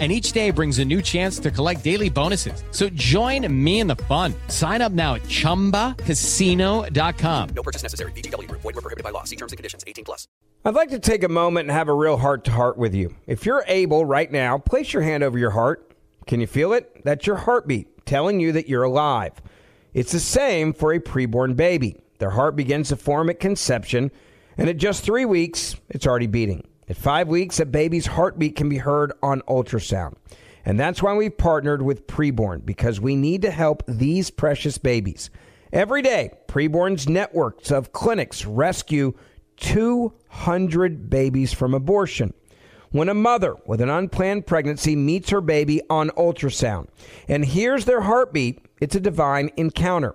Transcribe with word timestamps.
and 0.00 0.10
each 0.10 0.32
day 0.32 0.50
brings 0.50 0.80
a 0.80 0.84
new 0.84 1.00
chance 1.00 1.38
to 1.38 1.52
collect 1.52 1.84
daily 1.84 2.10
bonuses. 2.10 2.64
So 2.72 2.88
join 2.88 3.46
me 3.64 3.78
in 3.78 3.86
the 3.86 3.96
fun. 3.96 4.34
Sign 4.48 4.82
up 4.82 4.90
now 4.90 5.14
at 5.14 5.22
ChumbaCasino.com. 5.22 7.48
No 7.54 7.62
purchase 7.62 7.84
necessary. 7.84 8.10
VGW. 8.12 8.50
Void 8.50 8.64
were 8.64 8.72
prohibited 8.72 9.04
by 9.04 9.10
law. 9.10 9.22
See 9.22 9.36
terms 9.36 9.52
and 9.52 9.56
conditions. 9.56 9.84
18 9.86 10.04
plus. 10.04 10.26
I'd 10.64 10.74
like 10.74 10.90
to 10.90 10.98
take 10.98 11.22
a 11.22 11.28
moment 11.28 11.68
and 11.68 11.76
have 11.76 11.88
a 11.88 11.94
real 11.94 12.16
heart-to-heart 12.16 12.76
with 12.76 12.94
you. 12.94 13.14
If 13.26 13.44
you're 13.44 13.64
able 13.66 14.04
right 14.04 14.32
now, 14.32 14.58
place 14.58 14.92
your 14.92 15.02
hand 15.02 15.22
over 15.22 15.38
your 15.38 15.50
heart. 15.50 15.92
Can 16.26 16.40
you 16.40 16.46
feel 16.46 16.72
it? 16.72 17.04
That's 17.04 17.26
your 17.26 17.36
heartbeat 17.36 18.06
telling 18.06 18.40
you 18.40 18.52
that 18.52 18.68
you're 18.68 18.82
alive. 18.82 19.32
It's 19.92 20.12
the 20.12 20.20
same 20.20 20.72
for 20.72 20.92
a 20.92 21.00
preborn 21.00 21.54
baby. 21.54 21.96
Their 22.18 22.30
heart 22.30 22.56
begins 22.56 22.88
to 22.88 22.96
form 22.96 23.28
at 23.28 23.40
conception, 23.40 24.10
and 24.56 24.68
at 24.68 24.76
just 24.76 25.04
three 25.04 25.24
weeks, 25.24 25.76
it's 25.90 26.06
already 26.06 26.26
beating. 26.26 26.66
At 26.88 26.96
five 26.96 27.28
weeks, 27.28 27.60
a 27.60 27.66
baby's 27.66 28.06
heartbeat 28.06 28.56
can 28.56 28.68
be 28.68 28.78
heard 28.78 29.12
on 29.22 29.40
ultrasound. 29.42 30.14
And 30.64 30.78
that's 30.78 31.02
why 31.02 31.14
we've 31.14 31.36
partnered 31.36 31.82
with 31.82 32.06
Preborn, 32.06 32.64
because 32.64 33.00
we 33.00 33.16
need 33.16 33.42
to 33.42 33.50
help 33.50 33.82
these 33.86 34.30
precious 34.30 34.78
babies. 34.78 35.30
Every 35.72 36.02
day, 36.02 36.30
Preborn's 36.46 37.08
networks 37.08 37.70
of 37.70 37.92
clinics 37.92 38.46
rescue 38.46 39.14
200 39.56 41.10
babies 41.10 41.52
from 41.52 41.74
abortion. 41.74 42.32
When 42.90 43.08
a 43.08 43.14
mother 43.14 43.56
with 43.66 43.80
an 43.80 43.90
unplanned 43.90 44.46
pregnancy 44.46 44.94
meets 44.94 45.30
her 45.30 45.40
baby 45.40 45.82
on 45.90 46.10
ultrasound 46.10 46.88
and 47.28 47.44
hears 47.44 47.84
their 47.86 48.02
heartbeat, 48.02 48.60
it's 48.80 48.94
a 48.94 49.00
divine 49.00 49.50
encounter. 49.56 50.14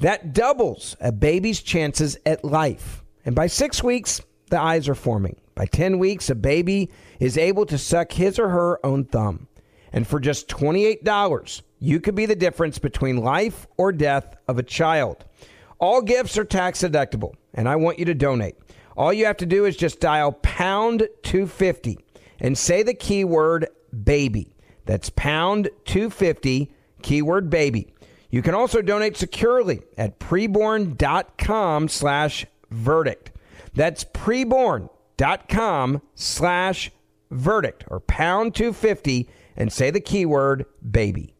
That 0.00 0.32
doubles 0.32 0.96
a 1.00 1.12
baby's 1.12 1.60
chances 1.60 2.18
at 2.26 2.44
life. 2.44 3.04
And 3.24 3.34
by 3.34 3.46
six 3.46 3.84
weeks, 3.84 4.20
the 4.50 4.60
eyes 4.60 4.88
are 4.88 4.94
forming. 4.94 5.36
By 5.58 5.66
10 5.66 5.98
weeks, 5.98 6.30
a 6.30 6.36
baby 6.36 6.88
is 7.18 7.36
able 7.36 7.66
to 7.66 7.78
suck 7.78 8.12
his 8.12 8.38
or 8.38 8.48
her 8.50 8.86
own 8.86 9.04
thumb. 9.04 9.48
And 9.92 10.06
for 10.06 10.20
just 10.20 10.46
$28, 10.46 11.62
you 11.80 11.98
could 11.98 12.14
be 12.14 12.26
the 12.26 12.36
difference 12.36 12.78
between 12.78 13.16
life 13.16 13.66
or 13.76 13.90
death 13.90 14.36
of 14.46 14.60
a 14.60 14.62
child. 14.62 15.24
All 15.80 16.00
gifts 16.00 16.38
are 16.38 16.44
tax 16.44 16.82
deductible, 16.82 17.34
and 17.54 17.68
I 17.68 17.74
want 17.74 17.98
you 17.98 18.04
to 18.04 18.14
donate. 18.14 18.54
All 18.96 19.12
you 19.12 19.26
have 19.26 19.38
to 19.38 19.46
do 19.46 19.64
is 19.64 19.76
just 19.76 19.98
dial 19.98 20.30
pound 20.30 21.08
250 21.24 21.98
and 22.38 22.56
say 22.56 22.84
the 22.84 22.94
keyword 22.94 23.66
baby. 24.04 24.54
That's 24.84 25.10
pound 25.10 25.70
250, 25.86 26.72
keyword 27.02 27.50
baby. 27.50 27.92
You 28.30 28.42
can 28.42 28.54
also 28.54 28.80
donate 28.80 29.16
securely 29.16 29.80
at 29.96 30.20
preborn.com 30.20 31.88
slash 31.88 32.46
verdict. 32.70 33.32
That's 33.74 34.04
preborn 34.04 34.88
dot 35.18 35.50
com 35.50 36.00
slash 36.14 36.90
verdict 37.30 37.84
or 37.88 38.00
pound 38.00 38.54
250 38.54 39.28
and 39.54 39.70
say 39.70 39.90
the 39.90 40.00
keyword 40.00 40.64
baby. 40.90 41.34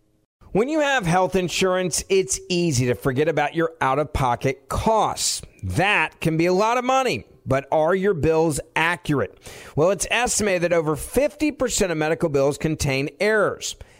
When 0.53 0.69
you 0.69 0.81
have 0.81 1.07
health 1.07 1.37
insurance, 1.37 2.05
it's 2.09 2.41
easy 2.49 2.87
to 2.87 2.95
forget 2.95 3.29
about 3.29 3.55
your 3.55 3.73
out 3.81 3.99
of 3.99 4.13
pocket 4.13 4.69
costs. 4.69 5.41
That 5.63 6.21
can 6.21 6.37
be 6.37 6.47
a 6.47 6.53
lot 6.53 6.77
of 6.77 6.85
money. 6.85 7.25
But 7.47 7.67
are 7.73 7.95
your 7.95 8.13
bills 8.13 8.61
accurate? 8.77 9.39
Well, 9.75 9.91
it's 9.91 10.07
estimated 10.11 10.63
that 10.63 10.73
over 10.75 10.97
50% 10.97 11.91
of 11.91 11.97
medical 11.97 12.29
bills 12.29 12.59
contain 12.59 13.09
errors. 13.21 13.75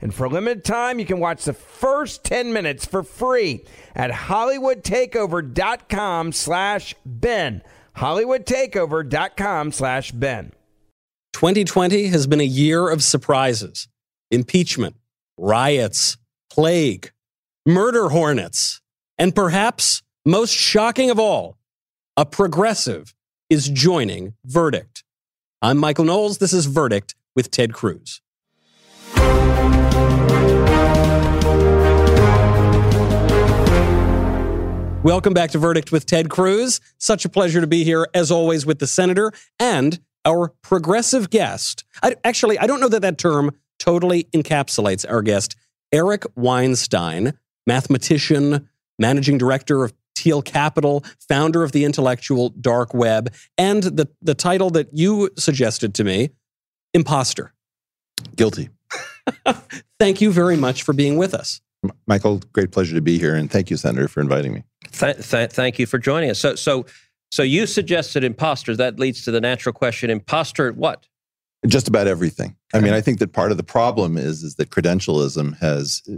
And 0.00 0.14
for 0.14 0.24
a 0.24 0.28
limited 0.28 0.64
time, 0.64 0.98
you 0.98 1.06
can 1.06 1.20
watch 1.20 1.44
the 1.44 1.52
first 1.52 2.24
10 2.24 2.52
minutes 2.52 2.84
for 2.84 3.02
free 3.02 3.64
at 3.94 4.10
hollywoodtakeover.com 4.10 6.32
slash 6.32 6.94
Ben. 7.04 7.62
hollywoodtakeover.com 7.96 9.72
slash 9.72 10.12
Ben. 10.12 10.52
2020 11.32 12.08
has 12.08 12.26
been 12.26 12.40
a 12.40 12.44
year 12.44 12.88
of 12.88 13.02
surprises. 13.02 13.88
Impeachment, 14.30 14.96
riots, 15.38 16.16
plague, 16.50 17.12
murder 17.64 18.08
hornets, 18.08 18.80
and 19.18 19.34
perhaps 19.34 20.02
most 20.24 20.52
shocking 20.52 21.10
of 21.10 21.18
all, 21.18 21.56
a 22.16 22.24
progressive 22.24 23.14
is 23.48 23.68
joining 23.68 24.34
Verdict. 24.44 25.04
I'm 25.62 25.78
Michael 25.78 26.04
Knowles. 26.04 26.38
This 26.38 26.52
is 26.52 26.66
Verdict 26.66 27.14
with 27.34 27.50
Ted 27.50 27.72
Cruz. 27.72 28.20
Welcome 35.06 35.34
back 35.34 35.52
to 35.52 35.58
Verdict 35.58 35.92
with 35.92 36.04
Ted 36.04 36.30
Cruz. 36.30 36.80
Such 36.98 37.24
a 37.24 37.28
pleasure 37.28 37.60
to 37.60 37.68
be 37.68 37.84
here, 37.84 38.08
as 38.12 38.32
always, 38.32 38.66
with 38.66 38.80
the 38.80 38.88
senator 38.88 39.30
and 39.60 40.00
our 40.24 40.48
progressive 40.62 41.30
guest. 41.30 41.84
I, 42.02 42.16
actually, 42.24 42.58
I 42.58 42.66
don't 42.66 42.80
know 42.80 42.88
that 42.88 43.02
that 43.02 43.16
term 43.16 43.52
totally 43.78 44.24
encapsulates 44.34 45.08
our 45.08 45.22
guest, 45.22 45.54
Eric 45.92 46.24
Weinstein, 46.34 47.34
mathematician, 47.68 48.68
managing 48.98 49.38
director 49.38 49.84
of 49.84 49.92
Thiel 50.16 50.42
Capital, 50.42 51.04
founder 51.28 51.62
of 51.62 51.70
the 51.70 51.84
intellectual 51.84 52.48
dark 52.48 52.92
web, 52.92 53.32
and 53.56 53.84
the, 53.84 54.08
the 54.22 54.34
title 54.34 54.70
that 54.70 54.88
you 54.92 55.30
suggested 55.38 55.94
to 55.94 56.02
me, 56.02 56.30
imposter. 56.94 57.54
Guilty. 58.34 58.70
Thank 60.00 60.20
you 60.20 60.32
very 60.32 60.56
much 60.56 60.82
for 60.82 60.92
being 60.92 61.16
with 61.16 61.32
us. 61.32 61.60
Michael, 62.06 62.40
great 62.52 62.70
pleasure 62.70 62.94
to 62.94 63.00
be 63.00 63.18
here, 63.18 63.34
and 63.34 63.50
thank 63.50 63.70
you, 63.70 63.76
Senator, 63.76 64.08
for 64.08 64.20
inviting 64.20 64.54
me. 64.54 64.64
Th- 64.98 65.28
th- 65.28 65.50
thank 65.50 65.78
you 65.78 65.86
for 65.86 65.98
joining 65.98 66.30
us. 66.30 66.38
So, 66.38 66.54
so, 66.54 66.86
so 67.30 67.42
you 67.42 67.66
suggested 67.66 68.24
imposter. 68.24 68.76
That 68.76 68.98
leads 68.98 69.24
to 69.24 69.30
the 69.30 69.40
natural 69.40 69.72
question: 69.72 70.10
imposter 70.10 70.68
at 70.68 70.76
what? 70.76 71.06
Just 71.66 71.88
about 71.88 72.06
everything. 72.06 72.56
I 72.74 72.80
mean, 72.80 72.92
I 72.92 73.00
think 73.00 73.18
that 73.18 73.32
part 73.32 73.50
of 73.50 73.56
the 73.56 73.64
problem 73.64 74.16
is 74.16 74.42
is 74.42 74.56
that 74.56 74.70
credentialism 74.70 75.58
has 75.58 76.02
uh, 76.08 76.16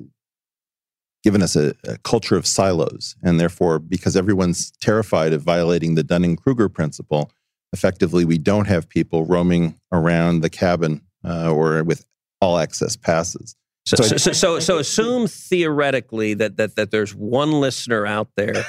given 1.23 1.43
us 1.43 1.57
a, 1.57 1.75
a 1.85 1.99
culture 1.99 2.37
of 2.37 2.47
silos, 2.47 3.17
and 3.23 3.41
therefore, 3.41 3.79
because 3.79 4.17
everyone's 4.17 4.71
terrified 4.81 5.33
of 5.33 5.43
violating 5.43 5.95
the 5.95 6.03
Dunning 6.03 6.37
Kruger 6.37 6.69
principle, 6.69 7.31
effectively, 7.73 8.25
we 8.25 8.39
don't 8.39 8.67
have 8.67 8.89
people 8.89 9.25
roaming 9.25 9.75
around 9.93 10.41
the 10.41 10.51
cabin 10.51 11.01
uh, 11.25 11.53
or 11.53 11.83
with 11.85 12.05
all 12.41 12.59
access 12.59 12.97
passes. 12.97 13.57
So, 13.89 14.03
so, 14.03 14.17
so, 14.17 14.33
so, 14.33 14.61
so 14.61 14.79
assume 14.79 15.27
theoretically 15.27 16.35
that, 16.35 16.59
that, 16.59 16.77
that 16.77 16.91
there's 16.91 17.15
one 17.15 17.53
listener 17.53 18.07
out 18.07 18.29
there 18.37 18.65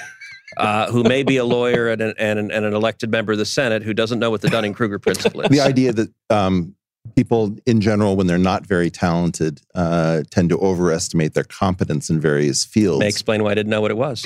uh, 0.58 0.90
who 0.92 1.04
may 1.04 1.24
be 1.24 1.36
a 1.36 1.44
lawyer 1.44 1.90
and 1.90 2.02
an, 2.02 2.14
and, 2.18 2.40
an, 2.40 2.52
and 2.52 2.64
an 2.64 2.74
elected 2.74 3.12
member 3.12 3.34
of 3.34 3.38
the 3.38 3.46
Senate 3.46 3.84
who 3.84 3.94
doesn't 3.94 4.20
know 4.20 4.30
what 4.30 4.40
the 4.42 4.50
Dunning 4.50 4.74
Kruger 4.74 4.98
principle 4.98 5.42
is. 5.42 5.50
The 5.50 5.60
idea 5.60 5.92
that 5.92 6.14
um, 6.30 6.74
people 7.18 7.58
in 7.66 7.82
general, 7.82 8.16
when 8.16 8.28
they're 8.28 8.38
not 8.38 8.66
very 8.66 8.90
talented, 8.90 9.62
uh, 9.76 10.24
tend 10.32 10.50
to 10.50 10.60
overestimate 10.60 11.34
their 11.34 11.44
competence 11.44 12.10
in 12.10 12.22
various 12.22 12.64
fields. 12.64 13.00
May 13.00 13.10
explain 13.10 13.44
why 13.44 13.52
I 13.52 13.56
didn't 13.56 13.72
know 13.72 13.82
what 13.82 13.92
it 13.92 13.98
was. 13.98 14.26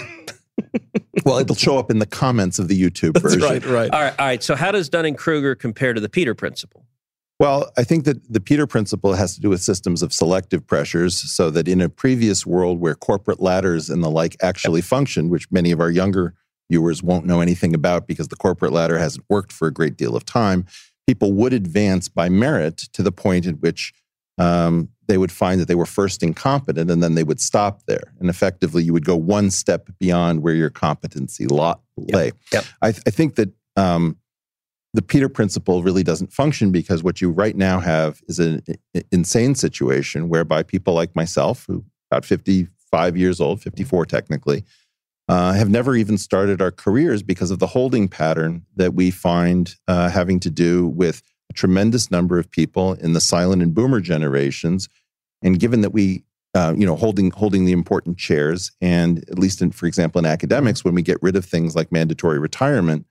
well, 1.26 1.40
it'll 1.40 1.56
show 1.56 1.80
up 1.80 1.90
in 1.90 1.98
the 1.98 2.06
comments 2.06 2.60
of 2.60 2.68
the 2.68 2.80
YouTube 2.80 3.14
That's 3.14 3.36
version. 3.36 3.42
right, 3.42 3.66
right. 3.66 3.92
All 3.92 4.02
right, 4.02 4.20
all 4.20 4.26
right. 4.26 4.44
So, 4.44 4.56
how 4.56 4.72
does 4.72 4.90
Dunning 4.90 5.16
Kruger 5.16 5.56
compare 5.56 5.94
to 5.94 6.02
the 6.02 6.10
Peter 6.10 6.36
principle? 6.36 6.83
Well, 7.40 7.72
I 7.78 7.84
think 7.84 8.06
that 8.06 8.32
the 8.32 8.40
Peter 8.40 8.68
principle 8.68 9.14
has 9.14 9.36
to 9.36 9.42
do 9.42 9.50
with 9.50 9.62
systems 9.62 10.02
of 10.02 10.14
selective 10.14 10.66
pressures, 10.66 11.18
so 11.34 11.50
that 11.50 11.68
in 11.68 11.82
a 11.82 11.90
previous 11.90 12.46
world 12.46 12.80
where 12.80 12.96
corporate 12.96 13.42
ladders 13.42 13.90
and 13.90 14.04
the 14.04 14.10
like 14.10 14.38
actually 14.42 14.82
functioned, 14.82 15.30
which 15.32 15.52
many 15.52 15.72
of 15.72 15.80
our 15.80 15.92
younger 15.92 16.36
viewers 16.70 17.04
won't 17.04 17.26
know 17.26 17.42
anything 17.42 17.74
about 17.74 18.08
because 18.08 18.30
the 18.30 18.36
corporate 18.36 18.72
ladder 18.72 18.98
hasn't 18.98 19.26
worked 19.30 19.52
for 19.52 19.68
a 19.68 19.74
great 19.74 19.98
deal 19.98 20.16
of 20.16 20.26
time, 20.26 20.66
people 21.08 21.34
would 21.34 21.54
advance 21.54 22.08
by 22.08 22.30
merit 22.30 22.78
to 22.94 23.04
the 23.04 23.12
point 23.12 23.46
at 23.46 23.60
which 23.60 23.94
um, 24.38 24.90
they 25.08 25.18
would 25.18 25.32
find 25.32 25.60
that 25.60 25.68
they 25.68 25.76
were 25.76 25.86
first 25.86 26.24
incompetent 26.24 26.90
and 26.90 27.04
then 27.04 27.16
they 27.16 27.24
would 27.24 27.40
stop 27.40 27.84
there. 27.88 28.14
And 28.20 28.30
effectively, 28.30 28.84
you 28.84 28.94
would 28.94 29.06
go 29.06 29.16
one 29.16 29.52
step 29.52 29.90
beyond 30.00 30.42
where 30.42 30.56
your 30.56 30.70
competency 30.70 31.46
lo- 31.46 31.80
lay. 31.98 32.32
Yep. 32.52 32.66
I, 32.82 32.92
th- 32.92 33.04
I 33.06 33.10
think 33.10 33.36
that 33.36 33.50
um, 33.76 34.18
the 34.94 35.02
Peter 35.02 35.28
principle 35.28 35.82
really 35.82 36.04
doesn't 36.04 36.32
function 36.32 36.72
because 36.72 37.04
what 37.04 37.20
you 37.20 37.32
right 37.32 37.56
now 37.56 37.80
have 37.80 38.22
is 38.28 38.40
an 38.40 38.62
insane 39.12 39.56
situation 39.56 40.30
whereby 40.30 40.62
people 40.62 40.94
like 40.94 41.16
myself, 41.16 41.66
who 41.68 41.84
about 42.12 42.26
55 42.26 43.18
years 43.18 43.42
old, 43.42 43.62
54 43.62 44.06
technically, 44.06 44.64
uh, 45.30 45.54
have 45.54 45.70
never 45.70 45.96
even 45.96 46.18
started 46.18 46.62
our 46.62 46.72
careers 46.72 47.24
because 47.24 47.50
of 47.50 47.58
the 47.58 47.68
holding 47.68 48.08
pattern 48.08 48.66
that 48.76 48.94
we 48.94 49.10
find 49.10 49.76
uh, 49.88 50.10
having 50.10 50.40
to 50.42 50.50
do 50.50 50.88
with 50.88 51.24
a 51.50 51.54
tremendous 51.54 52.12
number 52.12 52.38
of 52.38 52.52
people 52.52 52.94
in 52.94 53.14
the 53.14 53.22
silent 53.22 53.64
and 53.64 53.74
boomer 53.74 54.00
generations. 54.00 54.90
And 55.42 55.60
given 55.60 55.82
that 55.82 55.92
we, 55.92 56.24
uh, 56.54 56.76
you 56.78 56.86
know, 56.86 56.96
holding 56.96 57.32
holding 57.32 57.66
the 57.66 57.72
important 57.72 58.18
chairs, 58.18 58.72
and 58.80 59.20
at 59.30 59.40
least 59.40 59.62
in, 59.62 59.72
for 59.72 59.88
example, 59.88 60.20
in 60.20 60.26
academics, 60.26 60.86
when 60.86 60.94
we 60.94 61.02
get 61.02 61.18
rid 61.24 61.36
of 61.36 61.46
things 61.46 61.76
like 61.76 61.92
mandatory 61.92 62.38
retirement, 62.38 63.08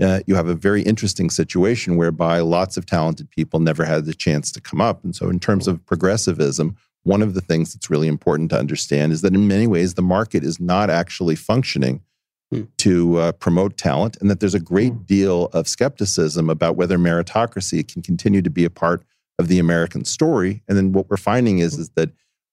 uh, 0.00 0.20
you 0.26 0.34
have 0.34 0.48
a 0.48 0.54
very 0.54 0.82
interesting 0.82 1.30
situation 1.30 1.96
whereby 1.96 2.40
lots 2.40 2.76
of 2.76 2.86
talented 2.86 3.30
people 3.30 3.60
never 3.60 3.84
had 3.84 4.04
the 4.04 4.14
chance 4.14 4.52
to 4.52 4.60
come 4.60 4.80
up. 4.80 5.02
And 5.04 5.14
so, 5.14 5.28
in 5.28 5.40
terms 5.40 5.66
of 5.66 5.84
progressivism, 5.86 6.76
one 7.02 7.22
of 7.22 7.34
the 7.34 7.40
things 7.40 7.72
that's 7.72 7.90
really 7.90 8.08
important 8.08 8.50
to 8.50 8.58
understand 8.58 9.12
is 9.12 9.22
that 9.22 9.34
in 9.34 9.48
many 9.48 9.66
ways 9.66 9.94
the 9.94 10.02
market 10.02 10.44
is 10.44 10.60
not 10.60 10.90
actually 10.90 11.36
functioning 11.36 12.02
Hmm. 12.50 12.62
to 12.78 13.18
uh, 13.18 13.32
promote 13.32 13.76
talent, 13.76 14.16
and 14.22 14.30
that 14.30 14.40
there's 14.40 14.54
a 14.54 14.60
great 14.60 15.04
deal 15.04 15.50
of 15.52 15.68
skepticism 15.68 16.48
about 16.48 16.76
whether 16.76 16.96
meritocracy 16.96 17.86
can 17.86 18.00
continue 18.00 18.40
to 18.40 18.48
be 18.48 18.64
a 18.64 18.70
part 18.70 19.04
of 19.38 19.48
the 19.48 19.58
American 19.58 20.06
story. 20.06 20.62
And 20.66 20.74
then 20.74 20.92
what 20.92 21.10
we're 21.10 21.18
finding 21.18 21.58
is, 21.58 21.76
is 21.76 21.90
that 21.90 22.10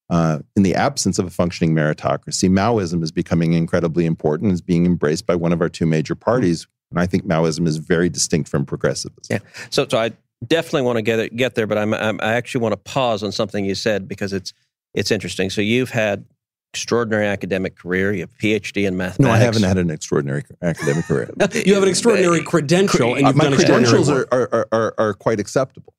uh, 0.09 0.39
in 0.53 0.63
the 0.63 0.75
absence 0.75 1.17
of 1.17 1.25
a 1.25 1.29
functioning 1.29 1.73
meritocracy, 1.73 2.49
Maoism 2.49 3.03
is 3.03 3.13
becoming 3.13 3.53
incredibly 3.53 4.05
important, 4.05 4.51
is 4.51 4.61
being 4.61 4.85
embraced 4.85 5.25
by 5.25 5.35
one 5.35 5.53
of 5.53 5.61
our 5.61 5.69
two 5.69 5.85
major 5.85 6.13
parties. 6.13 6.67
And 6.91 6.99
I 6.99 7.05
think 7.05 7.25
Maoism 7.25 7.67
is 7.67 7.77
very 7.77 8.09
distinct 8.09 8.49
from 8.49 8.65
progressivism. 8.65 9.23
Yeah. 9.29 9.39
So, 9.69 9.87
so 9.89 9.97
I 9.97 10.11
definitely 10.47 10.83
want 10.83 10.97
to 10.97 11.01
get 11.01 11.19
it, 11.19 11.35
get 11.35 11.55
there, 11.55 11.67
but 11.67 11.77
I'm, 11.77 11.93
I'm 11.93 12.19
I 12.21 12.33
actually 12.33 12.61
want 12.61 12.73
to 12.73 12.77
pause 12.77 13.23
on 13.23 13.31
something 13.31 13.65
you 13.65 13.75
said 13.75 14.07
because 14.07 14.33
it's 14.33 14.53
it's 14.93 15.11
interesting. 15.11 15.49
So 15.49 15.61
you've 15.61 15.89
had 15.89 16.25
extraordinary 16.73 17.27
academic 17.27 17.77
career. 17.77 18.13
You 18.13 18.21
have 18.21 18.31
a 18.31 18.43
PhD 18.43 18.85
in 18.85 18.97
mathematics. 18.97 19.19
No, 19.19 19.31
I 19.31 19.37
haven't 19.37 19.63
had 19.63 19.77
an 19.77 19.89
extraordinary 19.89 20.43
academic 20.61 21.05
career. 21.05 21.31
You 21.65 21.73
have 21.73 21.83
an 21.83 21.89
extraordinary 21.89 22.43
credential, 22.43 23.15
and 23.15 23.25
Uh, 23.25 23.29
you've 23.29 23.37
my 23.37 23.45
done 23.45 23.55
credentials 23.55 24.09
are, 24.09 24.27
are, 24.31 24.67
are, 24.71 24.93
are 24.97 25.13
quite 25.13 25.39
acceptable. 25.39 25.93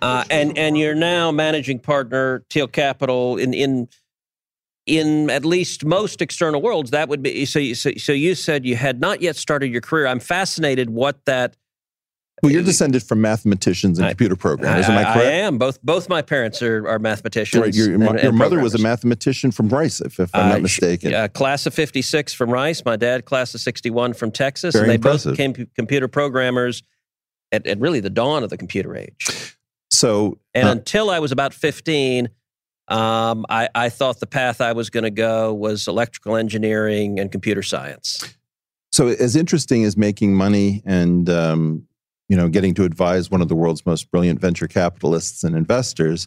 Uh, 0.00 0.24
and 0.30 0.58
and 0.58 0.76
you're 0.76 0.94
now 0.94 1.30
managing 1.30 1.78
partner 1.78 2.44
Thiel 2.50 2.66
Capital 2.66 3.36
in 3.36 3.54
in 3.54 3.88
in 4.86 5.30
at 5.30 5.44
least 5.44 5.84
most 5.84 6.20
external 6.20 6.60
worlds. 6.62 6.90
That 6.90 7.08
would 7.08 7.22
be 7.22 7.44
so. 7.44 7.58
You, 7.58 7.74
so, 7.74 7.92
so 7.98 8.12
you 8.12 8.34
said 8.34 8.64
you 8.66 8.76
had 8.76 9.00
not 9.00 9.20
yet 9.22 9.36
started 9.36 9.70
your 9.70 9.80
career. 9.80 10.06
I'm 10.06 10.20
fascinated 10.20 10.90
what 10.90 11.24
that. 11.26 11.56
Well, 12.42 12.50
you're 12.50 12.64
descended 12.64 13.04
from 13.04 13.20
mathematicians 13.20 13.98
and 14.00 14.06
I- 14.06 14.10
computer 14.10 14.34
programmers. 14.34 14.86
Am 14.86 14.98
I 14.98 15.02
I 15.08 15.12
correct? 15.14 15.26
am. 15.28 15.58
Both 15.58 15.80
both 15.82 16.08
my 16.08 16.22
parents 16.22 16.60
are, 16.60 16.88
are 16.88 16.98
mathematicians. 16.98 17.62
Right. 17.62 17.72
Your, 17.74 17.86
your, 17.86 17.94
and- 17.94 18.02
mo- 18.04 18.10
and 18.28 18.36
mother 18.36 18.58
was 18.60 18.74
a 18.74 18.78
mathematician 18.78 19.52
from 19.52 19.68
Rice, 19.68 20.00
if, 20.00 20.18
if 20.18 20.34
I'm 20.34 20.46
Uh, 20.46 20.48
not 20.54 20.62
mistaken. 20.62 21.14
Uh, 21.14 21.28
class 21.28 21.66
of 21.66 21.74
56 21.74 22.32
from 22.34 22.50
Rice. 22.50 22.84
My 22.84 22.96
dad, 22.96 23.26
class 23.26 23.54
of 23.54 23.60
61 23.60 24.14
from 24.14 24.32
Texas. 24.32 24.72
Very 24.74 24.84
and 24.84 24.90
they 24.90 24.94
impressive. 24.96 25.36
both 25.36 25.54
became 25.54 25.68
computer 25.76 26.08
programmers 26.08 26.82
at, 27.52 27.64
at 27.68 27.78
really 27.78 28.00
the 28.00 28.10
dawn 28.10 28.42
of 28.42 28.50
the 28.50 28.56
computer 28.58 28.96
age. 28.96 29.56
So, 29.92 30.38
And 30.54 30.66
uh, 30.66 30.72
until 30.72 31.10
I 31.10 31.20
was 31.20 31.30
about 31.30 31.54
15, 31.54 32.28
um, 32.92 33.46
I, 33.48 33.68
I 33.74 33.88
thought 33.88 34.20
the 34.20 34.26
path 34.26 34.60
I 34.60 34.72
was 34.72 34.90
going 34.90 35.04
to 35.04 35.10
go 35.10 35.52
was 35.54 35.88
electrical 35.88 36.36
engineering 36.36 37.18
and 37.18 37.32
computer 37.32 37.62
science. 37.62 38.36
so 38.92 39.08
as 39.08 39.34
interesting 39.34 39.84
as 39.84 39.96
making 39.96 40.34
money 40.34 40.82
and 40.84 41.28
um, 41.30 41.86
you 42.28 42.36
know 42.36 42.48
getting 42.48 42.74
to 42.74 42.84
advise 42.84 43.30
one 43.30 43.40
of 43.40 43.48
the 43.48 43.56
world's 43.56 43.86
most 43.86 44.10
brilliant 44.10 44.40
venture 44.40 44.68
capitalists 44.68 45.42
and 45.42 45.56
investors 45.56 46.26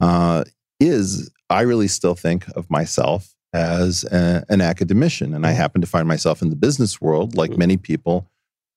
uh, 0.00 0.44
is, 0.80 1.30
I 1.50 1.62
really 1.62 1.88
still 1.88 2.14
think 2.14 2.48
of 2.56 2.68
myself 2.70 3.34
as 3.52 4.04
a, 4.04 4.44
an 4.48 4.60
academician, 4.60 5.32
and 5.32 5.46
I 5.46 5.52
happen 5.52 5.80
to 5.80 5.86
find 5.86 6.08
myself 6.08 6.42
in 6.42 6.50
the 6.50 6.56
business 6.56 7.00
world, 7.00 7.36
like 7.36 7.56
many 7.56 7.76
people 7.76 8.28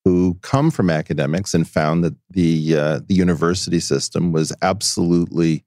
who 0.05 0.37
come 0.41 0.69
from 0.71 0.89
academics 0.89 1.53
and 1.53 1.67
found 1.67 2.03
that 2.03 2.15
the 2.29 2.77
uh, 2.77 2.99
the 3.07 3.15
university 3.15 3.79
system 3.79 4.31
was 4.31 4.53
absolutely 4.61 5.63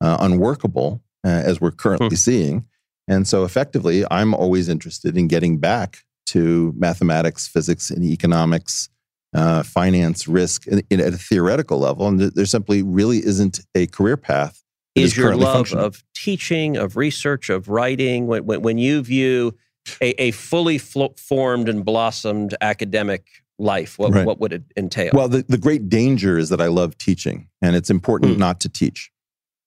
uh, 0.00 0.18
unworkable, 0.20 1.02
uh, 1.24 1.28
as 1.28 1.60
we're 1.60 1.70
currently 1.70 2.16
seeing. 2.16 2.66
And 3.08 3.26
so, 3.26 3.44
effectively, 3.44 4.04
I'm 4.10 4.34
always 4.34 4.68
interested 4.68 5.16
in 5.16 5.28
getting 5.28 5.58
back 5.58 5.98
to 6.26 6.74
mathematics, 6.76 7.46
physics, 7.46 7.90
and 7.90 8.04
economics, 8.04 8.88
uh, 9.34 9.62
finance, 9.62 10.26
risk 10.26 10.66
in, 10.66 10.82
in, 10.90 11.00
at 11.00 11.12
a 11.14 11.18
theoretical 11.18 11.78
level. 11.78 12.08
And 12.08 12.18
th- 12.18 12.32
there 12.34 12.46
simply 12.46 12.82
really 12.82 13.18
isn't 13.18 13.60
a 13.76 13.86
career 13.86 14.16
path. 14.16 14.62
that 14.96 15.02
Is 15.02 15.16
your 15.16 15.28
currently 15.28 15.46
love 15.46 15.72
of 15.72 16.02
teaching, 16.14 16.76
of 16.76 16.96
research, 16.96 17.48
of 17.48 17.68
writing, 17.68 18.26
when, 18.26 18.44
when, 18.44 18.62
when 18.62 18.78
you 18.78 19.02
view 19.02 19.56
a, 20.00 20.20
a 20.20 20.30
fully 20.32 20.78
flo- 20.78 21.14
formed 21.16 21.68
and 21.68 21.84
blossomed 21.84 22.56
academic 22.60 23.26
life, 23.58 23.98
what, 23.98 24.12
Right. 24.12 24.26
what 24.26 24.40
would 24.40 24.52
it 24.52 24.64
entail? 24.76 25.10
Well, 25.14 25.28
the, 25.28 25.44
the 25.48 25.58
great 25.58 25.88
danger 25.88 26.38
is 26.38 26.48
that 26.48 26.60
I 26.60 26.66
love 26.66 26.98
teaching, 26.98 27.48
and 27.62 27.76
it's 27.76 27.88
important 27.88 28.32
Hmm. 28.34 28.40
not 28.40 28.60
to 28.60 28.68
teach 28.68 29.12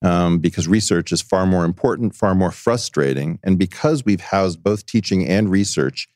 um, 0.02 0.40
because 0.40 0.68
research 0.68 1.12
is 1.12 1.22
far 1.22 1.46
more 1.46 1.66
important, 1.66 2.16
far 2.16 2.36
more 2.36 2.52
frustrating. 2.52 3.40
And 3.44 3.58
because 3.58 4.06
we've 4.06 4.22
housed 4.22 4.64
both 4.64 4.86
teaching 4.86 5.28
and 5.28 5.50
research 5.50 6.08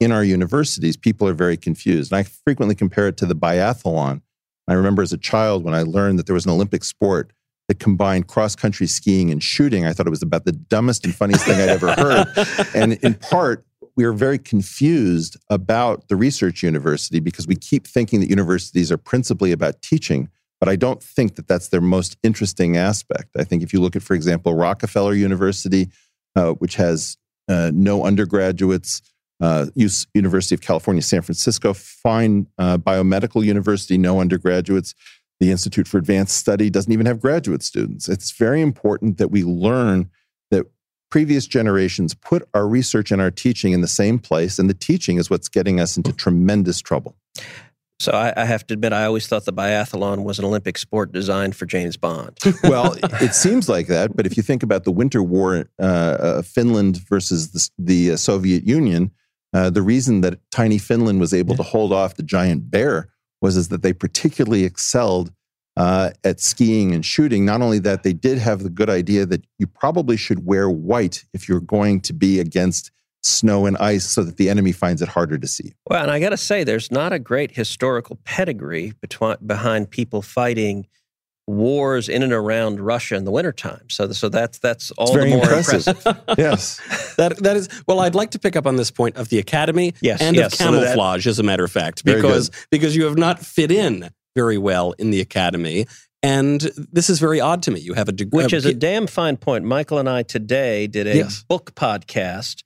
in 0.00 0.12
our 0.12 0.24
universities, 0.24 0.96
people 0.96 1.28
are 1.28 1.34
very 1.34 1.56
confused. 1.56 2.12
And 2.12 2.18
I 2.18 2.22
frequently 2.22 2.74
compare 2.74 3.08
it 3.08 3.16
to 3.18 3.26
the 3.26 3.36
biathlon. 3.36 4.22
I 4.68 4.74
remember 4.74 5.02
as 5.02 5.12
a 5.12 5.18
child 5.18 5.64
when 5.64 5.74
I 5.74 5.82
learned 5.82 6.18
that 6.18 6.26
there 6.26 6.34
was 6.34 6.44
an 6.44 6.52
Olympic 6.52 6.84
sport 6.84 7.32
that 7.68 7.78
combined 7.78 8.28
cross 8.28 8.54
country 8.54 8.86
skiing 8.86 9.30
and 9.30 9.42
shooting. 9.42 9.86
I 9.86 9.92
thought 9.92 10.06
it 10.06 10.10
was 10.10 10.22
about 10.22 10.44
the 10.44 10.52
dumbest 10.52 11.04
and 11.04 11.14
funniest 11.14 11.44
thing 11.44 11.60
I'd 11.60 11.68
ever 11.68 11.92
heard. 11.94 12.26
And 12.74 12.94
in 12.94 13.14
part, 13.14 13.64
we 13.96 14.04
are 14.04 14.12
very 14.12 14.38
confused 14.38 15.36
about 15.50 16.08
the 16.08 16.16
research 16.16 16.62
university 16.62 17.20
because 17.20 17.46
we 17.46 17.54
keep 17.54 17.86
thinking 17.86 18.20
that 18.20 18.30
universities 18.30 18.90
are 18.90 18.96
principally 18.96 19.52
about 19.52 19.82
teaching. 19.82 20.28
But 20.62 20.68
I 20.68 20.76
don't 20.76 21.02
think 21.02 21.34
that 21.34 21.48
that's 21.48 21.70
their 21.70 21.80
most 21.80 22.16
interesting 22.22 22.76
aspect. 22.76 23.30
I 23.36 23.42
think 23.42 23.64
if 23.64 23.72
you 23.72 23.80
look 23.80 23.96
at, 23.96 24.02
for 24.04 24.14
example, 24.14 24.54
Rockefeller 24.54 25.12
University, 25.12 25.88
uh, 26.36 26.52
which 26.52 26.76
has 26.76 27.16
uh, 27.48 27.72
no 27.74 28.04
undergraduates, 28.04 29.02
uh, 29.40 29.66
University 29.74 30.54
of 30.54 30.60
California, 30.60 31.02
San 31.02 31.22
Francisco, 31.22 31.72
fine 31.72 32.46
uh, 32.58 32.78
biomedical 32.78 33.44
university, 33.44 33.98
no 33.98 34.20
undergraduates. 34.20 34.94
The 35.40 35.50
Institute 35.50 35.88
for 35.88 35.98
Advanced 35.98 36.36
Study 36.36 36.70
doesn't 36.70 36.92
even 36.92 37.06
have 37.06 37.20
graduate 37.20 37.64
students. 37.64 38.08
It's 38.08 38.30
very 38.30 38.60
important 38.60 39.18
that 39.18 39.32
we 39.32 39.42
learn 39.42 40.10
that 40.52 40.66
previous 41.10 41.48
generations 41.48 42.14
put 42.14 42.48
our 42.54 42.68
research 42.68 43.10
and 43.10 43.20
our 43.20 43.32
teaching 43.32 43.72
in 43.72 43.80
the 43.80 43.88
same 43.88 44.20
place, 44.20 44.60
and 44.60 44.70
the 44.70 44.74
teaching 44.74 45.16
is 45.16 45.28
what's 45.28 45.48
getting 45.48 45.80
us 45.80 45.96
into 45.96 46.12
tremendous 46.12 46.80
trouble. 46.80 47.16
So 48.02 48.12
I, 48.12 48.32
I 48.36 48.44
have 48.44 48.66
to 48.66 48.74
admit, 48.74 48.92
I 48.92 49.04
always 49.04 49.26
thought 49.26 49.44
the 49.44 49.52
biathlon 49.52 50.24
was 50.24 50.38
an 50.38 50.44
Olympic 50.44 50.76
sport 50.76 51.12
designed 51.12 51.54
for 51.56 51.66
James 51.66 51.96
Bond. 51.96 52.38
well, 52.64 52.96
it 53.20 53.34
seems 53.34 53.68
like 53.68 53.86
that, 53.86 54.16
but 54.16 54.26
if 54.26 54.36
you 54.36 54.42
think 54.42 54.62
about 54.62 54.84
the 54.84 54.90
Winter 54.90 55.22
War, 55.22 55.66
uh, 55.78 55.82
uh, 55.82 56.42
Finland 56.42 57.00
versus 57.08 57.50
the, 57.50 57.68
the 57.78 58.12
uh, 58.12 58.16
Soviet 58.16 58.66
Union, 58.66 59.10
uh, 59.54 59.70
the 59.70 59.82
reason 59.82 60.22
that 60.22 60.38
tiny 60.50 60.78
Finland 60.78 61.20
was 61.20 61.32
able 61.32 61.54
to 61.56 61.62
hold 61.62 61.92
off 61.92 62.16
the 62.16 62.22
giant 62.22 62.70
bear 62.70 63.08
was 63.40 63.56
is 63.56 63.68
that 63.68 63.82
they 63.82 63.92
particularly 63.92 64.64
excelled 64.64 65.32
uh, 65.76 66.10
at 66.24 66.40
skiing 66.40 66.92
and 66.92 67.04
shooting. 67.04 67.44
Not 67.44 67.62
only 67.62 67.78
that, 67.80 68.02
they 68.02 68.12
did 68.12 68.38
have 68.38 68.62
the 68.62 68.70
good 68.70 68.90
idea 68.90 69.26
that 69.26 69.44
you 69.58 69.66
probably 69.66 70.16
should 70.16 70.46
wear 70.46 70.70
white 70.70 71.24
if 71.32 71.48
you're 71.48 71.60
going 71.60 72.00
to 72.02 72.12
be 72.12 72.40
against 72.40 72.90
snow 73.22 73.66
and 73.66 73.76
ice, 73.78 74.04
so 74.04 74.22
that 74.24 74.36
the 74.36 74.50
enemy 74.50 74.72
finds 74.72 75.00
it 75.02 75.08
harder 75.08 75.38
to 75.38 75.46
see. 75.46 75.72
Well, 75.88 76.02
and 76.02 76.10
I 76.10 76.18
got 76.20 76.30
to 76.30 76.36
say, 76.36 76.64
there's 76.64 76.90
not 76.90 77.12
a 77.12 77.18
great 77.18 77.52
historical 77.52 78.18
pedigree 78.24 78.92
between, 79.00 79.36
behind 79.46 79.90
people 79.90 80.22
fighting 80.22 80.86
wars 81.48 82.08
in 82.08 82.22
and 82.22 82.32
around 82.32 82.80
Russia 82.80 83.16
in 83.16 83.24
the 83.24 83.30
wintertime. 83.30 83.82
So, 83.90 84.10
so 84.12 84.28
that's 84.28 84.58
that's 84.58 84.90
all 84.92 85.06
It's 85.06 85.12
the 85.14 85.18
very 85.18 85.30
more 85.30 85.42
impressive. 85.42 85.88
impressive. 85.88 86.22
yes. 86.38 87.14
That 87.16 87.36
that 87.38 87.56
is 87.56 87.68
well. 87.88 88.00
I'd 88.00 88.14
like 88.14 88.30
to 88.32 88.38
pick 88.38 88.54
up 88.56 88.66
on 88.66 88.76
this 88.76 88.90
point 88.90 89.16
of 89.16 89.28
the 89.28 89.38
academy 89.38 89.94
Yes, 90.00 90.20
and 90.20 90.36
yes, 90.36 90.52
of 90.52 90.58
so 90.58 90.70
that- 90.72 90.80
camouflage, 90.80 91.26
as 91.26 91.38
a 91.38 91.42
matter 91.42 91.64
of 91.64 91.72
fact, 91.72 92.04
because 92.04 92.50
because 92.70 92.94
you 92.96 93.04
have 93.06 93.18
not 93.18 93.38
fit 93.40 93.70
in 93.72 94.10
very 94.36 94.56
well 94.58 94.92
in 94.92 95.10
the 95.10 95.20
academy. 95.20 95.86
And 96.24 96.60
this 96.92 97.10
is 97.10 97.18
very 97.18 97.40
odd 97.40 97.64
to 97.64 97.72
me. 97.72 97.80
You 97.80 97.94
have 97.94 98.08
a 98.08 98.12
degree, 98.12 98.44
Which 98.44 98.52
is 98.52 98.64
a 98.64 98.72
damn 98.72 99.08
fine 99.08 99.36
point. 99.36 99.64
Michael 99.64 99.98
and 99.98 100.08
I 100.08 100.22
today 100.22 100.86
did 100.86 101.08
a 101.08 101.16
Yes. 101.16 101.42
book 101.48 101.74
podcast 101.74 102.62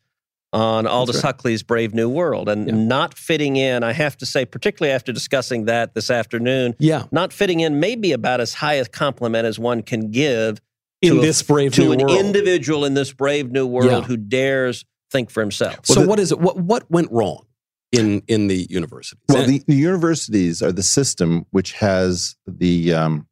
on 0.53 0.87
Aldous 0.87 1.17
right. 1.17 1.25
Huxley's 1.25 1.62
Brave 1.62 1.93
New 1.95 2.09
World 2.09 2.49
and 2.49 2.67
Yeah. 2.69 2.75
not 2.75 3.15
fitting 3.19 3.57
in, 3.57 3.83
I 3.83 3.93
have 3.93 4.17
to 4.19 4.26
say, 4.26 4.45
particularly 4.45 4.93
after 4.95 5.12
discussing 5.12 5.65
that 5.67 5.95
this 5.95 6.11
afternoon, 6.11 6.75
yeah 6.79 7.05
not 7.11 7.33
fitting 7.33 7.61
in 7.61 7.81
may 7.81 7.97
be 7.97 8.12
about 8.12 8.41
as 8.41 8.55
high 8.55 8.75
a 8.75 8.85
compliment 8.87 9.45
as 9.47 9.59
one 9.59 9.83
can 9.83 10.11
give 10.11 10.59
in 11.03 11.15
to 11.15 11.19
a- 11.19 11.23
this 11.23 11.43
brave 11.43 11.75
to 11.75 11.83
new 11.83 11.93
an 11.93 11.99
world. 12.00 12.19
individual 12.19 12.85
in 12.85 12.95
this 12.95 13.12
brave 13.12 13.50
new 13.50 13.67
world 13.67 13.91
Yeah. 13.91 14.00
who 14.03 14.17
dares 14.17 14.85
think 15.11 15.31
for 15.31 15.41
himself. 15.41 15.81
so 15.85 16.00
the- 16.03 16.09
what 16.09 16.19
is 16.19 16.33
it? 16.33 16.38
What 16.41 16.57
what 16.59 16.91
went 16.91 17.11
wrong 17.12 17.45
in 17.93 18.23
in 18.29 18.47
the 18.47 18.67
universities? 18.71 19.21
Well, 19.29 19.43
And- 19.43 19.53
the, 19.53 19.62
the 19.67 19.75
universities 19.76 20.62
are 20.62 20.73
the 20.73 20.83
system 20.83 21.45
which 21.50 21.73
has 21.73 22.37
the 22.47 22.95
um, 22.95 23.26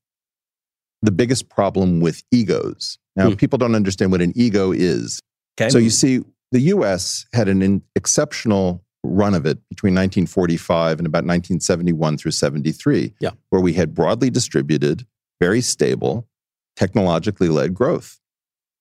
the 1.03 1.13
biggest 1.13 1.49
problem 1.49 2.01
with 2.01 2.23
egos. 2.33 2.99
Now, 3.17 3.29
Hmm. 3.31 3.35
people 3.37 3.59
don't 3.59 3.75
understand 3.75 4.11
what 4.11 4.21
an 4.23 4.33
ego 4.35 4.73
is. 4.73 5.21
Okay. 5.61 5.71
So 5.71 5.79
you 5.79 5.91
see, 5.91 6.21
the 6.55 6.61
U.S. 6.61 7.27
had 7.33 7.49
an 7.49 7.63
in, 7.63 7.83
exceptional 7.97 8.85
run 9.03 9.35
of 9.35 9.45
it 9.45 9.59
between 9.69 9.93
1945 9.93 10.99
and 11.01 11.07
about 11.07 11.25
1971 11.25 12.17
through 12.17 12.31
73, 12.31 13.13
Yeah. 13.21 13.31
where 13.51 13.61
we 13.61 13.73
had 13.73 13.93
broadly 13.93 14.31
distributed, 14.31 15.05
very 15.41 15.61
stable, 15.61 16.29
technologically 16.77 17.49
led 17.49 17.75
growth. 17.75 18.21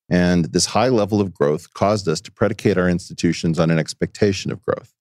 And 0.08 0.46
this 0.54 0.68
high 0.68 0.90
level 0.90 1.20
of 1.20 1.34
growth 1.34 1.74
caused 1.74 2.08
us 2.08 2.22
to 2.22 2.32
predicate 2.32 2.78
our 2.78 2.88
institutions 2.88 3.60
on 3.60 3.72
an 3.72 3.80
expectation 3.80 4.52
of 4.52 4.62
growth. 4.62 4.94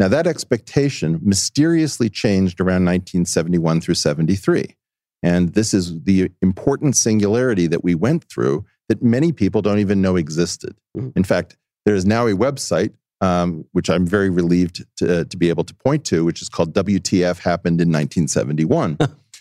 Now, 0.00 0.08
that 0.08 0.26
expectation 0.26 1.20
mysteriously 1.22 2.10
changed 2.10 2.60
around 2.60 2.84
1971 2.84 3.80
through 3.80 3.94
73. 3.94 4.74
And 5.22 5.54
this 5.54 5.72
is 5.72 6.02
the 6.02 6.30
important 6.42 6.96
singularity 6.96 7.68
that 7.68 7.84
we 7.84 7.94
went 7.94 8.24
through 8.24 8.64
that 8.88 9.04
many 9.04 9.30
people 9.30 9.62
don't 9.62 9.78
even 9.78 10.02
know 10.02 10.16
existed. 10.16 10.74
Mhm. 10.96 11.12
In 11.16 11.22
fact, 11.22 11.56
there 11.86 11.94
is 11.94 12.04
now 12.06 12.26
a 12.26 12.32
website, 12.32 12.92
um, 13.20 13.64
which 13.72 13.88
I'm 13.90 14.06
very 14.06 14.30
relieved 14.30 14.84
to, 14.98 15.24
to 15.24 15.36
be 15.36 15.48
able 15.48 15.64
to 15.64 15.74
point 15.74 16.04
to, 16.06 16.24
which 16.24 16.42
is 16.42 16.48
called 16.48 16.72
WTF 16.74 17.38
Happened 17.40 17.80
in 17.80 17.88
1971. 17.88 18.98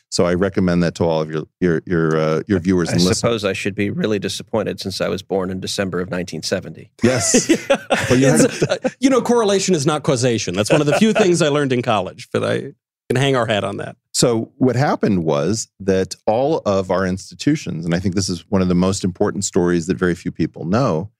so 0.09 0.25
I 0.25 0.33
recommend 0.33 0.81
that 0.83 0.95
to 0.95 1.03
all 1.03 1.21
of 1.21 1.29
your, 1.29 1.43
your, 1.59 1.81
your, 1.85 2.17
uh, 2.17 2.41
your 2.47 2.59
viewers 2.59 2.89
I 2.89 2.93
and 2.93 3.01
listeners. 3.01 3.19
suppose 3.19 3.45
I 3.45 3.53
should 3.53 3.75
be 3.75 3.89
really 3.89 4.17
disappointed 4.19 4.79
since 4.79 5.01
I 5.01 5.09
was 5.09 5.21
born 5.21 5.49
in 5.51 5.59
December 5.59 5.99
of 5.99 6.07
1970. 6.07 6.91
Yes. 7.03 7.51
Well, 8.09 8.17
you 8.19 8.27
had- 8.27 8.63
uh, 8.69 8.77
you 8.99 9.09
know, 9.09 9.21
correlation 9.21 9.75
is 9.75 9.85
not 9.85 10.03
causation. 10.03 10.55
That's 10.55 10.71
one 10.71 10.79
of 10.79 10.87
the 10.87 10.93
few 10.97 11.11
things 11.21 11.41
I 11.41 11.49
learned 11.49 11.73
in 11.73 11.81
college, 11.81 12.29
but 12.31 12.41
I 12.43 12.73
can 13.09 13.15
hang 13.17 13.35
our 13.35 13.45
hat 13.45 13.65
on 13.65 13.77
that. 13.77 13.97
So 14.13 14.51
what 14.57 14.75
happened 14.77 15.23
was 15.25 15.67
that 15.81 16.15
all 16.25 16.59
of 16.65 16.89
our 16.89 17.05
institutions, 17.05 17.83
and 17.85 17.93
I 17.93 17.99
think 17.99 18.15
this 18.15 18.29
is 18.29 18.49
one 18.49 18.61
of 18.61 18.69
the 18.69 18.75
most 18.75 19.03
important 19.03 19.43
stories 19.43 19.87
that 19.87 19.97
very 19.97 20.15
few 20.15 20.31
people 20.31 20.63
know, 20.65 21.11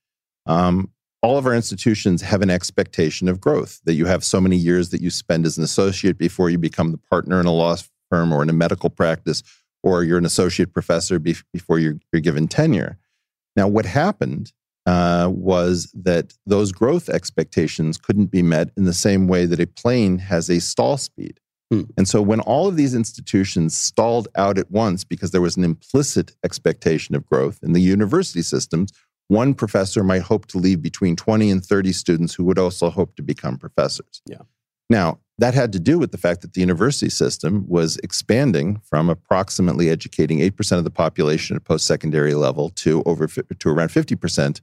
um, 0.46 0.90
all 1.22 1.38
of 1.38 1.46
our 1.46 1.54
institutions 1.54 2.22
have 2.22 2.42
an 2.42 2.50
expectation 2.50 3.28
of 3.28 3.42
growth. 3.42 3.82
That 3.86 3.94
you 3.94 4.06
have 4.06 4.24
so 4.24 4.40
many 4.40 4.56
years 4.56 4.90
that 4.90 5.02
you 5.02 5.10
spend 5.10 5.46
as 5.46 5.58
an 5.58 5.64
associate 5.64 6.18
before 6.18 6.50
you 6.50 6.58
become 6.58 6.92
the 6.92 7.00
partner 7.10 7.40
in 7.40 7.46
a 7.46 7.54
law 7.54 7.76
firm 8.10 8.32
or 8.34 8.44
in 8.44 8.50
a 8.50 8.54
medical 8.54 8.90
practice, 8.90 9.44
or 9.84 10.04
you're 10.04 10.18
an 10.18 10.26
associate 10.26 10.74
professor 10.74 11.20
bef- 11.20 11.44
before 11.52 11.80
you're, 11.80 11.98
you're 12.12 12.22
given 12.22 12.48
tenure. 12.48 12.98
Now, 13.56 13.68
what 13.68 13.86
happened 13.86 14.54
uh, 14.86 15.30
was 15.34 15.92
that 15.94 16.34
those 16.46 16.72
growth 16.72 17.10
expectations 17.10 17.98
couldn't 17.98 18.28
be 18.28 18.42
met 18.42 18.70
in 18.78 18.86
the 18.86 18.94
same 18.94 19.28
way 19.28 19.46
that 19.46 19.60
a 19.60 19.68
plane 19.68 20.20
has 20.20 20.50
a 20.50 20.62
stall 20.62 20.98
speed. 20.98 21.40
And 21.98 22.08
so 22.08 22.22
when 22.22 22.40
all 22.40 22.68
of 22.70 22.78
these 22.78 22.96
institutions 22.96 23.76
stalled 23.76 24.30
out 24.36 24.58
at 24.58 24.72
once 24.72 25.04
because 25.04 25.32
there 25.32 25.42
was 25.42 25.58
an 25.58 25.66
implicit 25.66 26.34
expectation 26.46 27.14
of 27.14 27.26
growth 27.26 27.60
in 27.62 27.74
the 27.74 27.82
university 27.82 28.42
systems, 28.42 28.94
one 29.28 29.54
professor 29.54 30.04
might 30.04 30.22
hope 30.22 30.46
to 30.48 30.58
leave 30.58 30.82
between 30.82 31.16
20 31.16 31.52
and 31.52 31.66
30 31.66 31.92
students 31.92 32.34
who 32.34 32.44
would 32.46 32.58
also 32.58 32.90
hope 32.90 33.16
to 33.16 33.22
become 33.22 33.58
professors. 33.58 34.22
Yeah. 34.26 34.42
Now, 34.90 35.20
that 35.38 35.54
had 35.54 35.72
to 35.74 35.80
do 35.80 36.00
with 36.00 36.12
the 36.12 36.18
fact 36.18 36.42
that 36.42 36.54
the 36.54 36.62
university 36.62 37.10
system 37.10 37.66
was 37.68 37.98
expanding 37.98 38.82
from 38.86 39.10
approximately 39.10 39.90
educating 39.90 40.40
8% 40.40 40.78
of 40.78 40.84
the 40.84 40.90
population 40.90 41.56
at 41.56 41.66
post-secondary 41.66 42.34
level 42.34 42.70
to 42.70 43.04
over 43.06 43.28
to 43.28 43.70
around 43.70 43.90
50% 43.90 44.62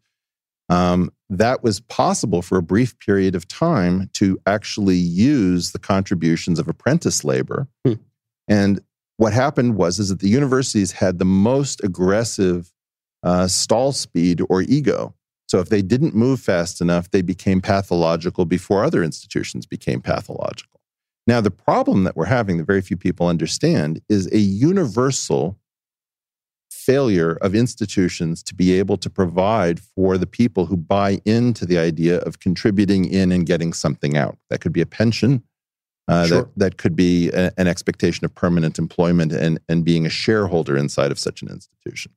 um, 0.68 1.10
that 1.28 1.62
was 1.62 1.80
possible 1.80 2.42
for 2.42 2.58
a 2.58 2.62
brief 2.62 2.98
period 2.98 3.34
of 3.34 3.46
time 3.46 4.08
to 4.14 4.38
actually 4.46 4.96
use 4.96 5.72
the 5.72 5.78
contributions 5.78 6.58
of 6.58 6.68
apprentice 6.68 7.24
labor. 7.24 7.68
Hmm. 7.84 7.94
And 8.48 8.80
what 9.16 9.32
happened 9.32 9.76
was 9.76 9.98
is 9.98 10.08
that 10.08 10.20
the 10.20 10.28
universities 10.28 10.92
had 10.92 11.18
the 11.18 11.24
most 11.24 11.82
aggressive 11.84 12.72
uh, 13.24 13.48
stall 13.48 13.90
speed 13.92 14.40
or 14.48 14.62
ego. 14.62 15.14
So 15.48 15.58
if 15.60 15.68
they 15.68 15.82
didn't 15.82 16.14
move 16.14 16.40
fast 16.40 16.80
enough, 16.80 17.10
they 17.10 17.22
became 17.22 17.60
pathological 17.60 18.44
before 18.44 18.84
other 18.84 19.02
institutions 19.02 19.66
became 19.66 20.00
pathological. 20.00 20.80
Now, 21.26 21.40
the 21.40 21.50
problem 21.50 22.04
that 22.04 22.16
we're 22.16 22.26
having 22.26 22.58
that 22.58 22.66
very 22.66 22.82
few 22.82 22.96
people 22.96 23.26
understand 23.28 24.00
is 24.08 24.30
a 24.32 24.38
universal 24.38 25.58
failure 26.70 27.32
of 27.40 27.54
institutions 27.54 28.42
to 28.42 28.54
be 28.54 28.78
able 28.78 28.98
to 28.98 29.08
provide 29.08 29.80
for 29.80 30.18
the 30.18 30.26
people 30.26 30.66
who 30.66 30.76
buy 30.76 31.20
into 31.24 31.64
the 31.64 31.78
idea 31.78 32.18
of 32.20 32.40
contributing 32.40 33.06
in 33.06 33.32
and 33.32 33.46
getting 33.46 33.72
something 33.72 34.16
out. 34.16 34.36
That 34.50 34.60
could 34.60 34.72
be 34.72 34.82
a 34.82 34.86
pension. 34.86 35.42
Uh, 36.06 36.26
Sure. 36.26 36.42
that, 36.42 36.58
that 36.58 36.76
could 36.76 36.94
be 36.94 37.30
a- 37.30 37.52
an 37.56 37.66
expectation 37.66 38.26
of 38.26 38.34
permanent 38.34 38.78
employment 38.78 39.32
and, 39.32 39.58
and 39.70 39.82
being 39.84 40.04
a 40.04 40.10
shareholder 40.10 40.76
inside 40.76 41.10
of 41.10 41.18
such 41.18 41.40
an 41.40 41.48
institution. 41.48 42.12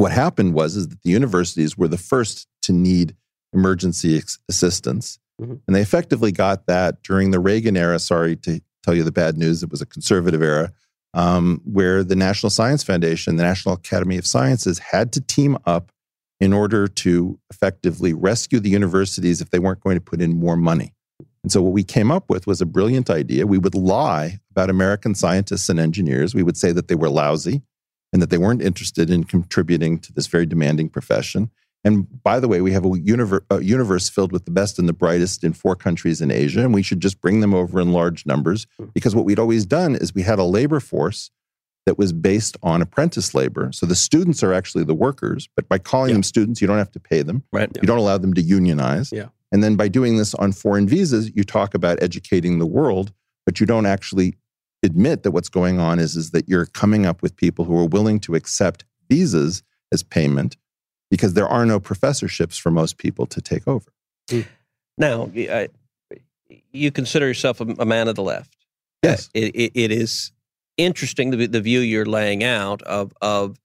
What 0.00 0.12
happened 0.12 0.54
was 0.54 0.76
is 0.76 0.88
that 0.88 1.02
the 1.02 1.10
universities 1.10 1.76
were 1.76 1.86
the 1.86 1.98
first 1.98 2.48
to 2.62 2.72
need 2.72 3.14
emergency 3.52 4.16
ex- 4.16 4.38
assistance. 4.48 5.18
Mhm. 5.42 5.60
And 5.66 5.76
they 5.76 5.82
effectively 5.82 6.32
got 6.32 6.66
that 6.66 7.02
during 7.02 7.32
the 7.32 7.38
Reagan 7.38 7.76
era. 7.76 7.98
Sorry 7.98 8.34
to 8.36 8.60
tell 8.82 8.94
you 8.94 9.04
the 9.04 9.12
bad 9.12 9.36
news, 9.36 9.62
it 9.62 9.70
was 9.70 9.82
a 9.82 9.86
conservative 9.86 10.42
era 10.42 10.72
um, 11.12 11.60
where 11.64 12.02
the 12.02 12.16
National 12.16 12.48
Science 12.48 12.82
Foundation, 12.82 13.36
the 13.36 13.42
National 13.42 13.74
Academy 13.74 14.16
of 14.16 14.26
Sciences 14.26 14.78
had 14.78 15.12
to 15.12 15.20
team 15.20 15.58
up 15.66 15.92
in 16.40 16.54
order 16.54 16.88
to 16.88 17.38
effectively 17.50 18.14
rescue 18.14 18.58
the 18.58 18.70
universities 18.70 19.42
if 19.42 19.50
they 19.50 19.58
weren't 19.58 19.80
going 19.80 19.96
to 19.96 20.00
put 20.00 20.22
in 20.22 20.32
more 20.32 20.56
money. 20.56 20.94
And 21.42 21.52
so 21.52 21.60
what 21.60 21.74
we 21.74 21.84
came 21.84 22.10
up 22.10 22.30
with 22.30 22.46
was 22.46 22.62
a 22.62 22.66
brilliant 22.66 23.10
idea. 23.10 23.46
We 23.46 23.58
would 23.58 23.74
lie 23.74 24.38
about 24.50 24.70
American 24.70 25.14
scientists 25.14 25.68
and 25.68 25.78
engineers. 25.78 26.34
We 26.34 26.42
would 26.42 26.56
say 26.56 26.72
that 26.72 26.88
they 26.88 26.94
were 26.94 27.10
lousy 27.10 27.60
and 28.12 28.20
that 28.20 28.30
they 28.30 28.38
weren't 28.38 28.62
interested 28.62 29.10
in 29.10 29.24
contributing 29.24 29.98
to 29.98 30.12
this 30.12 30.26
very 30.26 30.46
demanding 30.46 30.88
profession. 30.88 31.50
And 31.82 32.22
by 32.22 32.40
the 32.40 32.48
way, 32.48 32.60
we 32.60 32.72
have 32.72 32.84
a 32.84 32.98
universe, 32.98 33.42
a 33.50 33.62
universe 33.62 34.08
filled 34.10 34.32
with 34.32 34.44
the 34.44 34.50
best 34.50 34.78
and 34.78 34.88
the 34.88 34.92
brightest 34.92 35.42
in 35.44 35.54
four 35.54 35.74
countries 35.76 36.20
in 36.20 36.30
Asia, 36.30 36.60
and 36.60 36.74
we 36.74 36.82
should 36.82 37.00
just 37.00 37.20
bring 37.20 37.40
them 37.40 37.54
over 37.54 37.80
in 37.80 37.92
large 37.92 38.26
numbers. 38.26 38.66
Because 38.92 39.14
what 39.16 39.24
we'd 39.24 39.38
always 39.38 39.64
done 39.64 39.94
is 39.96 40.14
we 40.14 40.22
had 40.22 40.38
a 40.38 40.44
labor 40.44 40.80
force 40.80 41.30
that 41.86 41.96
was 41.96 42.12
based 42.12 42.58
on 42.62 42.82
apprentice 42.82 43.34
labor. 43.34 43.70
So 43.72 43.86
the 43.86 43.94
students 43.94 44.42
are 44.42 44.52
actually 44.52 44.84
the 44.84 44.94
workers, 44.94 45.48
but 45.56 45.68
by 45.70 45.78
calling 45.78 46.10
Yeah. 46.10 46.16
them 46.16 46.22
students, 46.22 46.60
you 46.60 46.66
don't 46.66 46.76
have 46.76 46.92
to 46.92 47.00
pay 47.00 47.22
them. 47.22 47.44
Right. 47.50 47.70
You 47.74 47.86
don't 47.86 47.96
allow 47.98 48.18
them 48.18 48.34
to 48.34 48.42
unionize. 48.42 49.10
Yeah. 49.10 49.28
And 49.50 49.64
then 49.64 49.76
by 49.76 49.88
doing 49.88 50.18
this 50.18 50.34
on 50.34 50.52
foreign 50.52 50.86
visas, 50.86 51.34
you 51.34 51.42
talk 51.44 51.74
about 51.74 52.02
educating 52.02 52.58
the 52.58 52.66
world, 52.66 53.12
but 53.46 53.58
you 53.58 53.66
don't 53.66 53.86
actually 53.86 54.34
admit 54.82 55.22
that 55.22 55.30
what's 55.32 55.48
going 55.48 55.78
on 55.78 55.98
is, 55.98 56.16
is 56.16 56.30
that 56.30 56.48
you're 56.48 56.66
coming 56.66 57.06
up 57.06 57.22
with 57.22 57.36
people 57.36 57.64
who 57.64 57.78
are 57.78 57.86
willing 57.86 58.20
to 58.20 58.34
accept 58.34 58.84
visas 59.08 59.62
as 59.92 60.02
payment 60.02 60.56
because 61.10 61.34
there 61.34 61.48
are 61.48 61.66
no 61.66 61.80
professorships 61.80 62.56
for 62.56 62.70
most 62.70 62.96
people 62.96 63.26
to 63.26 63.40
take 63.40 63.66
over. 63.66 63.92
Hmm. 64.30 64.40
Now, 64.96 65.24
y- 65.34 65.48
I- 65.50 66.54
you 66.72 66.90
consider 66.90 67.26
yourself 67.26 67.60
a, 67.60 67.64
a 67.78 67.84
man 67.84 68.08
of 68.08 68.14
the 68.14 68.22
left. 68.22 68.56
Yes. 69.02 69.30
It, 69.34 69.54
it, 69.54 69.72
it 69.74 69.90
is 69.90 70.32
interesting 70.76 71.30
the, 71.30 71.46
the 71.46 71.60
view 71.60 71.80
you're 71.80 72.06
laying 72.06 72.44
out 72.44 72.82
of, 72.82 73.12
of 73.20 73.58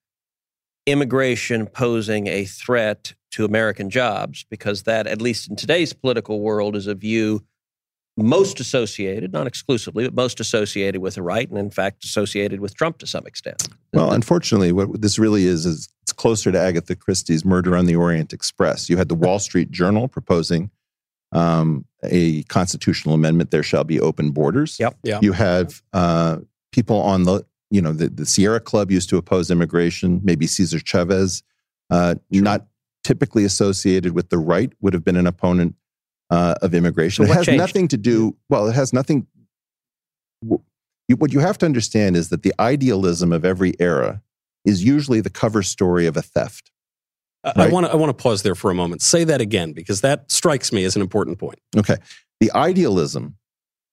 immigration 0.86 1.66
posing 1.66 2.28
a 2.28 2.46
threat 2.46 3.14
to 3.32 3.46
American 3.46 3.90
jobs, 3.90 4.46
because 4.50 4.84
that, 4.84 5.08
at 5.08 5.22
least 5.22 5.50
in 5.50 5.56
today's 5.56 5.94
political 5.94 6.40
world, 6.40 6.76
is 6.76 6.88
a 6.88 6.96
view 6.96 7.44
most 8.18 8.60
associated, 8.60 9.34
not 9.34 9.46
exclusively, 9.46 10.06
but 10.06 10.14
most 10.14 10.40
associated 10.40 11.02
with 11.02 11.16
the 11.16 11.22
right, 11.22 11.50
and 11.50 11.58
in 11.58 11.70
fact 11.70 12.04
associated 12.06 12.62
with 12.62 12.76
Trump 12.76 12.98
to 13.00 13.08
some 13.08 13.26
extent. 13.28 13.68
Well, 13.94 14.12
unfortunately, 14.12 14.72
what 14.72 15.02
this 15.02 15.20
really 15.20 15.46
is 15.46 15.66
is 15.66 15.90
it's 16.04 16.14
closer 16.14 16.52
to 16.52 16.60
Agatha 16.60 16.96
Christie's 16.96 17.44
Murder 17.44 17.76
on 17.76 17.86
the 17.86 17.96
Orient 17.96 18.32
Express. 18.32 18.90
You 18.90 18.98
had 18.98 19.10
the 19.10 19.16
Wall 19.16 19.40
Street 19.40 19.72
Journal 19.72 20.08
proposing 20.08 20.70
um, 21.34 21.86
a 22.04 22.44
constitutional 22.44 23.16
amendment: 23.16 23.52
there 23.52 23.64
shall 23.64 23.84
be 23.84 24.00
open 24.00 24.32
borders. 24.32 24.80
Yep. 24.80 24.98
Yeah. 25.04 25.20
You 25.22 25.34
have 25.34 25.82
uh, 25.92 26.38
people 26.72 27.02
on 27.02 27.24
the 27.24 27.46
you 27.70 27.82
know 27.82 27.92
the, 27.92 28.08
the 28.08 28.26
Sierra 28.26 28.62
Club 28.62 28.92
used 28.92 29.10
to 29.10 29.18
oppose 29.18 29.52
immigration. 29.52 30.22
Maybe 30.24 30.48
Cesar 30.48 30.80
Chavez, 30.80 31.44
uh, 31.90 32.16
not 32.32 32.68
typically 33.04 33.44
associated 33.44 34.14
with 34.14 34.30
the 34.30 34.38
right, 34.38 34.72
would 34.80 34.94
have 34.94 35.04
been 35.04 35.18
an 35.18 35.28
opponent 35.28 35.76
uh, 36.30 36.56
of 36.62 36.74
immigration. 36.74 37.26
So 37.26 37.32
it 37.32 37.36
has 37.36 37.46
changed? 37.46 37.60
nothing 37.60 37.88
to 37.90 37.98
do. 37.98 38.36
Well, 38.50 38.68
it 38.68 38.76
has 38.76 38.94
nothing. 38.94 39.28
what 41.18 41.32
you 41.34 41.40
have 41.40 41.58
to 41.60 41.66
understand 41.66 42.16
is 42.16 42.30
that 42.30 42.44
the 42.44 42.54
idealism 42.60 43.32
of 43.32 43.46
every 43.46 43.74
era 43.80 44.22
is 44.66 44.84
usually 44.84 45.22
the 45.22 45.30
cover 45.30 45.62
story 45.64 46.08
of 46.08 46.18
a 46.18 46.22
theft. 46.22 46.72
I- 47.44 47.66
I 47.66 47.70
want 47.70 47.86
to 47.86 47.92
I 47.92 47.96
want 47.96 48.10
to 48.10 48.22
pause 48.22 48.42
there 48.42 48.56
for 48.56 48.72
a 48.72 48.74
moment. 48.74 49.04
Say 49.04 49.24
that 49.24 49.40
again 49.40 49.72
because 49.74 50.02
that 50.02 50.32
strikes 50.32 50.72
me 50.72 50.84
as 50.84 50.96
an 50.96 51.04
important 51.04 51.38
point. 51.38 51.60
Okay. 51.78 51.98
The 52.40 52.52
idealism 52.54 53.36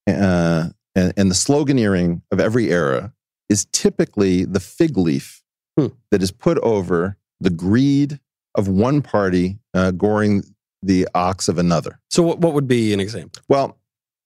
uh, 0.09 0.71
and, 0.95 1.13
and 1.17 1.31
the 1.31 1.35
sloganeering 1.35 2.23
of 2.33 2.41
every 2.41 2.71
era 2.71 3.13
is 3.51 3.67
typically 3.73 4.45
the 4.47 4.61
fig 4.61 4.97
leaf 4.97 5.41
Hmm. 5.79 5.87
that 6.11 6.23
is 6.23 6.31
put 6.31 6.59
over 6.59 7.17
the 7.41 7.49
greed 7.51 8.21
of 8.55 8.69
one 8.69 9.01
party 9.01 9.59
uh, 9.75 9.91
goring 9.91 10.43
the 10.83 11.09
ox 11.15 11.49
of 11.49 11.59
another. 11.59 11.99
So 12.11 12.23
what, 12.23 12.39
what 12.39 12.55
would 12.55 12.69
be 12.69 12.93
an 12.93 13.01
example? 13.01 13.43
Well, 13.49 13.79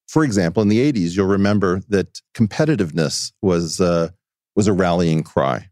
for 0.08 0.24
example, 0.24 0.62
in 0.62 0.68
the 0.68 0.92
80s, 0.92 1.16
you'll 1.16 1.26
remember 1.26 1.80
that 1.88 2.20
competitiveness 2.34 3.32
was, 3.42 3.80
uh, 3.80 4.10
was 4.54 4.68
a 4.68 4.72
rallying 4.72 5.22
cry. 5.22 5.68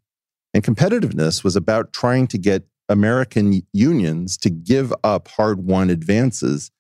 And 0.53 0.63
competitiveness 0.63 1.43
was 1.43 1.57
about 1.57 1.93
trying 1.93 2.27
to 2.29 2.39
get 2.39 2.65
American 2.89 3.63
unions 3.73 4.37
to 4.39 4.51
give 4.51 4.93
up 5.03 5.29
hard 5.29 5.65
won 5.65 5.91
advances 5.91 6.71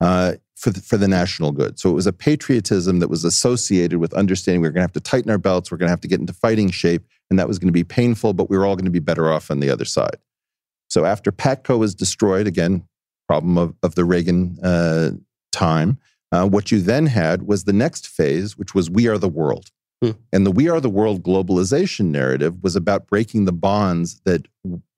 uh, 0.00 0.34
for, 0.56 0.70
the, 0.70 0.80
for 0.80 0.96
the 0.96 1.08
national 1.08 1.52
good. 1.52 1.78
So 1.78 1.90
it 1.90 1.94
was 1.94 2.06
a 2.06 2.12
patriotism 2.12 3.00
that 3.00 3.08
was 3.08 3.24
associated 3.24 3.98
with 3.98 4.14
understanding 4.14 4.60
we 4.60 4.68
are 4.68 4.72
going 4.72 4.80
to 4.80 4.84
have 4.84 4.92
to 4.92 5.00
tighten 5.00 5.30
our 5.30 5.38
belts, 5.38 5.70
we're 5.70 5.76
going 5.76 5.88
to 5.88 5.92
have 5.92 6.00
to 6.00 6.08
get 6.08 6.20
into 6.20 6.32
fighting 6.32 6.70
shape, 6.70 7.04
and 7.30 7.38
that 7.38 7.48
was 7.48 7.58
going 7.58 7.68
to 7.68 7.72
be 7.72 7.84
painful, 7.84 8.32
but 8.32 8.48
we 8.48 8.56
were 8.56 8.64
all 8.64 8.76
going 8.76 8.84
to 8.84 8.90
be 8.90 8.98
better 8.98 9.32
off 9.32 9.50
on 9.50 9.60
the 9.60 9.70
other 9.70 9.84
side. 9.84 10.16
So 10.88 11.04
after 11.04 11.32
PATCO 11.32 11.78
was 11.78 11.94
destroyed, 11.94 12.46
again, 12.46 12.86
problem 13.28 13.58
of, 13.58 13.74
of 13.82 13.94
the 13.94 14.04
Reagan 14.04 14.58
uh, 14.62 15.10
time, 15.52 15.98
uh, 16.32 16.46
what 16.46 16.72
you 16.72 16.80
then 16.80 17.06
had 17.06 17.42
was 17.42 17.64
the 17.64 17.72
next 17.72 18.08
phase, 18.08 18.56
which 18.56 18.74
was 18.74 18.90
We 18.90 19.06
Are 19.06 19.18
the 19.18 19.28
World. 19.28 19.70
Hmm. 20.02 20.12
And 20.32 20.46
the 20.46 20.50
We 20.50 20.68
Are 20.68 20.80
the 20.80 20.90
World 20.90 21.22
globalization 21.22 22.06
narrative 22.06 22.62
was 22.62 22.74
about 22.74 23.06
breaking 23.06 23.44
the 23.44 23.52
bonds 23.52 24.20
that 24.24 24.46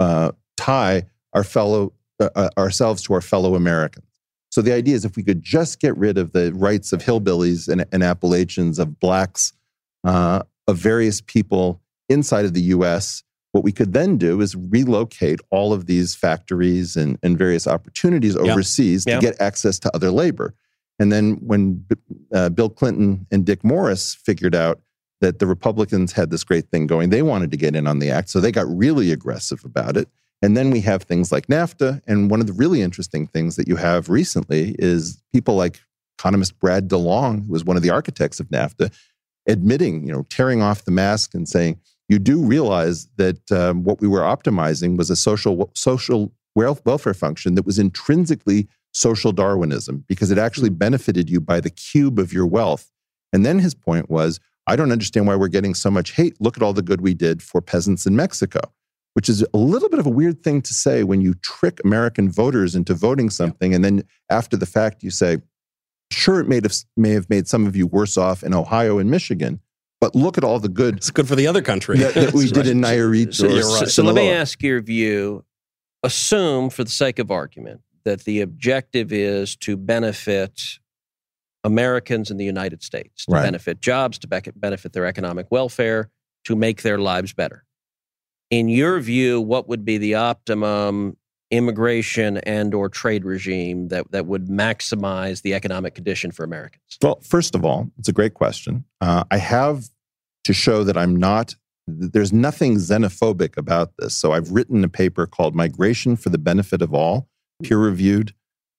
uh, 0.01 0.33
tie 0.57 1.05
our 1.33 1.45
fellow 1.45 1.93
uh, 2.21 2.31
uh, 2.37 2.49
ourselves 2.57 3.03
to 3.03 3.15
our 3.15 3.21
fellow 3.21 3.57
Americans. 3.57 4.07
So 4.51 4.63
the 4.63 4.73
idea 4.73 4.95
is 4.95 5.05
if 5.05 5.17
we 5.17 5.25
could 5.25 5.43
just 5.43 5.81
get 5.81 5.97
rid 5.97 6.17
of 6.17 6.31
the 6.31 6.53
rights 6.55 6.93
of 6.93 7.03
hillbillies 7.03 7.69
and, 7.69 7.85
and 7.91 8.05
Appalachians, 8.05 8.79
of 8.79 9.01
blacks, 9.01 9.53
uh, 10.05 10.45
of 10.69 10.77
various 10.77 11.21
people 11.21 11.83
inside 12.09 12.45
of 12.45 12.55
the 12.55 12.63
U.S., 12.63 13.25
what 13.55 13.63
we 13.63 13.71
could 13.71 13.93
then 13.93 14.19
do 14.19 14.41
is 14.41 14.57
relocate 14.57 15.39
all 15.51 15.73
of 15.73 15.87
these 15.87 16.13
factories 16.13 16.97
and, 16.97 17.17
and 17.23 17.39
various 17.39 17.69
opportunities 17.69 18.35
overseas 18.37 19.05
Yeah. 19.07 19.15
to 19.15 19.21
get 19.21 19.41
access 19.41 19.79
to 19.79 19.95
other 19.95 20.11
labor. 20.11 20.57
And 20.99 21.13
then 21.13 21.35
when 21.35 21.87
uh, 22.35 22.49
Bill 22.49 22.69
Clinton 22.69 23.29
and 23.31 23.47
Dick 23.47 23.63
Morris 23.63 24.13
figured 24.13 24.57
out 24.57 24.81
that 25.21 25.39
the 25.39 25.47
Republicans 25.47 26.11
had 26.11 26.31
this 26.31 26.43
great 26.43 26.69
thing 26.69 26.89
going, 26.89 27.11
they 27.11 27.23
wanted 27.23 27.53
to 27.53 27.57
get 27.57 27.77
in 27.77 27.87
on 27.87 28.01
the 28.01 28.11
act. 28.11 28.31
So 28.31 28.41
they 28.41 28.51
got 28.51 28.67
really 28.67 29.13
aggressive 29.13 29.65
about 29.65 29.97
it. 29.97 30.09
And 30.43 30.57
then 30.57 30.73
we 30.73 30.81
have 30.81 31.05
things 31.05 31.31
like 31.31 31.47
NAFTA. 31.47 32.03
And 32.09 32.33
one 32.33 32.41
of 32.41 32.49
the 32.49 32.53
really 32.53 32.83
interesting 32.83 33.29
things 33.29 33.55
that 33.55 33.69
you 33.69 33.77
have 33.77 34.09
recently 34.09 34.75
is 34.81 35.23
people 35.33 35.55
like 35.55 35.79
economist 36.19 36.59
Brad 36.59 36.89
DeLong, 36.89 37.47
who 37.47 37.53
was 37.53 37.65
one 37.65 37.77
of 37.77 37.85
the 37.85 37.91
architects 37.91 38.41
of 38.41 38.49
NAFTA, 38.49 38.93
admitting, 39.47 40.09
you 40.09 40.13
know, 40.13 40.25
tearing 40.29 40.61
off 40.61 40.85
the 40.85 40.91
mask 40.91 41.35
and 41.35 41.49
saying, 41.49 41.79
you 42.09 42.19
do 42.19 42.45
realize 42.45 43.09
that 43.17 43.51
um, 43.51 43.85
what 43.85 44.01
we 44.01 44.09
were 44.09 44.21
optimizing 44.21 44.97
was 44.97 45.11
a 45.11 45.17
social 45.17 45.71
social 45.75 46.33
wealth, 46.55 46.83
welfare 46.85 47.15
function 47.15 47.55
that 47.55 47.67
was 47.67 47.79
intrinsically 47.79 48.69
social 48.93 49.33
Darwinism 49.33 50.05
because 50.07 50.31
it 50.31 50.39
actually 50.39 50.71
benefited 50.71 51.29
you 51.29 51.41
by 51.41 51.61
the 51.61 51.71
cube 51.71 52.19
of 52.19 52.33
your 52.33 52.47
wealth. 52.47 52.93
And 53.33 53.45
then 53.45 53.59
his 53.59 53.75
point 53.75 54.09
was, 54.09 54.39
I 54.67 54.77
don't 54.77 54.93
understand 54.93 55.27
why 55.27 55.35
we're 55.35 55.49
getting 55.49 55.75
so 55.75 55.91
much 55.91 56.13
hate. 56.13 56.41
Look 56.41 56.57
at 56.57 56.63
all 56.63 56.73
the 56.73 56.83
good 56.83 57.01
we 57.01 57.13
did 57.13 57.43
for 57.43 57.61
peasants 57.61 58.07
in 58.07 58.15
Mexico, 58.17 58.61
which 59.15 59.29
is 59.29 59.45
a 59.53 59.59
little 59.59 59.89
bit 59.89 59.99
of 59.99 60.07
a 60.07 60.11
weird 60.11 60.43
thing 60.43 60.63
to 60.63 60.73
say 60.73 61.03
when 61.03 61.21
you 61.21 61.35
trick 61.35 61.81
American 61.85 62.31
voters 62.31 62.75
into 62.75 62.95
voting 62.95 63.31
something. 63.31 63.75
And 63.75 63.85
then 63.85 64.05
after 64.31 64.57
the 64.57 64.67
fact, 64.67 65.03
you 65.03 65.11
say, 65.11 65.39
sure, 66.13 66.41
it 66.41 66.49
may 66.49 66.61
have, 66.63 66.73
may 66.97 67.11
have 67.11 67.29
made 67.29 67.49
some 67.49 67.67
of 67.67 67.75
you 67.75 67.87
worse 67.87 68.17
off 68.17 68.43
in 68.43 68.55
Ohio 68.55 68.99
and 68.99 69.11
Michigan, 69.11 69.61
but 70.01 70.15
look 70.15 70.37
at 70.39 70.45
all 70.45 70.59
the 70.59 70.69
good 70.69 70.97
It's 70.97 71.11
good 71.11 71.27
for 71.29 71.35
the 71.37 71.47
other 71.47 71.63
country. 71.63 71.99
that, 71.99 72.15
that 72.15 72.33
we 72.35 72.49
did 72.51 72.67
in 72.67 72.81
Nayarit 72.81 73.35
So, 73.35 73.47
or 73.49 73.63
so- 73.63 73.85
so 73.87 74.03
let 74.03 74.15
me 74.15 74.31
ask 74.31 74.63
your 74.63 74.81
view. 74.83 75.45
Assume, 76.03 76.69
for 76.71 76.85
the 76.85 76.91
sake 76.91 77.19
of 77.19 77.31
argument, 77.31 77.81
that 78.05 78.25
the 78.25 78.43
objective 78.43 79.13
is 79.13 79.57
to 79.57 79.77
benefit 79.77 80.79
Americans 81.65 82.31
in 82.31 82.37
the 82.37 82.45
United 82.45 82.83
States, 82.83 83.25
to 83.25 83.33
Right. 83.33 83.43
benefit 83.45 83.81
jobs, 83.81 84.19
to 84.19 84.27
benefit 84.55 84.93
their 84.93 85.07
economic 85.07 85.47
welfare, 85.51 86.11
to 86.45 86.55
make 86.55 86.83
their 86.83 86.99
lives 86.99 87.33
better. 87.33 87.65
In 88.51 88.69
your 88.69 89.01
view, 89.01 89.41
what 89.41 89.67
would 89.69 89.85
be 89.87 89.97
the 89.97 90.15
optimum 90.17 91.17
immigration 91.51 92.39
and 92.39 92.75
or 92.75 92.89
trade 92.89 93.25
regime 93.25 93.89
that, 93.89 94.11
that 94.11 94.27
would 94.27 94.47
maximize 94.47 95.43
the 95.43 95.55
economic 95.55 95.95
condition 95.95 96.31
for 96.31 96.45
Americans? 96.45 96.83
Well, 97.03 97.21
first 97.23 97.55
of 97.55 97.65
all, 97.65 97.91
it's 97.99 98.09
a 98.09 98.13
great 98.13 98.35
question. 98.35 98.85
Uh, 99.01 99.25
I 99.31 99.37
have 99.39 99.85
to 100.45 100.53
show 100.53 100.85
that 100.85 100.97
I'm 100.97 101.17
not, 101.17 101.55
there's 101.87 102.33
nothing 102.33 102.77
xenophobic 102.77 103.57
about 103.57 103.93
this. 103.99 104.15
So 104.15 104.33
I've 104.33 104.51
written 104.51 104.85
a 104.85 104.89
paper 104.89 105.27
called 105.27 105.55
Migration 105.55 106.17
for 106.17 106.31
the 106.31 106.39
Benefit 106.39 106.83
of 106.83 106.95
All, 106.95 107.29
peer 107.63 107.79
reviewed 107.79 108.35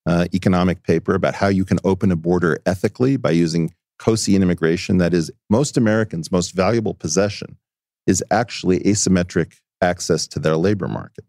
uh, 0.06 0.28
economic 0.34 0.84
paper 0.84 1.16
about 1.16 1.36
how 1.36 1.48
you 1.48 1.66
can 1.66 1.80
open 1.84 2.12
a 2.12 2.16
border 2.16 2.60
ethically 2.66 3.18
by 3.18 3.32
using 3.32 3.74
COSI 4.00 4.36
immigration. 4.36 4.98
That 4.98 5.14
is, 5.14 5.32
most 5.50 5.78
Americans' 5.78 6.32
most 6.32 6.52
valuable 6.52 6.94
possession 6.94 7.58
is 8.06 8.24
actually 8.30 8.80
asymmetric 8.82 9.54
access 9.82 10.28
to 10.28 10.40
their 10.40 10.58
labor 10.58 10.88
market. 10.88 11.26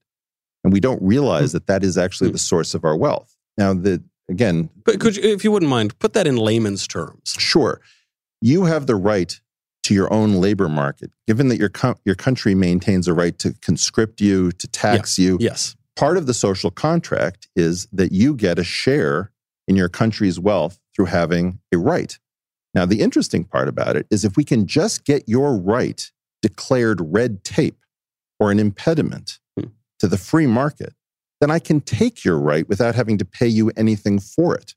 And 0.66 0.72
we 0.72 0.80
don't 0.80 1.00
realize 1.00 1.52
that 1.52 1.68
that 1.68 1.84
is 1.84 1.96
actually 1.96 2.32
the 2.32 2.38
source 2.38 2.74
of 2.74 2.84
our 2.84 2.96
wealth. 2.96 3.36
Now, 3.56 3.72
the, 3.72 4.02
again, 4.28 4.68
But 4.84 4.98
could 4.98 5.16
you, 5.16 5.22
if 5.22 5.44
you 5.44 5.52
wouldn't 5.52 5.70
mind, 5.70 5.96
put 6.00 6.12
that 6.14 6.26
in 6.26 6.34
layman's 6.36 6.88
terms. 6.88 7.36
Sure. 7.38 7.80
You 8.40 8.64
have 8.64 8.88
the 8.88 8.96
right 8.96 9.40
to 9.84 9.94
your 9.94 10.12
own 10.12 10.40
labor 10.40 10.68
market, 10.68 11.12
given 11.28 11.46
that 11.50 11.58
your, 11.58 11.70
your 12.04 12.16
country 12.16 12.56
maintains 12.56 13.06
a 13.06 13.14
right 13.14 13.38
to 13.38 13.52
conscript 13.62 14.20
you, 14.20 14.50
to 14.50 14.66
tax 14.66 15.20
you. 15.20 15.38
Yes. 15.40 15.76
Part 15.94 16.16
of 16.16 16.26
the 16.26 16.34
social 16.34 16.72
contract 16.72 17.46
is 17.54 17.86
that 17.92 18.10
you 18.10 18.34
get 18.34 18.58
a 18.58 18.64
share 18.64 19.30
in 19.68 19.76
your 19.76 19.88
country's 19.88 20.40
wealth 20.40 20.80
through 20.96 21.04
having 21.04 21.60
a 21.72 21.78
right. 21.78 22.18
Now, 22.74 22.86
the 22.86 23.02
interesting 23.02 23.44
part 23.44 23.68
about 23.68 23.94
it 23.94 24.08
is 24.10 24.24
if 24.24 24.36
we 24.36 24.42
can 24.42 24.66
just 24.66 25.04
get 25.04 25.28
your 25.28 25.56
right 25.56 26.10
declared 26.42 27.00
red 27.00 27.44
tape 27.44 27.78
or 28.40 28.50
an 28.50 28.58
impediment 28.58 29.38
Hmm. 29.38 29.45
To 29.98 30.08
the 30.08 30.18
free 30.18 30.46
market, 30.46 30.94
then 31.40 31.50
I 31.50 31.58
can 31.58 31.80
take 31.80 32.24
your 32.24 32.38
right 32.38 32.68
without 32.68 32.94
having 32.94 33.18
to 33.18 33.24
pay 33.24 33.46
you 33.46 33.70
anything 33.76 34.18
for 34.18 34.54
it. 34.54 34.74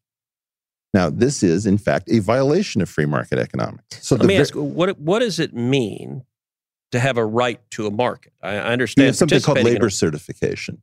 Now, 0.94 1.10
this 1.10 1.44
is, 1.44 1.66
in 1.66 1.78
fact, 1.78 2.10
a 2.10 2.20
violation 2.20 2.82
of 2.82 2.90
free 2.90 3.06
market 3.06 3.38
economics. 3.38 4.06
So 4.08 4.16
Let 4.16 4.26
me 4.26 4.36
ver- 4.36 4.42
ask, 4.42 4.56
what, 4.56 5.00
what 5.00 5.20
does 5.20 5.40
it 5.40 5.54
mean 5.54 6.24
to 6.92 7.00
have 7.00 7.18
a 7.18 7.26
right 7.26 7.60
to 7.72 7.86
a 7.86 7.92
market? 7.92 8.34
I, 8.42 8.50
I 8.50 8.54
you 8.56 8.62
understand 8.64 9.08
have 9.08 9.16
something 9.16 9.42
called 9.42 9.60
in 9.60 9.68
a- 9.68 9.70
labor 9.70 9.90
certification. 9.90 10.82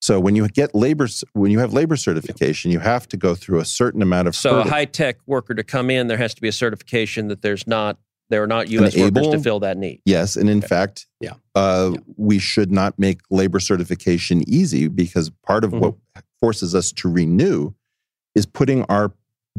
So 0.00 0.20
when 0.20 0.36
you 0.36 0.46
get 0.48 0.74
labor, 0.76 1.08
when 1.32 1.50
you 1.50 1.58
have 1.58 1.72
labor 1.72 1.96
certification, 1.96 2.70
you 2.70 2.78
have 2.78 3.08
to 3.08 3.16
go 3.16 3.34
through 3.34 3.58
a 3.58 3.64
certain 3.64 4.00
amount 4.00 4.28
of 4.28 4.36
So 4.36 4.60
a 4.60 4.64
high 4.64 4.84
tech 4.84 5.18
worker 5.26 5.54
to 5.54 5.64
come 5.64 5.90
in, 5.90 6.06
there 6.06 6.18
has 6.18 6.34
to 6.34 6.40
be 6.40 6.46
a 6.46 6.52
certification 6.52 7.26
that 7.28 7.42
there's 7.42 7.66
not 7.66 7.98
there 8.30 8.42
are 8.42 8.46
not 8.46 8.68
U.S. 8.68 8.96
workers 8.96 9.28
to 9.28 9.40
fill 9.40 9.60
that 9.60 9.76
need. 9.76 10.00
Yes, 10.04 10.36
and 10.36 10.48
in 10.50 10.60
fact, 10.60 11.06
Yeah. 11.20 11.34
uh, 11.54 11.90
Yeah. 11.94 12.00
we 12.16 12.38
should 12.38 12.70
not 12.70 12.98
make 12.98 13.20
labor 13.30 13.60
certification 13.60 14.48
easy 14.48 14.88
because 14.88 15.30
part 15.46 15.64
of 15.64 15.72
what 15.72 15.94
forces 16.40 16.74
us 16.74 16.92
to 16.92 17.08
renew 17.10 17.72
is 18.34 18.46
putting 18.46 18.82
our 18.84 19.12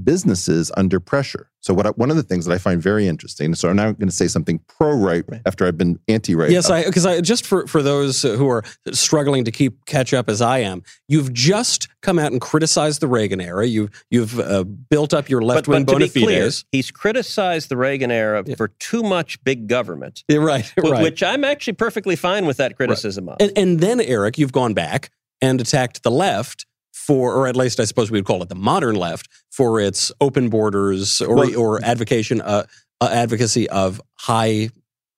businesses 0.03 0.71
under 0.77 0.99
pressure. 0.99 1.49
So 1.61 1.73
what 1.73 1.85
I, 1.85 1.89
one 1.91 2.09
of 2.09 2.15
the 2.15 2.23
things 2.23 2.45
that 2.45 2.53
I 2.53 2.57
find 2.57 2.81
very 2.81 3.07
interesting. 3.07 3.53
So 3.53 3.69
I'm 3.69 3.75
now 3.75 3.91
going 3.91 4.07
to 4.07 4.15
say 4.15 4.27
something 4.27 4.59
pro 4.67 4.93
right 4.95 5.25
after 5.45 5.65
I've 5.67 5.77
been 5.77 5.99
anti 6.07 6.33
right. 6.33 6.49
Yes, 6.49 6.69
I 6.69 6.85
because 6.85 7.05
I 7.05 7.19
just 7.21 7.45
for 7.45 7.67
for 7.67 7.81
those 7.83 8.21
who 8.21 8.47
are 8.49 8.63
struggling 8.93 9.43
to 9.45 9.51
keep 9.51 9.85
catch 9.85 10.13
up 10.13 10.29
as 10.29 10.41
I 10.41 10.59
am, 10.59 10.83
you've 11.09 11.33
just 11.33 11.89
come 12.01 12.17
out 12.17 12.31
and 12.31 12.39
criticized 12.39 13.01
the 13.01 13.07
Reagan 13.07 13.41
era. 13.41 13.65
You've 13.65 13.89
you've 14.09 14.39
uh, 14.39 14.63
built 14.63 15.13
up 15.13 15.29
your 15.29 15.41
left 15.41 15.67
wing 15.67 15.83
bona 15.83 16.07
be 16.07 16.23
clear, 16.23 16.43
fides. 16.43 16.65
he's 16.71 16.91
criticized 16.91 17.67
the 17.69 17.77
Reagan 17.77 18.09
era 18.11 18.43
Yeah. 18.45 18.55
for 18.55 18.69
too 18.79 19.03
much 19.03 19.43
big 19.43 19.67
government, 19.67 20.23
Yeah, 20.29 20.37
right, 20.37 20.65
wh- 20.81 20.89
right. 20.89 21.03
which 21.03 21.21
I'm 21.21 21.43
actually 21.43 21.73
perfectly 21.73 22.15
fine 22.15 22.45
with 22.45 22.57
that 22.57 22.77
criticism 22.77 23.27
of. 23.27 23.35
And, 23.41 23.51
and 23.57 23.79
then, 23.81 23.99
Eric, 23.99 24.37
you've 24.37 24.53
gone 24.53 24.73
back 24.73 25.09
and 25.41 25.59
attacked 25.59 26.03
the 26.03 26.11
left 26.11 26.65
for, 27.07 27.33
or 27.35 27.47
at 27.47 27.55
least 27.55 27.79
I 27.79 27.85
suppose 27.85 28.11
we 28.11 28.17
would 28.17 28.25
call 28.25 28.41
it 28.43 28.49
the 28.49 28.55
modern 28.55 28.95
left, 28.95 29.27
for 29.51 29.79
its 29.79 30.11
open 30.21 30.49
borders 30.49 31.21
or, 31.21 31.35
Well- 31.35 31.57
or 31.57 31.83
advocation, 31.83 32.41
uh, 32.41 32.65
uh, 33.01 33.09
advocacy 33.11 33.69
of 33.69 34.01
high 34.15 34.69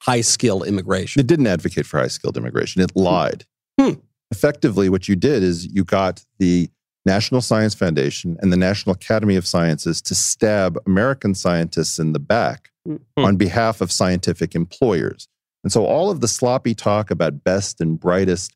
high 0.04 0.22
skill 0.22 0.64
immigration. 0.64 1.20
It 1.20 1.28
didn't 1.28 1.46
advocate 1.46 1.86
for 1.86 2.00
high 2.00 2.08
skilled 2.08 2.36
immigration. 2.36 2.82
It 2.82 2.92
lied. 2.96 3.46
Hmm. 3.80 3.94
Effectively, 4.32 4.90
what 4.90 5.08
you 5.08 5.16
did 5.16 5.44
is 5.44 5.68
you 5.68 5.84
got 5.84 6.24
the 6.40 6.70
National 7.06 7.40
Science 7.42 7.76
Foundation 7.76 8.36
and 8.42 8.52
the 8.52 8.58
National 8.58 8.96
Academy 8.96 9.36
of 9.36 9.46
Sciences 9.46 10.02
to 10.04 10.16
stab 10.16 10.78
American 10.88 11.36
scientists 11.36 12.00
in 12.00 12.14
the 12.14 12.20
back 12.20 12.70
Hmm. 12.88 12.96
on 13.18 13.36
behalf 13.38 13.80
of 13.82 13.92
scientific 13.92 14.56
employers. 14.56 15.28
And 15.64 15.72
so 15.72 15.86
all 15.86 16.10
of 16.10 16.20
the 16.22 16.28
sloppy 16.28 16.74
talk 16.74 17.12
about 17.12 17.44
best 17.44 17.80
and 17.80 18.00
brightest, 18.00 18.56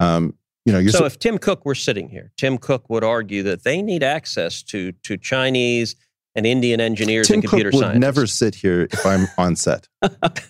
um, 0.00 0.32
you 0.66 0.72
know, 0.72 0.78
you're 0.78 0.92
So 0.92 0.98
so- 0.98 1.04
if 1.06 1.18
Tim 1.18 1.38
Cook 1.38 1.64
were 1.64 1.74
sitting 1.74 2.08
here, 2.10 2.32
Tim 2.36 2.58
Cook 2.58 2.90
would 2.90 3.04
argue 3.04 3.42
that 3.44 3.64
they 3.64 3.80
need 3.80 4.02
access 4.02 4.62
to 4.64 4.92
to 5.04 5.16
Chinese 5.16 5.96
and 6.34 6.44
Indian 6.44 6.82
engineers 6.82 7.28
Tim 7.28 7.34
and 7.36 7.42
Cook 7.44 7.50
computer 7.52 7.70
would 7.72 7.80
scientists. 7.80 8.00
never 8.00 8.26
sit 8.26 8.54
here 8.56 8.86
if 8.92 9.06
I'm 9.06 9.26
on 9.38 9.56
set. 9.56 9.88
Let- 10.02 10.42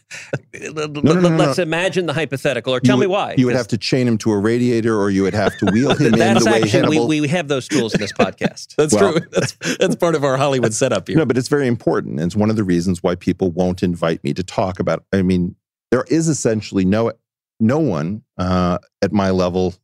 no, 0.74 0.87
no, 0.87 1.14
no, 1.20 1.29
Let's 1.29 1.59
no. 1.59 1.62
imagine 1.62 2.07
the 2.07 2.12
hypothetical, 2.12 2.72
or 2.74 2.79
You 2.79 2.81
tell 2.88 2.96
me 2.96 3.07
would- 3.07 3.12
why. 3.12 3.35
You 3.38 3.46
would 3.46 3.55
have 3.55 3.68
to 3.68 3.79
chain 3.79 4.09
him 4.09 4.18
to 4.18 4.33
a 4.33 4.38
radiator, 4.38 4.98
or 4.98 5.11
you 5.11 5.22
would 5.22 5.35
have 5.35 5.57
to 5.59 5.66
wheel 5.66 5.94
him 5.96 6.14
in 6.14 6.18
That's 6.18 6.44
the 6.44 6.50
way 6.50 6.57
actually 6.62 6.70
Hannibal. 6.70 7.07
we, 7.07 7.20
we 7.20 7.29
have 7.29 7.46
those 7.46 7.68
tools 7.68 7.94
in 7.94 8.00
this 8.00 8.12
podcast. 8.18 8.74
That's 8.76 8.94
Well- 8.94 9.12
true. 9.12 9.20
That's, 9.31 9.57
that's 9.79 9.94
part 9.96 10.14
of 10.16 10.24
our 10.24 10.37
Hollywood 10.37 10.74
setup 10.74 11.07
here. 11.07 11.18
No, 11.18 11.24
but 11.26 11.38
it's 11.38 11.48
very 11.48 11.68
important. 11.68 12.18
It's 12.18 12.35
one 12.35 12.50
of 12.50 12.57
the 12.57 12.64
reasons 12.64 13.02
why 13.02 13.14
people 13.14 13.50
won't 13.52 13.83
invite 13.85 14.24
me 14.24 14.35
to 14.35 14.42
talk 14.42 14.81
about. 14.81 15.05
I 15.12 15.22
mean, 15.22 15.55
there 15.92 16.05
is 16.09 16.26
essentially 16.29 16.85
no 16.85 17.12
no 17.61 17.79
one 17.79 18.22
uh, 18.38 18.79
at 19.02 19.12
my 19.12 19.31
level 19.31 19.74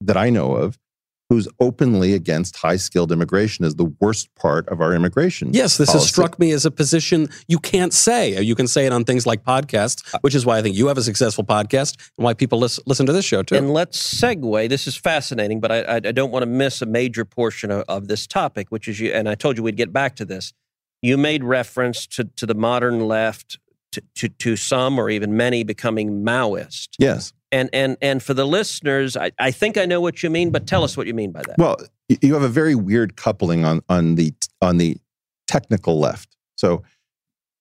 that 0.00 0.16
I 0.16 0.30
know 0.30 0.54
of 0.54 0.78
who's 1.28 1.48
openly 1.58 2.14
against 2.14 2.56
high 2.56 2.76
skilled 2.76 3.10
immigration 3.10 3.64
as 3.64 3.74
the 3.74 3.92
worst 4.00 4.32
part 4.36 4.68
of 4.68 4.80
our 4.80 4.94
immigration. 4.94 5.52
Yes, 5.52 5.76
this 5.76 5.92
has 5.92 6.06
struck 6.06 6.38
me 6.38 6.52
as 6.52 6.64
a 6.64 6.70
position 6.70 7.28
you 7.48 7.58
can't 7.58 7.92
say. 7.92 8.36
Uh, 8.36 8.40
you 8.40 8.54
can 8.54 8.68
say 8.68 8.86
it 8.86 8.92
on 8.92 9.04
things 9.04 9.26
like 9.26 9.42
podcasts, 9.42 10.14
uh, 10.14 10.18
which 10.20 10.34
is 10.34 10.46
why 10.46 10.58
I 10.58 10.62
think 10.62 10.76
you 10.76 10.86
have 10.86 10.98
a 10.98 11.02
successful 11.02 11.42
podcast 11.42 11.96
and 12.16 12.24
why 12.24 12.34
people 12.34 12.60
listen, 12.60 12.84
listen 12.86 13.06
to 13.06 13.12
this 13.12 13.24
show 13.24 13.42
too. 13.42 13.56
And 13.56 13.72
let's 13.72 14.20
segue. 14.20 14.68
This 14.68 14.86
is 14.86 14.96
fascinating, 14.96 15.60
but 15.60 15.72
I, 15.72 15.80
I, 15.80 15.94
I 15.96 16.12
don't 16.12 16.30
want 16.30 16.44
to 16.44 16.46
miss 16.46 16.80
a 16.80 16.86
major 16.86 17.24
portion 17.24 17.72
of, 17.72 17.84
of 17.88 18.06
this 18.06 18.26
topic, 18.28 18.68
which 18.70 18.86
is 18.86 19.00
you. 19.00 19.12
And 19.12 19.28
I 19.28 19.34
told 19.34 19.56
you 19.56 19.64
we'd 19.64 19.76
get 19.76 19.92
back 19.92 20.14
to 20.16 20.24
this. 20.24 20.52
You 21.02 21.18
made 21.18 21.42
reference 21.42 22.06
to, 22.08 22.24
to 22.36 22.46
the 22.46 22.54
modern 22.54 23.00
left, 23.00 23.58
to, 23.92 24.02
to, 24.14 24.28
to 24.28 24.56
some 24.56 24.98
or 24.98 25.10
even 25.10 25.36
many 25.36 25.64
becoming 25.64 26.22
Maoist. 26.22 26.90
Yes. 26.98 27.32
And 27.52 27.70
and 27.72 27.96
and 28.02 28.22
for 28.22 28.34
the 28.34 28.44
listeners, 28.46 29.16
I, 29.16 29.30
I 29.38 29.50
think 29.50 29.76
I 29.78 29.86
know 29.86 30.00
what 30.00 30.22
you 30.22 30.30
mean, 30.30 30.50
but 30.50 30.66
tell 30.66 30.82
us 30.82 30.96
what 30.96 31.06
you 31.06 31.14
mean 31.14 31.30
by 31.32 31.42
that. 31.42 31.56
Well, 31.58 31.76
you 32.08 32.34
have 32.34 32.42
a 32.42 32.48
very 32.48 32.74
weird 32.74 33.16
coupling 33.16 33.64
on 33.64 33.80
on 33.88 34.16
the 34.16 34.34
on 34.60 34.78
the 34.78 34.96
technical 35.46 36.00
left. 36.00 36.36
So, 36.56 36.82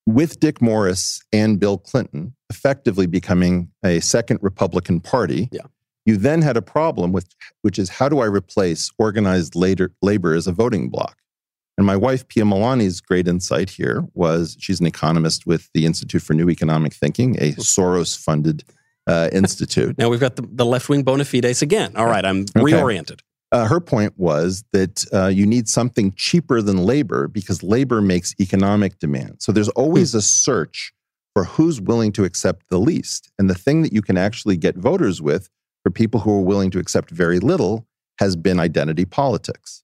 with 0.07 0.39
Dick 0.39 0.61
Morris 0.61 1.21
and 1.31 1.59
Bill 1.59 1.77
Clinton 1.77 2.33
effectively 2.49 3.05
becoming 3.05 3.69
a 3.83 3.99
second 3.99 4.39
Republican 4.41 4.99
Party, 5.01 5.49
Yeah. 5.51 5.61
you 6.05 6.17
then 6.17 6.41
had 6.41 6.57
a 6.57 6.61
problem 6.61 7.11
with 7.11 7.27
which 7.61 7.77
is 7.77 7.89
how 7.89 8.09
do 8.09 8.19
I 8.19 8.25
replace 8.25 8.91
organized 8.97 9.55
labor, 9.55 9.91
labor 10.01 10.33
as 10.33 10.47
a 10.47 10.51
voting 10.51 10.89
bloc? 10.89 11.17
And 11.77 11.85
my 11.85 11.95
wife 11.97 12.27
Pia 12.27 12.43
Malaney's 12.43 13.01
great 13.01 13.27
insight 13.27 13.69
here 13.69 14.05
was 14.13 14.55
she's 14.59 14.79
an 14.79 14.85
economist 14.87 15.45
with 15.45 15.69
the 15.73 15.85
Institute 15.85 16.21
for 16.21 16.33
New 16.33 16.49
Economic 16.49 16.93
Thinking, 16.93 17.35
a 17.37 17.51
Soros-funded 17.53 18.63
uh, 19.07 19.29
institute. 19.31 19.97
now 19.97 20.09
we've 20.09 20.19
got 20.19 20.35
the, 20.35 20.47
the 20.51 20.65
left 20.65 20.89
wing 20.89 21.03
bona 21.03 21.23
fides 21.25 21.61
again. 21.61 21.95
All 21.95 22.05
right, 22.07 22.25
I'm 22.25 22.41
Okay. 22.57 22.71
reoriented. 22.73 23.19
Uh, 23.51 23.67
her 23.67 23.79
point 23.79 24.13
was 24.17 24.63
that 24.73 25.05
uh, 25.13 25.27
you 25.27 25.45
need 25.45 25.69
something 25.69 26.11
cheaper 26.17 26.61
than 26.61 26.77
labor 26.77 27.27
because 27.27 27.61
labor 27.63 28.01
makes 28.01 28.33
economic 28.39 28.97
demand. 28.99 29.37
So 29.39 29.51
there's 29.51 29.69
always 29.69 30.11
Hmm. 30.13 30.17
a 30.17 30.21
search 30.21 30.91
for 31.33 31.43
who's 31.45 31.79
willing 31.79 32.11
to 32.13 32.23
accept 32.23 32.69
the 32.69 32.79
least. 32.79 33.31
And 33.37 33.49
the 33.49 33.53
thing 33.55 33.81
that 33.83 33.93
you 33.93 34.01
can 34.01 34.17
actually 34.17 34.57
get 34.57 34.75
voters 34.75 35.21
with 35.21 35.49
for 35.83 35.91
people 35.91 36.21
who 36.21 36.31
are 36.37 36.41
willing 36.41 36.71
to 36.71 36.79
accept 36.79 37.11
very 37.11 37.39
little 37.39 37.85
has 38.19 38.35
been 38.35 38.59
identity 38.59 39.05
politics. 39.05 39.83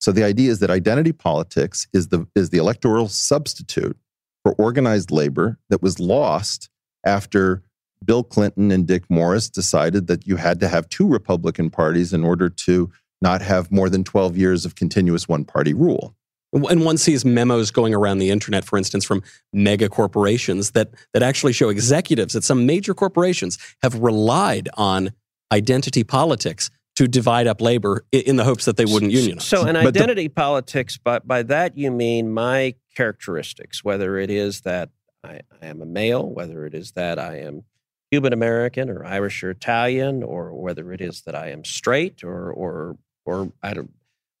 So 0.00 0.12
the 0.12 0.24
idea 0.24 0.50
is 0.50 0.58
that 0.58 0.70
identity 0.70 1.12
politics 1.12 1.86
is 1.92 2.08
the, 2.08 2.26
is 2.34 2.50
the 2.50 2.58
electoral 2.58 3.08
substitute 3.08 3.96
for 4.42 4.52
organized 4.54 5.10
labor 5.10 5.58
that 5.70 5.80
was 5.82 5.98
lost 6.00 6.68
after 7.06 7.62
Bill 8.04 8.24
Clinton 8.24 8.70
and 8.70 8.86
Dick 8.86 9.04
Morris 9.10 9.48
decided 9.48 10.06
that 10.06 10.26
you 10.26 10.36
had 10.36 10.60
to 10.60 10.68
have 10.68 10.88
two 10.88 11.06
Republican 11.06 11.70
parties 11.70 12.12
in 12.12 12.24
order 12.24 12.48
to 12.48 12.90
not 13.22 13.42
have 13.42 13.70
more 13.70 13.90
than 13.90 14.04
12 14.04 14.36
years 14.36 14.64
of 14.64 14.74
continuous 14.74 15.28
one 15.28 15.44
party 15.44 15.74
rule. 15.74 16.14
And 16.52 16.84
one 16.84 16.98
sees 16.98 17.24
memos 17.24 17.70
going 17.70 17.94
around 17.94 18.18
the 18.18 18.30
internet, 18.30 18.64
for 18.64 18.76
instance, 18.76 19.04
from 19.04 19.22
mega 19.52 19.88
corporations 19.88 20.72
that, 20.72 20.90
that 21.12 21.22
actually 21.22 21.52
show 21.52 21.68
executives 21.68 22.34
at 22.34 22.42
some 22.42 22.66
major 22.66 22.92
corporations 22.92 23.56
have 23.82 23.94
relied 24.00 24.68
on 24.74 25.10
identity 25.52 26.02
politics 26.02 26.70
to 26.96 27.06
divide 27.06 27.46
up 27.46 27.60
labor 27.60 28.04
in 28.10 28.36
the 28.36 28.44
hopes 28.44 28.64
that 28.64 28.76
they 28.76 28.84
wouldn't 28.84 29.12
unionize. 29.12 29.44
So, 29.44 29.64
an 29.64 29.74
But 29.74 29.94
the- 29.94 30.00
identity 30.00 30.28
politics, 30.28 30.98
by, 30.98 31.20
by 31.20 31.44
that 31.44 31.78
you 31.78 31.90
mean 31.90 32.32
my 32.32 32.74
characteristics, 32.96 33.84
whether 33.84 34.18
it 34.18 34.30
is 34.30 34.62
that 34.62 34.90
I, 35.22 35.40
I 35.62 35.66
am 35.66 35.82
a 35.82 35.86
male, 35.86 36.28
whether 36.28 36.66
it 36.66 36.74
is 36.74 36.92
that 36.92 37.18
I 37.18 37.38
am 37.38 37.62
Cuban 38.10 38.32
American 38.32 38.90
or 38.90 39.04
Irish 39.04 39.42
or 39.42 39.50
Italian, 39.50 40.22
or 40.22 40.52
whether 40.52 40.92
it 40.92 41.00
is 41.00 41.22
that 41.22 41.34
I 41.34 41.50
am 41.50 41.64
straight 41.64 42.24
or, 42.24 42.52
or, 42.52 42.96
or 43.24 43.52
I 43.62 43.74
don't, 43.74 43.92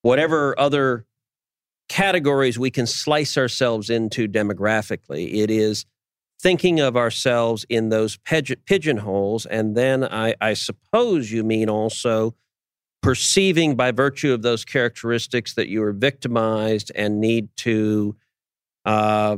whatever 0.02 0.58
other 0.58 1.06
categories 1.88 2.58
we 2.58 2.70
can 2.70 2.86
slice 2.86 3.36
ourselves 3.36 3.90
into 3.90 4.28
demographically, 4.28 5.34
it 5.34 5.50
is 5.50 5.86
thinking 6.40 6.80
of 6.80 6.96
ourselves 6.96 7.66
in 7.68 7.90
those 7.90 8.16
pigeonholes. 8.16 9.46
And 9.46 9.76
then 9.76 10.04
I, 10.04 10.34
I 10.40 10.54
suppose 10.54 11.30
you 11.30 11.44
mean 11.44 11.68
also 11.68 12.34
perceiving 13.02 13.76
by 13.76 13.92
virtue 13.92 14.32
of 14.32 14.42
those 14.42 14.64
characteristics 14.64 15.54
that 15.54 15.68
you 15.68 15.82
are 15.82 15.92
victimized 15.92 16.90
and 16.94 17.20
need 17.20 17.48
to 17.56 18.16
uh, 18.84 19.36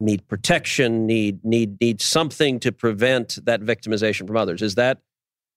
need 0.00 0.26
protection, 0.28 1.06
need 1.06 1.44
need 1.44 1.80
need 1.80 2.00
something 2.00 2.60
to 2.60 2.72
prevent 2.72 3.38
that 3.44 3.60
victimization 3.60 4.26
from 4.26 4.36
others. 4.36 4.62
Is 4.62 4.74
that 4.76 4.98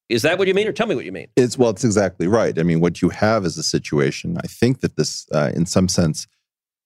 is 0.09 0.21
that 0.23 0.37
what 0.37 0.47
you 0.47 0.53
mean, 0.53 0.67
or 0.67 0.73
tell 0.73 0.87
me 0.87 0.95
what 0.95 1.05
you 1.05 1.11
mean? 1.11 1.27
It's 1.35 1.57
well, 1.57 1.69
it's 1.69 1.83
exactly 1.83 2.27
right. 2.27 2.57
I 2.59 2.63
mean, 2.63 2.81
what 2.81 3.01
you 3.01 3.09
have 3.09 3.45
is 3.45 3.57
a 3.57 3.63
situation. 3.63 4.37
I 4.43 4.47
think 4.47 4.81
that 4.81 4.97
this, 4.97 5.27
uh, 5.33 5.51
in 5.55 5.65
some 5.65 5.87
sense, 5.87 6.27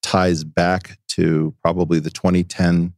ties 0.02 0.44
back 0.44 1.00
to 1.10 1.54
probably 1.62 2.00
the 2.00 2.12
2010 2.12 2.94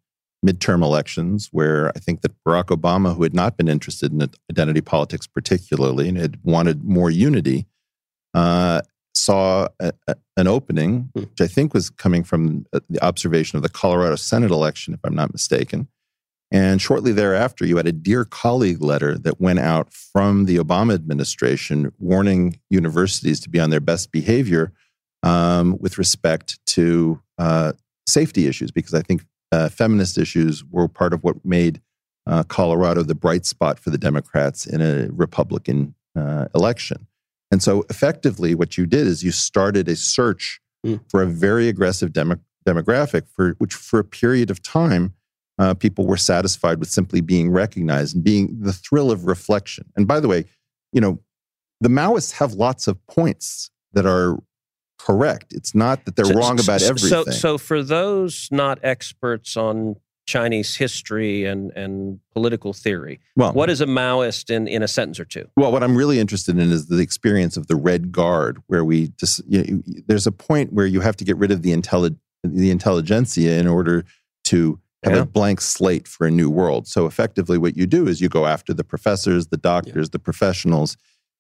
midterm 0.46 0.84
elections, 0.84 1.50
where 1.52 1.90
I 1.90 2.00
think 2.00 2.22
that 2.22 2.32
Barack 2.46 2.66
Obama, 2.66 3.16
who 3.16 3.24
had 3.24 3.34
not 3.34 3.58
been 3.58 3.68
interested 3.68 4.12
in 4.12 4.30
identity 4.50 4.82
politics 4.82 5.28
particularly 5.28 6.10
and 6.10 6.18
had 6.18 6.38
wanted 6.44 6.84
more 6.84 7.10
unity, 7.10 7.66
uh, 8.34 8.82
saw 9.20 9.68
a, 9.80 9.92
a- 10.08 10.16
an 10.38 10.48
opening, 10.48 11.10
Hmm. 11.16 11.22
which 11.22 11.42
I 11.42 11.48
think 11.48 11.74
was 11.74 11.90
coming 11.90 12.24
from 12.24 12.66
uh, 12.74 12.80
the 12.90 13.04
observation 13.04 13.58
of 13.58 13.64
the 13.64 13.70
Colorado 13.70 14.16
Senate 14.16 14.52
election, 14.52 14.94
if 14.94 15.00
I'm 15.04 15.16
not 15.16 15.34
mistaken. 15.34 15.88
And 16.52 16.82
shortly 16.82 17.12
thereafter, 17.12 17.64
you 17.66 17.78
had 17.78 17.86
a 17.88 17.92
Dear 17.92 18.26
Colleague 18.26 18.82
letter 18.82 19.18
that 19.20 19.40
went 19.40 19.60
out 19.60 19.94
from 19.94 20.46
the 20.46 20.58
Obama 20.58 20.94
administration 20.96 21.92
warning 22.00 22.60
universities 22.72 23.40
to 23.42 23.50
be 23.50 23.60
on 23.60 23.70
their 23.70 23.80
best 23.80 24.12
behavior 24.12 24.72
um, 25.22 25.78
with 25.80 25.98
respect 26.00 26.58
to 26.68 27.22
uh, 27.38 27.74
safety 28.08 28.48
issues, 28.48 28.72
because 28.72 28.96
I 28.96 29.02
think 29.02 29.26
uh, 29.52 29.70
feminist 29.70 30.18
issues 30.18 30.64
were 30.66 30.88
part 30.88 31.14
of 31.14 31.24
what 31.24 31.44
made 31.46 31.82
uh, 32.26 32.44
Colorado 32.44 33.04
the 33.04 33.16
bright 33.16 33.46
spot 33.46 33.78
for 33.80 33.92
the 33.92 33.98
Democrats 33.98 34.66
in 34.66 34.82
a 34.82 35.08
Republican 35.12 35.94
uh, 36.16 36.46
election. 36.56 37.06
And 37.52 37.64
so, 37.64 37.84
effectively, 37.90 38.54
what 38.56 38.78
you 38.78 38.86
did 38.86 39.08
is 39.08 39.24
you 39.24 39.32
started 39.32 39.88
a 39.88 39.96
search 39.96 40.60
Mm. 40.86 41.02
for 41.10 41.22
a 41.22 41.26
very 41.28 41.68
aggressive 41.68 42.14
demo- 42.14 42.40
demographic, 42.66 43.24
for 43.36 43.56
which, 43.58 43.74
for 43.74 44.00
a 44.00 44.04
period 44.04 44.50
of 44.50 44.62
time, 44.62 45.14
uh, 45.58 45.74
people 45.74 46.08
were 46.08 46.16
satisfied 46.16 46.80
with 46.80 46.90
simply 46.90 47.20
being 47.20 47.50
recognized 47.52 48.16
and 48.16 48.24
being 48.24 48.62
the 48.62 48.72
thrill 48.72 49.12
of 49.12 49.26
reflection. 49.26 49.86
And 49.98 50.08
by 50.08 50.22
the 50.22 50.30
way, 50.30 50.46
you 50.94 51.02
know, 51.02 51.20
the 51.82 51.90
Maoists 51.90 52.32
have 52.34 52.54
lots 52.54 52.88
of 52.88 53.06
points 53.08 53.72
that 53.92 54.06
are 54.06 54.38
correct. 54.98 55.52
It's 55.52 55.76
not 55.76 56.06
that 56.06 56.16
they're 56.16 56.26
So- 56.26 56.34
wrong 56.36 56.60
about 56.62 56.82
everything. 56.82 57.10
So, 57.10 57.32
so 57.32 57.58
for 57.58 57.84
those 57.84 58.48
not 58.52 58.80
experts 58.84 59.58
on 59.58 59.98
Chinese 60.30 60.76
history 60.76 61.46
and 61.46 61.72
and 61.76 62.20
political 62.34 62.72
theory, 62.72 63.20
well, 63.36 63.52
what 63.54 63.70
is 63.70 63.82
a 63.82 63.86
Maoist 63.88 64.50
in 64.50 64.68
in 64.68 64.84
a 64.84 64.88
sentence 64.88 65.20
or 65.20 65.26
two? 65.26 65.46
Well, 65.58 65.72
what 65.72 65.82
I'm 65.84 65.96
really 65.96 66.20
interested 66.20 66.58
in 66.58 66.72
is 66.72 66.88
the 66.88 67.00
experience 67.00 67.58
of 67.58 67.66
the 67.68 67.76
Red 67.76 68.12
Guard, 68.12 68.62
where 68.68 68.86
we 68.86 69.08
just 69.20 69.42
you 69.48 69.64
know, 69.64 69.82
there's 70.08 70.28
a 70.28 70.32
point 70.32 70.72
where 70.72 70.86
you 70.86 71.02
have 71.02 71.16
to 71.18 71.26
get 71.26 71.36
rid 71.38 71.52
of 71.52 71.64
the 71.64 71.72
intelli- 71.76 72.18
the 72.44 72.70
intelligentsia 72.70 73.60
in 73.60 73.68
order 73.68 74.06
to 74.46 74.80
have 75.04 75.16
Yeah. 75.16 75.22
a 75.22 75.26
blank 75.26 75.62
slate 75.62 76.08
for 76.08 76.28
a 76.28 76.32
new 76.32 76.50
world. 76.50 76.88
So 76.88 77.06
effectively, 77.08 77.58
what 77.58 77.76
you 77.76 77.88
do 77.88 78.08
is 78.08 78.22
you 78.22 78.30
go 78.30 78.46
after 78.46 78.74
the 78.74 78.84
professors, 78.84 79.48
the 79.48 79.58
doctors, 79.58 80.10
the 80.12 80.20
professionals, 80.20 80.96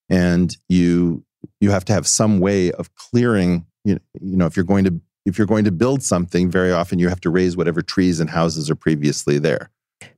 and 0.09 0.55
you 0.67 1.23
you 1.61 1.69
have 1.71 1.85
to 1.85 1.93
have 1.93 2.07
some 2.07 2.39
way 2.39 2.71
of 2.71 2.93
clearing. 2.95 3.65
You 3.85 3.93
know, 3.95 4.01
you 4.19 4.35
know 4.37 4.45
if 4.47 4.55
you're 4.57 4.65
going 4.73 4.85
to 4.85 4.99
if 5.29 5.37
you're 5.37 5.47
going 5.47 5.65
to 5.65 5.71
build 5.71 6.03
something, 6.03 6.51
very 6.51 6.71
often 6.71 6.99
you 6.99 7.07
have 7.07 7.21
to 7.21 7.29
raise 7.29 7.55
whatever 7.55 7.81
trees 7.81 8.19
and 8.19 8.29
houses 8.29 8.69
are 8.69 8.75
previously 8.75 9.39
there. 9.39 9.69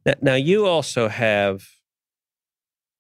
Now, 0.06 0.14
now 0.22 0.36
you 0.36 0.66
also 0.66 1.08
have 1.08 1.68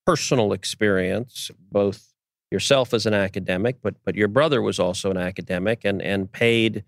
personal 0.05 0.53
experience, 0.53 1.49
both 1.71 2.13
yourself 2.51 2.93
as 2.93 3.05
an 3.05 3.13
academic, 3.13 3.81
but 3.81 3.95
but 4.03 4.15
your 4.15 4.27
brother 4.27 4.61
was 4.61 4.79
also 4.79 5.09
an 5.09 5.17
academic 5.17 5.85
and 5.85 6.01
and 6.01 6.31
paid 6.31 6.83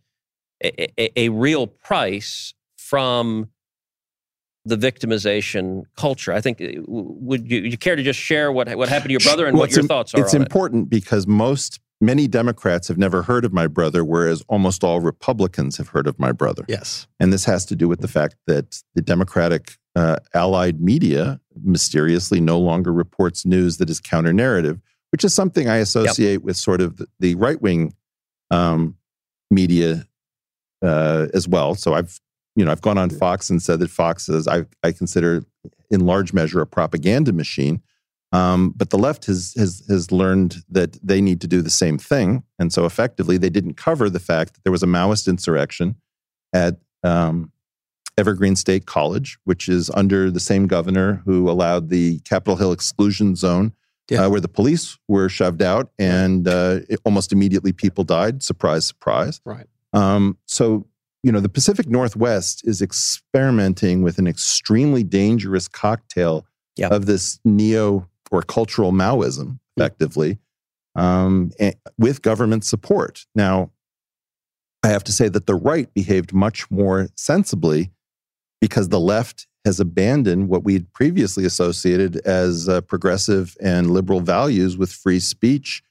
a, 0.63 1.01
a, 1.01 1.25
a 1.25 1.29
real 1.29 1.67
price 1.67 2.53
from 2.77 3.49
the 4.65 4.75
victimization 4.77 5.83
culture. 5.95 6.31
I 6.33 6.41
think 6.41 6.61
uh, 6.61 6.81
would 6.87 7.49
you, 7.49 7.59
you 7.61 7.77
care 7.77 7.95
to 7.95 8.03
just 8.03 8.19
share 8.19 8.51
what 8.51 8.73
what 8.75 8.89
happened 8.89 9.09
to 9.09 9.13
your 9.13 9.19
brother 9.21 9.45
and 9.45 9.55
Well, 9.55 9.67
what 9.67 9.71
your 9.71 9.81
im- 9.81 9.87
thoughts 9.87 10.13
are 10.13 10.21
It's 10.21 10.33
on 10.33 10.41
it? 10.41 10.45
important 10.45 10.89
because 10.89 11.27
most, 11.27 11.79
many 12.03 12.27
Democrats 12.27 12.87
have 12.89 12.97
never 12.97 13.23
heard 13.23 13.45
of 13.45 13.53
my 13.53 13.67
brother, 13.67 14.03
whereas 14.03 14.43
almost 14.47 14.83
all 14.83 14.99
Republicans 14.99 15.77
have 15.77 15.87
heard 15.87 16.05
of 16.05 16.19
my 16.19 16.31
brother. 16.31 16.65
Yes. 16.67 17.07
And 17.19 17.31
this 17.31 17.45
has 17.45 17.65
to 17.67 17.75
do 17.75 17.87
with 17.87 18.01
the 18.01 18.07
fact 18.07 18.35
that 18.45 18.83
the 18.93 19.01
Democratic 19.01 19.77
uh, 19.95 20.17
allied 20.33 20.81
media 20.81 21.39
mysteriously 21.63 22.41
no 22.41 22.59
longer 22.59 22.91
reports 22.91 23.45
news 23.45 23.77
that 23.77 23.89
is 23.89 23.99
counter 23.99 24.33
narrative, 24.33 24.81
which 25.11 25.23
is 25.23 25.33
something 25.33 25.69
I 25.69 25.77
associate 25.77 26.43
with 26.43 26.57
sort 26.57 26.81
of 26.81 26.97
the, 26.97 27.07
the 27.19 27.35
right 27.35 27.61
wing 27.61 27.93
um, 28.51 28.97
media 29.49 30.05
uh, 30.83 31.27
as 31.33 31.47
well. 31.47 31.75
So 31.75 31.93
I've 31.93 32.19
you 32.55 32.65
know 32.65 32.71
I've 32.71 32.81
gone 32.81 32.97
on 32.97 33.09
Fox 33.09 33.49
and 33.49 33.61
said 33.61 33.79
that 33.79 33.89
Fox 33.89 34.29
is 34.29 34.47
I 34.47 34.65
I 34.83 34.91
consider 34.91 35.45
in 35.89 36.05
large 36.05 36.33
measure 36.33 36.61
a 36.61 36.67
propaganda 36.67 37.31
machine. 37.31 37.81
Um, 38.33 38.71
but 38.75 38.89
the 38.89 38.97
left 38.97 39.25
has, 39.27 39.53
has 39.57 39.85
has 39.87 40.11
learned 40.11 40.57
that 40.69 40.97
they 41.05 41.21
need 41.21 41.39
to 41.41 41.47
do 41.47 41.61
the 41.61 41.69
same 41.69 41.97
thing, 41.99 42.43
and 42.59 42.73
so 42.73 42.85
effectively 42.85 43.37
they 43.37 43.49
didn't 43.51 43.75
cover 43.77 44.09
the 44.09 44.19
fact 44.19 44.55
that 44.55 44.63
there 44.63 44.71
was 44.71 44.83
a 44.83 44.87
Maoist 44.87 45.27
insurrection 45.27 45.95
at 46.51 46.79
um, 47.03 47.51
Evergreen 48.17 48.55
State 48.55 48.85
College, 48.87 49.37
which 49.43 49.69
is 49.69 49.89
under 49.91 50.31
the 50.31 50.39
same 50.39 50.65
governor 50.67 51.21
who 51.25 51.49
allowed 51.49 51.89
the 51.89 52.19
Capitol 52.21 52.55
Hill 52.55 52.71
exclusion 52.71 53.35
zone, 53.35 53.71
Yeah. 54.09 54.25
uh, 54.25 54.29
where 54.29 54.41
the 54.41 54.47
police 54.47 54.97
were 55.07 55.29
shoved 55.29 55.61
out, 55.61 55.91
and 55.99 56.47
uh, 56.47 56.79
it- 56.89 56.99
almost 57.05 57.31
immediately 57.33 57.71
people 57.71 58.03
died. 58.03 58.41
Surprise, 58.43 58.85
surprise. 58.85 59.41
Right. 59.45 59.67
Um, 59.93 60.37
so, 60.47 60.87
you 61.21 61.31
know, 61.31 61.39
the 61.39 61.49
Pacific 61.49 61.87
Northwest 61.87 62.61
is 62.67 62.81
experimenting 62.81 64.01
with 64.01 64.17
an 64.17 64.27
extremely 64.27 65.03
dangerous 65.03 65.67
cocktail 65.67 66.45
Yeah. 66.75 66.87
of 66.89 67.05
this 67.05 67.39
neo 67.45 68.07
or 68.33 68.41
cultural 68.41 68.91
Maoism, 68.91 69.59
effectively, 69.77 70.39
um, 70.95 71.51
with 71.97 72.21
government 72.21 72.65
support. 72.65 73.25
Now, 73.35 73.71
I 74.83 74.89
have 74.89 75.03
to 75.05 75.11
say 75.11 75.29
that 75.29 75.47
the 75.47 75.55
right 75.55 75.91
behaved 75.93 76.33
much 76.33 76.69
more 76.69 77.07
sensibly 77.15 77.91
because 78.59 78.89
the 78.89 78.99
left 78.99 79.47
has 79.65 79.79
abandoned 79.79 80.49
what 80.49 80.63
we 80.63 80.73
had 80.73 80.91
previously 80.93 81.45
associated 81.45 82.17
as 82.25 82.67
uh, 82.67 82.81
progressive 82.81 83.55
and 83.61 83.91
liberal 83.91 84.19
values 84.19 84.77
with 84.77 84.91
free 84.91 85.19
speech 85.19 85.83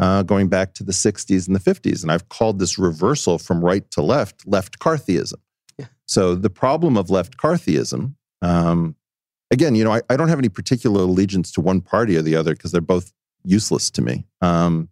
uh, 0.00 0.22
going 0.22 0.48
back 0.48 0.74
to 0.74 0.82
the 0.82 0.92
60s 0.92 1.46
and 1.46 1.54
the 1.54 1.60
50s. 1.60 2.02
And 2.02 2.10
I've 2.10 2.28
called 2.28 2.58
this 2.58 2.78
reversal 2.78 3.38
from 3.38 3.64
right 3.64 3.88
to 3.92 4.02
left, 4.02 4.46
left 4.46 4.78
Carthyism. 4.78 5.34
Yeah. 5.78 5.86
So 6.06 6.34
the 6.34 6.50
problem 6.50 6.96
of 6.96 7.10
left 7.10 7.36
Carthyism, 7.36 8.14
um, 8.42 8.96
again, 9.50 9.74
you 9.74 9.84
know, 9.84 9.92
I, 9.92 10.02
I 10.08 10.16
don't 10.16 10.28
have 10.28 10.38
any 10.38 10.48
particular 10.48 11.02
allegiance 11.02 11.52
to 11.52 11.60
one 11.60 11.80
party 11.80 12.16
or 12.16 12.22
the 12.22 12.36
other 12.36 12.54
because 12.54 12.72
they're 12.72 12.80
both 12.80 13.12
useless 13.44 13.90
to 13.90 14.02
me. 14.02 14.26
Um, 14.40 14.88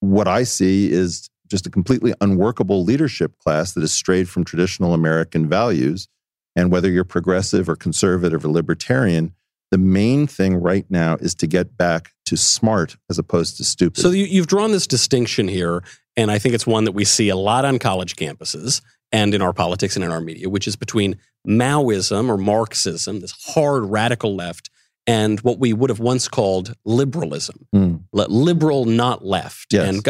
what 0.00 0.28
I 0.28 0.44
see 0.44 0.90
is 0.90 1.28
just 1.48 1.66
a 1.66 1.70
completely 1.70 2.14
unworkable 2.20 2.84
leadership 2.84 3.38
class 3.38 3.72
that 3.72 3.80
has 3.80 3.92
strayed 3.92 4.28
from 4.28 4.44
traditional 4.44 4.94
American 4.94 5.48
values. 5.48 6.08
And 6.54 6.70
whether 6.70 6.90
you're 6.90 7.04
progressive 7.04 7.68
or 7.68 7.76
conservative 7.76 8.44
or 8.44 8.48
libertarian, 8.48 9.34
the 9.70 9.78
main 9.78 10.26
thing 10.26 10.56
right 10.56 10.86
now 10.88 11.16
is 11.20 11.34
to 11.36 11.46
get 11.46 11.76
back 11.76 12.12
to 12.26 12.36
smart 12.36 12.96
as 13.10 13.18
opposed 13.18 13.56
to 13.58 13.64
stupid. 13.64 14.00
So 14.00 14.10
you, 14.10 14.24
you've 14.24 14.46
drawn 14.46 14.72
this 14.72 14.86
distinction 14.86 15.46
here, 15.46 15.82
and 16.16 16.30
I 16.30 16.38
think 16.38 16.54
it's 16.54 16.66
one 16.66 16.84
that 16.84 16.92
we 16.92 17.04
see 17.04 17.28
a 17.28 17.36
lot 17.36 17.64
on 17.64 17.78
college 17.78 18.16
campuses 18.16 18.82
and 19.12 19.34
in 19.34 19.42
our 19.42 19.52
politics 19.52 19.96
and 19.96 20.04
in 20.04 20.10
our 20.10 20.20
media, 20.20 20.48
which 20.48 20.66
is 20.66 20.76
between 20.76 21.18
Maoism 21.46 22.28
or 22.28 22.36
Marxism, 22.36 23.20
this 23.20 23.32
hard 23.54 23.84
radical 23.84 24.34
left, 24.34 24.70
and 25.06 25.40
what 25.40 25.58
we 25.58 25.72
would 25.72 25.88
have 25.88 26.00
once 26.00 26.28
called 26.28 26.74
liberalism. 26.84 27.66
Mm. 27.74 28.02
Liberal, 28.12 28.84
not 28.84 29.24
left. 29.24 29.72
Yes. 29.72 29.88
And 29.88 30.06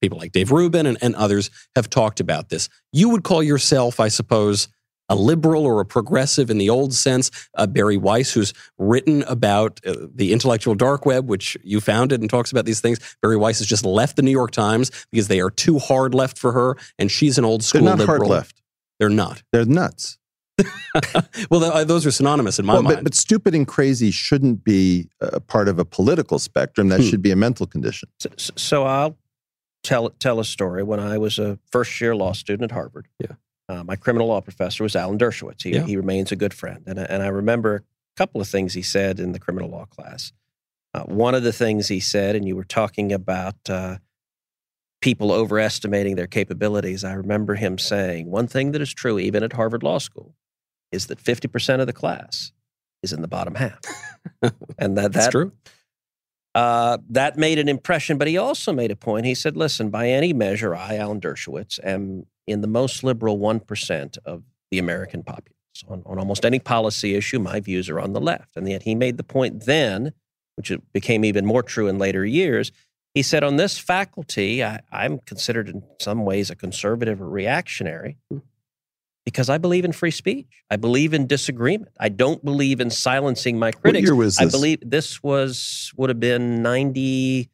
people 0.00 0.18
like 0.18 0.32
Dave 0.32 0.50
Rubin 0.50 0.86
and, 0.86 0.98
and 1.00 1.14
others 1.14 1.50
have 1.76 1.88
talked 1.88 2.18
about 2.18 2.48
this. 2.48 2.68
You 2.92 3.10
would 3.10 3.22
call 3.22 3.42
yourself, 3.44 4.00
I 4.00 4.08
suppose, 4.08 4.66
a 5.10 5.14
liberal 5.14 5.66
or 5.66 5.80
a 5.80 5.84
progressive 5.84 6.48
in 6.48 6.56
the 6.56 6.70
old 6.70 6.94
sense. 6.94 7.30
Uh, 7.54 7.66
Bari 7.66 7.98
Weiss, 7.98 8.32
who's 8.32 8.54
written 8.78 9.22
about 9.24 9.78
uh, 9.86 9.94
the 10.14 10.32
intellectual 10.32 10.74
dark 10.74 11.04
web, 11.04 11.28
which 11.28 11.56
you 11.62 11.80
founded 11.80 12.22
and 12.22 12.30
talks 12.30 12.50
about 12.50 12.64
these 12.64 12.80
things. 12.80 12.98
Bari 13.20 13.36
Weiss 13.36 13.58
has 13.58 13.66
just 13.66 13.84
left 13.84 14.16
the 14.16 14.22
New 14.22 14.30
York 14.30 14.52
Times 14.52 14.90
because 15.12 15.28
they 15.28 15.40
are 15.40 15.50
too 15.50 15.78
hard 15.78 16.14
left 16.14 16.38
for 16.38 16.52
her, 16.52 16.76
and 16.98 17.10
she's 17.10 17.36
an 17.36 17.44
old 17.44 17.62
school 17.62 17.82
They're 17.82 17.90
school 17.90 18.06
not 18.06 18.10
liberal. 18.12 18.28
hard 18.28 18.38
left. 18.38 18.62
They're 18.98 19.08
not. 19.10 19.42
They're 19.52 19.64
nuts. 19.66 20.16
well, 21.50 21.64
uh, 21.64 21.84
those 21.84 22.04
are 22.06 22.10
synonymous 22.10 22.58
in 22.58 22.66
my 22.66 22.74
Well, 22.74 22.82
mind. 22.82 22.96
but, 22.98 23.04
but 23.04 23.14
stupid 23.14 23.54
and 23.54 23.66
crazy 23.66 24.10
shouldn't 24.10 24.62
be 24.64 25.08
a 25.20 25.40
part 25.40 25.68
of 25.68 25.78
a 25.78 25.84
political 25.84 26.38
spectrum. 26.38 26.88
That 26.88 27.00
Hmm. 27.00 27.06
should 27.08 27.22
be 27.22 27.30
a 27.30 27.36
mental 27.36 27.66
condition. 27.66 28.08
So, 28.18 28.28
so 28.56 28.84
I'll 28.84 29.16
tell 29.82 30.10
tell 30.10 30.38
a 30.38 30.44
story. 30.44 30.82
When 30.82 31.00
I 31.00 31.16
was 31.18 31.38
a 31.38 31.58
first 31.70 31.98
year 32.00 32.14
law 32.14 32.32
student 32.32 32.70
at 32.70 32.74
Harvard, 32.74 33.08
Yeah. 33.18 33.36
Uh, 33.70 33.84
my 33.84 33.96
criminal 33.96 34.26
law 34.28 34.40
professor 34.40 34.82
was 34.82 34.96
Alan 34.96 35.18
Dershowitz. 35.18 35.62
He, 35.62 35.70
Yeah. 35.74 35.84
he 35.86 35.96
remains 35.96 36.32
a 36.32 36.36
good 36.36 36.54
friend, 36.54 36.82
and 36.86 36.98
I- 36.98 37.04
and 37.12 37.22
I 37.22 37.28
remember 37.28 37.72
a 37.76 37.82
couple 38.16 38.40
of 38.40 38.48
things 38.48 38.74
he 38.74 38.82
said 38.82 39.20
in 39.20 39.32
the 39.32 39.38
criminal 39.38 39.68
law 39.70 39.84
class. 39.86 40.32
Uh, 40.92 41.04
one 41.04 41.34
of 41.36 41.42
the 41.44 41.52
things 41.52 41.88
he 41.88 42.00
said, 42.00 42.34
and 42.36 42.44
you 42.48 42.56
were 42.56 42.64
talking 42.80 43.12
about 43.12 43.56
uh, 43.68 43.98
people 45.00 45.30
overestimating 45.32 46.16
their 46.16 46.26
capabilities. 46.26 47.04
I 47.04 47.12
remember 47.12 47.54
him 47.54 47.78
saying 47.78 48.30
one 48.30 48.46
thing 48.48 48.72
that 48.72 48.82
is 48.82 48.92
true, 48.92 49.18
even 49.18 49.42
at 49.42 49.52
Harvard 49.52 49.82
Law 49.84 49.98
School, 49.98 50.34
is 50.92 51.06
that 51.06 51.20
fifty 51.20 51.46
percent 51.48 51.80
of 51.80 51.86
the 51.86 51.92
class 52.02 52.52
is 53.02 53.12
in 53.12 53.22
the 53.22 53.28
bottom 53.28 53.54
half, 53.54 53.78
and 54.78 54.98
that 54.98 55.12
That's 55.12 55.28
true. 55.28 55.52
uh, 56.54 56.98
that 57.08 57.38
made 57.38 57.58
an 57.58 57.68
impression, 57.68 58.18
but 58.18 58.26
he 58.28 58.36
also 58.36 58.72
made 58.72 58.90
a 58.90 58.96
point. 58.96 59.24
He 59.26 59.34
said, 59.34 59.56
listen, 59.56 59.88
by 59.90 60.08
any 60.08 60.32
measure, 60.32 60.74
I, 60.74 60.96
Alan 60.96 61.20
Dershowitz, 61.20 61.78
am 61.84 62.26
in 62.50 62.60
the 62.60 62.66
most 62.66 63.04
liberal 63.04 63.38
1% 63.38 64.18
of 64.24 64.42
the 64.70 64.78
American 64.78 65.22
populace. 65.22 65.54
On, 65.88 66.02
on 66.04 66.18
almost 66.18 66.44
any 66.44 66.58
policy 66.58 67.14
issue, 67.14 67.38
my 67.38 67.60
views 67.60 67.88
are 67.88 68.00
on 68.00 68.12
the 68.12 68.20
left. 68.20 68.56
And 68.56 68.68
yet 68.68 68.82
he 68.82 68.94
made 68.94 69.16
the 69.16 69.24
point 69.24 69.64
then, 69.64 70.12
which 70.56 70.72
became 70.92 71.24
even 71.24 71.46
more 71.46 71.62
true 71.62 71.88
in 71.88 71.98
later 71.98 72.24
years. 72.24 72.72
He 73.14 73.22
said, 73.22 73.42
on 73.42 73.56
this 73.56 73.78
faculty, 73.78 74.62
I, 74.62 74.80
I'm 74.92 75.18
considered 75.20 75.68
in 75.68 75.82
some 75.98 76.24
ways 76.24 76.50
a 76.50 76.56
conservative 76.56 77.20
or 77.20 77.28
reactionary 77.28 78.18
hmm. 78.30 78.38
because 79.24 79.48
I 79.48 79.58
believe 79.58 79.84
in 79.84 79.92
free 79.92 80.10
speech. 80.10 80.62
I 80.70 80.76
believe 80.76 81.14
in 81.14 81.26
disagreement. 81.26 81.92
I 81.98 82.08
don't 82.08 82.44
believe 82.44 82.80
in 82.80 82.90
silencing 82.90 83.58
my 83.58 83.72
critics. 83.72 84.04
year 84.04 84.14
was 84.14 84.38
I 84.38 84.46
believe 84.46 84.78
this 84.82 85.22
was 85.22 85.92
would 85.96 86.10
have 86.10 86.20
been 86.20 86.62
90, 86.62 87.48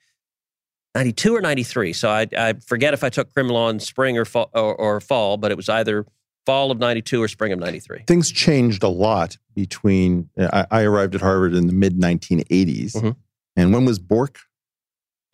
92 0.96 1.36
or 1.36 1.40
93. 1.42 1.92
So 1.92 2.08
I, 2.08 2.26
I 2.36 2.54
forget 2.54 2.94
if 2.94 3.04
I 3.04 3.10
took 3.10 3.32
crim 3.34 3.48
law 3.48 3.68
in 3.68 3.80
spring 3.80 4.16
or 4.16 4.24
fall, 4.24 4.48
or, 4.54 4.74
or 4.74 5.00
fall, 5.00 5.36
but 5.36 5.50
it 5.50 5.56
was 5.56 5.68
either 5.68 6.06
fall 6.46 6.70
of 6.70 6.78
92 6.78 7.22
or 7.22 7.28
spring 7.28 7.52
of 7.52 7.58
93. 7.58 8.04
Things 8.06 8.30
changed 8.30 8.82
a 8.82 8.88
lot 8.88 9.36
between. 9.54 10.30
I, 10.38 10.66
I 10.70 10.82
arrived 10.84 11.14
at 11.14 11.20
Harvard 11.20 11.54
in 11.54 11.66
the 11.66 11.72
mid 11.74 11.98
1980s, 12.00 12.92
Mhm. 12.94 13.14
and 13.56 13.72
when 13.74 13.84
was 13.84 13.98
Bork? 13.98 14.38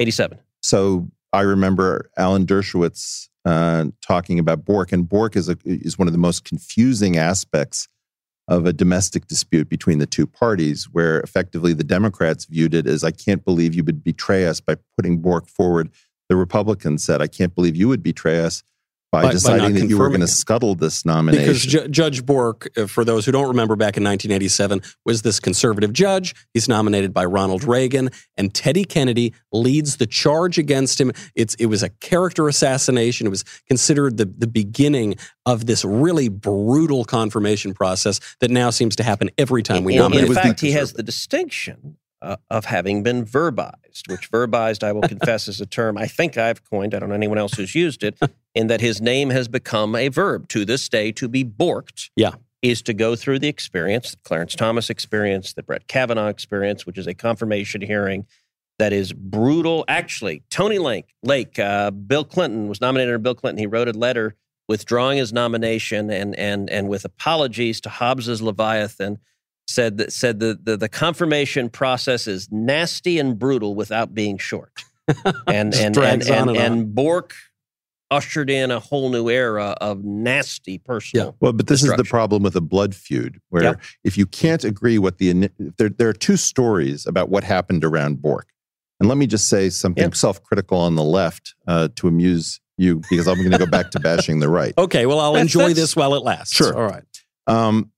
87. 0.01 0.39
So 0.63 1.09
I 1.33 1.43
remember 1.43 2.11
Alan 2.17 2.45
Dershowitz 2.45 3.29
uh, 3.45 3.87
talking 4.05 4.39
about 4.41 4.65
Bork, 4.65 4.91
and 4.91 5.09
Bork 5.09 5.37
is 5.37 5.49
a, 5.49 5.57
is 5.65 5.97
one 5.97 6.09
of 6.09 6.13
the 6.13 6.19
most 6.19 6.45
confusing 6.45 7.17
aspects 7.17 7.87
of 8.49 8.67
a 8.67 8.73
domestic 8.73 9.27
dispute 9.27 9.69
between 9.69 9.99
the 9.99 10.07
two 10.07 10.27
parties, 10.27 10.85
where 10.85 11.21
effectively 11.21 11.73
the 11.73 11.85
Democrats 11.85 12.45
viewed 12.45 12.75
it 12.75 12.87
as, 12.87 13.05
"I 13.05 13.11
can't 13.13 13.45
believe 13.45 13.75
you 13.75 13.85
would 13.85 14.03
betray 14.03 14.47
us 14.47 14.61
by 14.61 14.77
putting 14.97 15.19
Bork 15.19 15.49
forward." 15.49 15.91
The 16.29 16.37
Republicans 16.37 17.05
said, 17.05 17.21
"I 17.21 17.27
can't 17.27 17.55
believe 17.55 17.77
you 17.77 17.89
would 17.89 18.03
betray 18.03 18.41
us 18.41 18.63
by, 19.13 19.23
By- 19.23 19.29
by 19.29 19.33
deciding 19.33 19.75
not 19.75 19.81
that 19.81 19.89
you 19.89 19.99
were 19.99 20.09
going 20.09 20.21
to 20.21 20.27
scuttle 20.27 20.75
this 20.75 21.05
nomination." 21.05 21.47
Because 21.47 21.63
Ju- 21.63 21.89
Judge 21.89 22.27
Bork, 22.27 22.69
uh, 22.77 22.87
for 22.87 23.05
those 23.05 23.27
who 23.27 23.33
don't 23.33 23.49
remember 23.49 23.77
back 23.77 23.97
in 23.97 24.03
1987, 24.03 24.81
was 25.05 25.23
this 25.23 25.39
conservative 25.39 25.93
judge. 25.93 26.35
He's 26.55 26.69
nominated 26.69 27.13
by 27.13 27.27
Ronald 27.27 27.63
Reagan, 27.63 28.11
and 28.37 28.53
Teddy 28.53 28.85
Kennedy 28.85 29.35
leads 29.53 29.99
the 29.99 30.07
charge 30.07 30.59
against 30.59 31.01
him. 31.01 31.13
It's, 31.35 31.55
it 31.57 31.67
was 31.67 31.83
a 31.83 31.91
character 31.91 32.49
assassination. 32.49 33.27
It 33.27 33.31
was 33.31 33.45
considered 33.69 34.17
the, 34.17 34.25
the 34.25 34.47
beginning 34.47 35.17
of 35.45 35.67
this 35.67 35.85
really 35.85 36.29
brutal 36.29 37.05
confirmation 37.05 37.75
process 37.75 38.19
that 38.41 38.51
now 38.51 38.71
seems 38.71 38.97
to 38.97 39.03
happen 39.03 39.31
every 39.37 39.63
time 39.63 39.85
we 39.85 39.95
in, 39.95 39.99
nominate. 39.99 40.27
in 40.27 40.35
fact, 40.35 40.61
he 40.61 40.73
has 40.73 40.95
the 40.95 41.03
distinction 41.03 41.97
uh, 42.23 42.37
of 42.51 42.65
having 42.67 43.03
been 43.03 43.25
verbized, 43.25 44.09
which 44.09 44.31
verbized, 44.31 44.83
I 44.83 44.93
will 44.93 45.03
confess, 45.03 45.49
is 45.49 45.61
a 45.61 45.67
term 45.67 45.99
I 45.99 46.07
think 46.07 46.39
I've 46.39 46.65
coined. 46.65 46.95
I 46.95 47.01
don't 47.01 47.09
know 47.09 47.15
anyone 47.15 47.39
else 47.39 47.55
who's 47.55 47.75
used 47.75 48.03
it, 48.03 48.19
in 48.55 48.69
that 48.69 48.81
his 48.81 49.01
name 49.01 49.31
has 49.31 49.49
become 49.49 49.95
a 49.95 50.09
verb 50.09 50.49
to 50.49 50.65
this 50.65 50.89
day 50.89 51.13
to 51.13 51.29
be 51.29 51.45
borked. 51.45 52.11
Yeah. 52.17 52.35
Is 52.63 52.81
to 52.83 52.95
go 52.95 53.17
through 53.17 53.41
the 53.41 53.49
experience, 53.49 54.13
the 54.13 54.19
Clarence 54.23 54.55
Thomas 54.55 54.89
experience, 54.89 55.53
the 55.53 55.65
Brett 55.65 55.89
Kavanaugh 55.89 56.29
experience, 56.29 56.87
which 56.87 56.97
is 56.97 57.09
a 57.09 57.15
confirmation 57.15 57.81
hearing. 57.81 58.25
that 58.79 58.93
is 58.93 59.13
brutal. 59.13 59.85
Actually, 59.89 60.43
Tony 60.49 60.79
Lake, 60.79 61.15
Lake, 61.23 61.59
uh, 61.59 61.91
Bill 61.91 62.25
Clinton 62.25 62.69
was 62.69 62.81
nominated 62.81 63.15
under 63.15 63.19
Bill 63.19 63.35
Clinton. 63.35 63.59
He 63.59 63.67
wrote 63.67 63.89
a 63.89 63.93
letter 63.93 64.37
withdrawing 64.69 65.19
his 65.19 65.33
nomination 65.33 66.09
and 66.11 66.35
and 66.39 66.71
and 66.71 66.89
with 66.89 67.05
apologies 67.05 67.81
to 67.83 67.89
Hobbes's 67.89 68.41
Leviathan. 68.41 69.19
Said 69.73 69.97
that 69.99 70.13
said 70.13 70.39
the, 70.41 70.59
the 70.63 70.77
the 70.77 70.89
confirmation 70.89 71.71
process 71.71 72.27
is 72.27 72.49
nasty 72.53 73.19
and 73.19 73.39
brutal 73.39 73.75
without 73.75 74.13
being 74.15 74.37
short, 74.39 74.73
and 75.47 75.73
Just 75.73 75.83
and 75.85 75.97
and 75.97 76.23
and, 76.23 76.29
and 76.29 76.57
and 76.57 76.95
Bork 76.95 77.35
ushered 78.11 78.51
in 78.51 78.71
a 78.71 78.79
whole 78.79 79.09
new 79.09 79.31
era 79.31 79.75
of 79.81 80.05
nasty 80.05 80.77
personal. 80.77 81.27
Yeah. 81.29 81.33
Well, 81.41 81.53
but 81.55 81.67
this 81.69 81.83
is 81.83 81.95
the 81.97 82.05
problem 82.05 82.43
with 82.43 82.55
a 82.57 82.61
blood 82.61 82.95
feud, 82.95 83.41
where 83.49 83.63
Yep. 83.63 83.81
if 84.05 84.19
you 84.19 84.27
can't 84.27 84.65
agree 84.65 84.99
what 84.99 85.17
the 85.17 85.49
there, 85.79 85.89
there 85.89 86.09
are 86.09 86.13
two 86.13 86.37
stories 86.37 87.07
about 87.07 87.31
what 87.31 87.43
happened 87.45 87.85
around 87.85 88.21
Bork, 88.21 88.49
and 89.01 89.09
let 89.09 89.17
me 89.17 89.27
just 89.27 89.49
say 89.49 89.71
something 89.71 90.03
Yep. 90.05 90.15
self-critical 90.17 90.77
on 90.77 90.97
the 90.97 91.05
left 91.05 91.55
uh, 91.67 91.89
to 91.97 92.09
amuse 92.09 92.61
you, 92.77 93.01
because 93.09 93.27
I'm 93.29 93.37
going 93.39 93.53
to 93.53 93.59
go 93.59 93.67
back 93.67 93.91
to 93.93 94.01
bashing 94.01 94.41
the 94.41 94.49
right. 94.51 94.75
Okay, 94.79 95.07
well, 95.07 95.21
I'll 95.21 95.33
That's- 95.35 95.47
enjoy 95.47 95.61
that's- 95.69 95.77
this 95.77 95.97
while 95.97 96.15
it 96.15 96.23
lasts. 96.25 96.55
Sure. 96.55 96.75
All 96.77 96.87
right. 96.87 97.05
Um, 97.47 97.92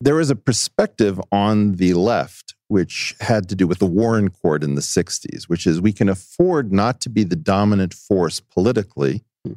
there 0.00 0.20
is 0.20 0.30
a 0.30 0.36
perspective 0.36 1.20
on 1.32 1.72
the 1.76 1.94
left 1.94 2.54
which 2.68 3.14
had 3.20 3.48
to 3.48 3.56
do 3.56 3.66
with 3.66 3.78
the 3.78 3.86
Warren 3.86 4.28
Court 4.28 4.62
in 4.62 4.74
the 4.74 4.80
60s, 4.82 5.44
which 5.44 5.66
is 5.66 5.80
we 5.80 5.92
can 5.92 6.08
afford 6.08 6.72
not 6.72 7.00
to 7.00 7.08
be 7.08 7.24
the 7.24 7.36
dominant 7.36 7.94
force 7.94 8.40
politically 8.40 9.24
Hmm. 9.46 9.54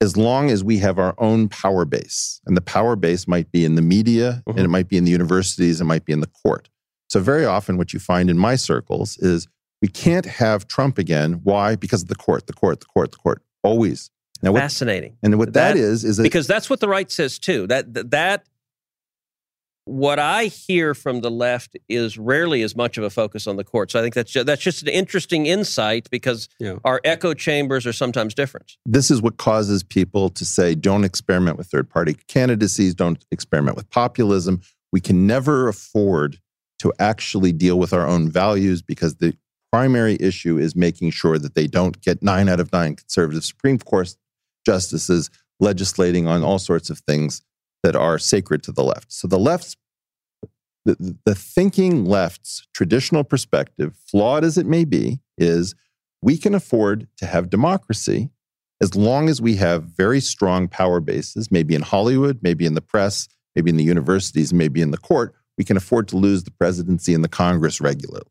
as 0.00 0.16
long 0.16 0.50
as 0.50 0.64
we 0.64 0.78
have 0.78 0.98
our 0.98 1.14
own 1.18 1.48
power 1.48 1.84
base. 1.84 2.40
And 2.46 2.56
the 2.56 2.60
power 2.62 2.96
base 2.96 3.28
might 3.28 3.52
be 3.52 3.64
in 3.64 3.74
the 3.74 3.82
media, 3.82 4.42
and 4.46 4.56
Mm-hmm. 4.56 4.64
it 4.64 4.68
might 4.68 4.88
be 4.88 4.96
in 4.96 5.04
the 5.04 5.10
universities, 5.10 5.80
it 5.80 5.84
might 5.84 6.04
be 6.04 6.12
in 6.12 6.20
the 6.20 6.26
court. 6.42 6.70
So, 7.10 7.20
very 7.20 7.44
often, 7.44 7.76
what 7.76 7.92
you 7.92 8.00
find 8.00 8.30
in 8.30 8.38
my 8.38 8.56
circles 8.56 9.18
is 9.18 9.46
we 9.82 9.88
can't 9.88 10.24
have 10.24 10.66
Trump 10.66 10.96
again. 10.98 11.40
Why? 11.44 11.76
Because 11.76 12.02
of 12.02 12.08
the 12.08 12.14
court, 12.16 12.46
the 12.46 12.54
court, 12.54 12.80
the 12.80 12.86
court, 12.86 13.12
the 13.12 13.18
court. 13.18 13.42
Always. 13.62 14.10
Now, 14.42 14.52
what, 14.52 14.60
Fascinating. 14.62 15.16
and 15.22 15.38
what 15.38 15.52
that 15.52 15.74
That- 15.74 15.76
is, 15.76 16.02
is 16.04 16.16
that 16.16 16.22
because 16.22 16.46
that's 16.46 16.68
what 16.70 16.80
the 16.80 16.88
right 16.88 17.10
says 17.12 17.38
too. 17.38 17.66
That- 17.66 18.10
that 18.10 18.44
what 19.86 20.18
I 20.18 20.44
hear 20.46 20.94
from 20.94 21.20
the 21.20 21.30
left 21.30 21.76
is 21.88 22.16
rarely 22.16 22.62
as 22.62 22.74
much 22.74 22.96
of 22.96 23.04
a 23.04 23.10
focus 23.10 23.46
on 23.46 23.56
the 23.56 23.64
court. 23.64 23.90
So 23.90 23.98
I 23.98 24.02
think 24.02 24.14
that's 24.14 24.32
just, 24.32 24.46
that's 24.46 24.62
just 24.62 24.82
an 24.82 24.88
interesting 24.88 25.46
insight 25.46 26.08
because 26.10 26.48
Yeah. 26.58 26.76
our 26.84 27.00
echo 27.04 27.34
chambers 27.34 27.86
are 27.86 27.92
sometimes 27.92 28.34
different. 28.34 28.72
this 28.86 29.10
is 29.10 29.20
what 29.20 29.36
causes 29.36 29.82
people 29.82 30.30
to 30.30 30.44
say 30.44 30.74
don't 30.74 31.04
experiment 31.04 31.58
with 31.58 31.66
third 31.66 31.90
party 31.90 32.16
candidacies, 32.28 32.94
don't 32.94 33.24
experiment 33.30 33.76
with 33.76 33.88
populism. 33.90 34.60
We 34.92 35.00
can 35.00 35.26
never 35.26 35.68
afford 35.68 36.38
to 36.78 36.92
actually 36.98 37.52
deal 37.52 37.78
with 37.78 37.92
our 37.92 38.06
own 38.06 38.30
values 38.30 38.80
because 38.82 39.16
the 39.16 39.36
primary 39.70 40.16
issue 40.20 40.56
is 40.58 40.74
making 40.76 41.10
sure 41.10 41.38
that 41.38 41.54
they 41.54 41.66
don't 41.66 42.00
get 42.00 42.22
nine 42.22 42.48
out 42.48 42.60
of 42.60 42.72
nine 42.72 42.96
conservative 42.96 43.44
Supreme 43.44 43.78
Court 43.78 44.14
justices 44.64 45.30
legislating 45.60 46.26
on 46.26 46.42
all 46.42 46.58
sorts 46.58 46.90
of 46.90 47.00
things 47.00 47.42
that 47.84 47.94
are 47.94 48.18
sacred 48.18 48.62
to 48.64 48.72
the 48.72 48.82
left. 48.82 49.12
So 49.12 49.28
the 49.28 49.38
left's 49.38 49.76
the, 50.86 51.16
the 51.24 51.34
thinking 51.34 52.04
left's 52.04 52.66
traditional 52.74 53.24
perspective, 53.24 53.94
flawed 54.06 54.44
as 54.44 54.58
it 54.58 54.66
may 54.66 54.84
be, 54.84 55.20
is 55.38 55.74
we 56.20 56.36
can 56.36 56.54
afford 56.54 57.08
to 57.18 57.26
have 57.26 57.48
democracy 57.48 58.30
as 58.82 58.94
long 58.94 59.28
as 59.28 59.40
we 59.40 59.56
have 59.56 59.84
very 59.84 60.20
strong 60.20 60.68
power 60.68 61.00
bases, 61.00 61.50
maybe 61.50 61.74
in 61.74 61.82
Hollywood, 61.82 62.40
maybe 62.42 62.66
in 62.66 62.74
the 62.74 62.82
press, 62.82 63.28
maybe 63.54 63.70
in 63.70 63.76
the 63.76 63.84
universities, 63.84 64.52
maybe 64.52 64.82
in 64.82 64.90
the 64.90 64.98
court, 64.98 65.34
we 65.56 65.64
can 65.64 65.76
afford 65.76 66.08
to 66.08 66.16
lose 66.16 66.44
the 66.44 66.50
presidency 66.50 67.14
and 67.14 67.24
the 67.24 67.28
Congress 67.28 67.80
regularly. 67.80 68.26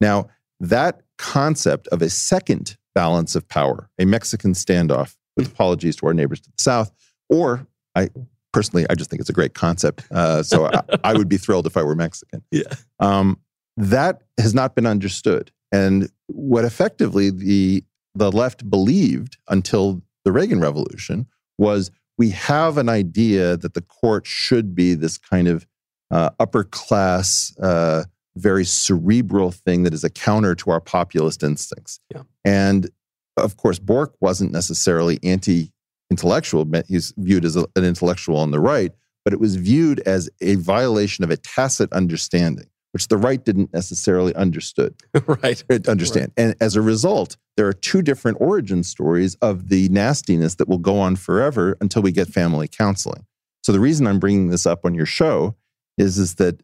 Now, 0.00 0.28
that 0.58 1.02
concept 1.18 1.86
of 1.88 2.02
a 2.02 2.10
second 2.10 2.76
balance 2.94 3.36
of 3.36 3.48
power, 3.48 3.90
a 3.98 4.04
Mexican 4.04 4.52
standoff, 4.52 5.16
with 5.36 5.46
hmm. 5.46 5.52
apologies 5.52 5.96
to 5.96 6.06
our 6.06 6.14
neighbors 6.14 6.40
to 6.40 6.50
the 6.50 6.62
south, 6.62 6.92
or 7.28 7.66
I 7.94 8.10
personally, 8.54 8.86
I 8.88 8.94
just 8.94 9.10
think 9.10 9.20
it's 9.20 9.28
a 9.28 9.34
great 9.34 9.52
concept. 9.54 10.06
Uh, 10.10 10.42
so 10.42 10.66
I, 10.66 10.80
I 11.02 11.12
would 11.12 11.28
be 11.28 11.36
thrilled 11.36 11.66
if 11.66 11.76
I 11.76 11.82
were 11.82 11.94
Mexican. 11.94 12.42
Yeah. 12.50 12.72
Um, 13.00 13.40
that 13.76 14.22
has 14.38 14.54
not 14.54 14.76
been 14.76 14.86
understood. 14.86 15.50
And 15.72 16.08
what 16.28 16.64
effectively 16.64 17.30
the 17.30 17.82
the 18.14 18.30
left 18.30 18.70
believed 18.70 19.38
until 19.48 20.00
the 20.24 20.30
Reagan 20.30 20.60
Revolution 20.60 21.26
was 21.58 21.90
we 22.16 22.30
have 22.30 22.78
an 22.78 22.88
idea 22.88 23.56
that 23.56 23.74
the 23.74 23.80
court 23.80 24.24
should 24.24 24.72
be 24.72 24.94
this 24.94 25.18
kind 25.18 25.48
of 25.48 25.66
uh, 26.12 26.30
upper 26.38 26.62
class, 26.62 27.52
uh, 27.60 28.04
very 28.36 28.64
cerebral 28.64 29.50
thing 29.50 29.82
that 29.82 29.92
is 29.92 30.04
a 30.04 30.10
counter 30.10 30.54
to 30.54 30.70
our 30.70 30.80
populist 30.80 31.42
instincts. 31.42 31.98
Yeah. 32.14 32.22
And 32.44 32.88
of 33.36 33.56
course, 33.56 33.80
Bork 33.80 34.14
wasn't 34.20 34.52
necessarily 34.52 35.18
anti 35.24 35.72
intellectual, 36.14 36.64
he's 36.88 37.12
viewed 37.16 37.44
as 37.44 37.56
a- 37.56 37.66
an 37.76 37.84
intellectual 37.84 38.36
on 38.36 38.50
the 38.52 38.60
right, 38.60 38.92
but 39.24 39.32
it 39.32 39.40
was 39.40 39.56
viewed 39.56 39.98
as 40.00 40.30
a 40.40 40.54
violation 40.56 41.24
of 41.24 41.30
a 41.30 41.36
tacit 41.36 41.92
understanding, 41.92 42.66
which 42.92 43.08
the 43.08 43.16
right 43.16 43.44
didn't 43.44 43.72
necessarily 43.72 44.32
understood 44.34 44.94
right. 45.26 45.62
understand. 45.88 46.32
And 46.36 46.54
as 46.60 46.76
a 46.76 46.82
result, 46.82 47.36
there 47.56 47.66
are 47.66 47.72
two 47.72 48.02
different 48.02 48.38
origin 48.40 48.82
stories 48.84 49.34
of 49.36 49.68
the 49.68 49.88
nastiness 49.88 50.54
that 50.56 50.68
will 50.68 50.78
go 50.78 50.98
on 51.00 51.16
forever 51.16 51.76
until 51.80 52.02
we 52.02 52.12
get 52.12 52.28
family 52.28 52.68
counseling. 52.68 53.26
So 53.62 53.72
the 53.72 53.80
reason 53.80 54.06
I'm 54.06 54.20
bringing 54.20 54.50
this 54.50 54.66
up 54.66 54.84
on 54.84 54.94
your 54.94 55.06
show 55.06 55.56
is 55.98 56.18
is 56.18 56.34
that 56.36 56.62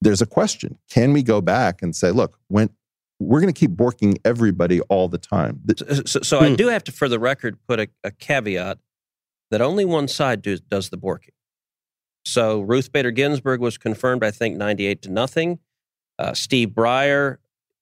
there's 0.00 0.22
a 0.22 0.26
question: 0.26 0.78
Can 0.90 1.12
we 1.12 1.22
go 1.22 1.40
back 1.40 1.82
and 1.82 1.94
say, 1.94 2.10
look, 2.10 2.38
when 2.48 2.70
we're 3.22 3.40
going 3.40 3.52
to 3.52 3.58
keep 3.58 3.72
borking 3.72 4.16
everybody 4.24 4.80
all 4.82 5.08
the 5.08 5.18
time? 5.18 5.60
So, 6.06 6.20
so 6.20 6.38
I 6.40 6.48
Hmm. 6.50 6.54
do 6.56 6.68
have 6.68 6.84
to, 6.84 6.92
for 6.92 7.08
the 7.08 7.18
record, 7.18 7.58
put 7.68 7.80
a, 7.80 7.88
a 8.04 8.10
caveat 8.10 8.78
that 9.50 9.60
only 9.60 9.84
one 9.84 10.08
side 10.08 10.42
do, 10.42 10.56
does 10.58 10.90
the 10.90 10.98
borking. 10.98 11.30
So 12.24 12.60
Ruth 12.60 12.92
Bader 12.92 13.10
Ginsburg 13.10 13.60
was 13.60 13.76
confirmed, 13.78 14.22
I 14.24 14.30
think, 14.30 14.56
98 14.56 15.02
to 15.02 15.10
nothing. 15.10 15.58
Uh, 16.18 16.32
Steve 16.34 16.68
Breyer. 16.70 17.38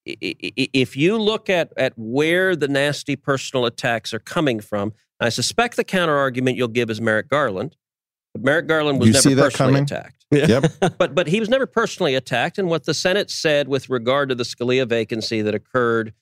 If 0.06 0.96
you 0.96 1.18
look 1.18 1.50
at, 1.50 1.72
at 1.76 1.92
where 1.96 2.56
the 2.56 2.68
nasty 2.68 3.16
personal 3.16 3.66
attacks 3.66 4.14
are 4.14 4.18
coming 4.18 4.60
from, 4.60 4.92
I 5.20 5.28
suspect 5.28 5.76
the 5.76 5.84
counter 5.84 6.16
argument 6.16 6.56
you'll 6.56 6.68
give 6.68 6.88
is 6.90 7.00
Merrick 7.00 7.28
Garland. 7.28 7.76
But 8.32 8.42
Merrick 8.42 8.66
Garland 8.66 8.98
was 8.98 9.08
You 9.08 9.12
never 9.12 9.50
personally 9.50 9.72
coming? 9.72 9.86
Attacked. 10.32 10.78
Yep. 10.80 10.94
But 10.98 11.14
but 11.14 11.28
he 11.28 11.40
was 11.40 11.48
never 11.48 11.66
personally 11.66 12.14
attacked. 12.14 12.58
And 12.58 12.68
what 12.68 12.84
the 12.84 12.94
Senate 12.94 13.30
said 13.30 13.68
with 13.68 13.88
regard 13.88 14.28
to 14.28 14.34
the 14.34 14.44
Scalia 14.44 14.88
vacancy 14.88 15.42
that 15.42 15.54
occurred 15.54 16.12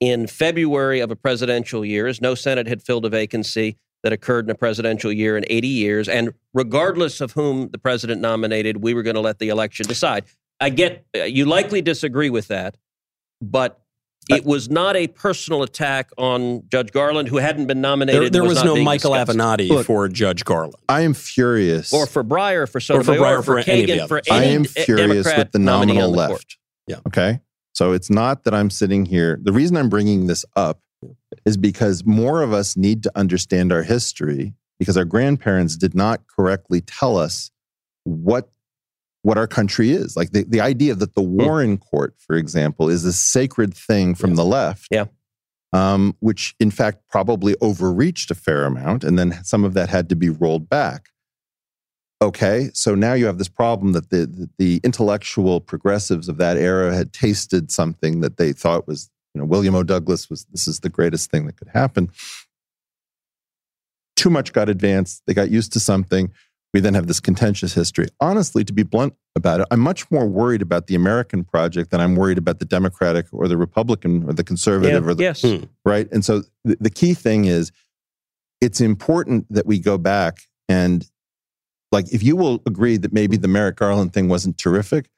in 0.00 0.26
February 0.26 1.00
of 1.00 1.10
a 1.10 1.16
presidential 1.16 1.84
year 1.84 2.06
is 2.06 2.20
no 2.20 2.34
Senate 2.34 2.66
had 2.66 2.82
filled 2.82 3.04
a 3.04 3.08
vacancy 3.08 3.76
that 4.02 4.12
occurred 4.12 4.44
in 4.44 4.50
a 4.50 4.54
presidential 4.54 5.10
year 5.10 5.36
in 5.36 5.44
80 5.48 5.68
years. 5.68 6.08
And 6.08 6.34
regardless 6.54 7.20
of 7.20 7.32
whom 7.32 7.70
the 7.70 7.78
president 7.78 8.20
nominated, 8.20 8.82
we 8.82 8.94
were 8.94 9.02
going 9.02 9.14
to 9.14 9.20
let 9.20 9.38
the 9.38 9.48
election 9.48 9.86
decide. 9.86 10.24
I 10.60 10.70
get 10.70 11.04
uh, 11.16 11.24
you 11.24 11.44
likely 11.44 11.82
disagree 11.82 12.30
with 12.30 12.48
that, 12.48 12.76
but 13.42 13.80
it 14.28 14.44
was 14.44 14.68
not 14.68 14.96
a 14.96 15.06
personal 15.08 15.62
attack 15.62 16.10
on 16.18 16.62
Judge 16.68 16.90
Garland, 16.92 17.28
who 17.28 17.36
hadn't 17.36 17.66
been 17.66 17.80
nominated. 17.80 18.22
There, 18.22 18.30
there 18.30 18.44
was, 18.44 18.56
not 18.56 18.66
no 18.66 18.76
Michael 18.82 19.14
discussed. 19.14 19.38
Avenatti 19.38 19.68
Look, 19.68 19.86
for 19.86 20.08
Judge 20.08 20.44
Garland. 20.44 20.74
I 20.88 21.02
am 21.02 21.14
furious. 21.14 21.92
or 21.92 22.06
for 22.06 22.24
Breyer, 22.24 22.66
for 22.68 22.78
Or 22.78 22.80
for 22.80 22.80
Sotomayor, 22.80 23.20
Breyer, 23.20 23.38
or 23.38 23.42
for 23.42 23.62
for 23.62 23.70
any 23.70 23.82
of 23.82 23.88
the 24.00 24.08
for 24.08 24.16
others. 24.18 24.28
any 24.30 24.46
I 24.46 24.48
am 24.50 24.62
d- 24.64 24.68
furious 24.68 25.08
Democrat 25.24 25.38
with 25.38 25.52
the 25.52 25.58
nominal 25.58 26.02
on 26.04 26.10
the 26.12 26.16
left. 26.16 26.30
court. 26.30 26.56
Yeah. 26.86 26.96
Okay. 27.06 27.40
So 27.72 27.92
it's 27.92 28.10
not 28.10 28.44
that 28.44 28.54
I'm 28.54 28.70
sitting 28.70 29.04
here. 29.06 29.38
The 29.42 29.52
reason 29.52 29.76
I'm 29.76 29.88
bringing 29.90 30.26
this 30.26 30.44
up 30.56 30.80
is 31.44 31.56
because 31.56 32.04
more 32.06 32.42
of 32.42 32.52
us 32.52 32.76
need 32.76 33.02
to 33.02 33.12
understand 33.14 33.70
our 33.72 33.82
history 33.82 34.54
because 34.78 34.96
our 34.96 35.04
grandparents 35.04 35.76
did 35.76 35.94
not 35.94 36.22
correctly 36.26 36.80
tell 36.80 37.16
us 37.18 37.50
what 38.04 38.50
what 39.26 39.36
our 39.36 39.48
country 39.48 39.90
is. 39.90 40.16
Like 40.16 40.30
the, 40.30 40.44
the 40.44 40.60
idea 40.60 40.94
that 40.94 41.16
the 41.16 41.20
Warren 41.20 41.78
Court, 41.78 42.14
for 42.16 42.36
example, 42.36 42.88
is 42.88 43.04
a 43.04 43.12
sacred 43.12 43.74
thing 43.74 44.14
from 44.14 44.36
the 44.36 44.44
left. 44.44 44.86
Yeah. 44.88 45.06
Um, 45.72 46.16
which 46.20 46.54
in 46.60 46.70
fact 46.70 47.02
probably 47.10 47.56
overreached 47.60 48.30
a 48.30 48.36
fair 48.36 48.64
amount, 48.64 49.02
and 49.02 49.18
then 49.18 49.42
some 49.42 49.64
of 49.64 49.74
that 49.74 49.88
had 49.88 50.08
to 50.10 50.14
be 50.16 50.30
rolled 50.30 50.68
back. 50.68 51.08
Okay, 52.22 52.70
so 52.72 52.94
now 52.94 53.14
you 53.14 53.26
have 53.26 53.38
this 53.38 53.48
problem 53.48 53.92
that 53.92 54.10
the, 54.10 54.26
the 54.26 54.48
the 54.58 54.80
intellectual 54.84 55.60
progressives 55.60 56.28
of 56.28 56.38
that 56.38 56.56
era 56.56 56.94
had 56.94 57.12
tasted 57.12 57.72
something 57.72 58.20
that 58.20 58.36
they 58.36 58.52
thought 58.52 58.86
was, 58.86 59.10
you 59.34 59.40
know, 59.40 59.44
William 59.44 59.74
O. 59.74 59.82
Douglas 59.82 60.30
was 60.30 60.44
this 60.52 60.68
is 60.68 60.80
the 60.80 60.88
greatest 60.88 61.32
thing 61.32 61.46
that 61.46 61.56
could 61.56 61.68
happen. 61.68 62.10
Too 64.14 64.30
much 64.30 64.52
got 64.52 64.68
advanced. 64.68 65.24
They 65.26 65.34
got 65.34 65.50
used 65.50 65.72
to 65.72 65.80
something. 65.80 66.30
We 66.76 66.80
then 66.80 66.92
have 66.92 67.06
this 67.06 67.20
contentious 67.20 67.72
history. 67.72 68.08
Honestly, 68.20 68.62
to 68.62 68.70
be 68.70 68.82
blunt 68.82 69.14
about 69.34 69.62
it, 69.62 69.66
I'm 69.70 69.80
much 69.80 70.10
more 70.10 70.26
worried 70.26 70.60
about 70.60 70.88
the 70.88 70.94
American 70.94 71.42
project 71.42 71.90
than 71.90 72.02
I'm 72.02 72.16
worried 72.16 72.36
about 72.36 72.58
the 72.58 72.66
Democratic 72.66 73.24
or 73.32 73.48
the 73.48 73.56
Republican 73.56 74.28
or 74.28 74.34
the 74.34 74.44
conservative 74.44 75.02
Yeah, 75.02 75.10
or 75.10 75.14
the 75.14 75.22
yes. 75.22 75.40
Hmm. 75.40 75.64
right? 75.86 76.06
And 76.12 76.22
so 76.22 76.42
the, 76.66 76.76
the 76.78 76.90
key 76.90 77.14
thing 77.14 77.46
is 77.46 77.72
it's 78.60 78.82
important 78.82 79.46
that 79.48 79.64
we 79.64 79.78
go 79.78 79.96
back 79.96 80.40
and 80.68 81.08
like 81.92 82.12
if 82.12 82.22
you 82.22 82.36
will 82.36 82.60
agree 82.66 82.98
that 82.98 83.10
maybe 83.10 83.38
the 83.38 83.48
Merrick 83.48 83.76
Garland 83.76 84.12
thing 84.12 84.28
wasn't 84.28 84.58
terrific, 84.58 85.08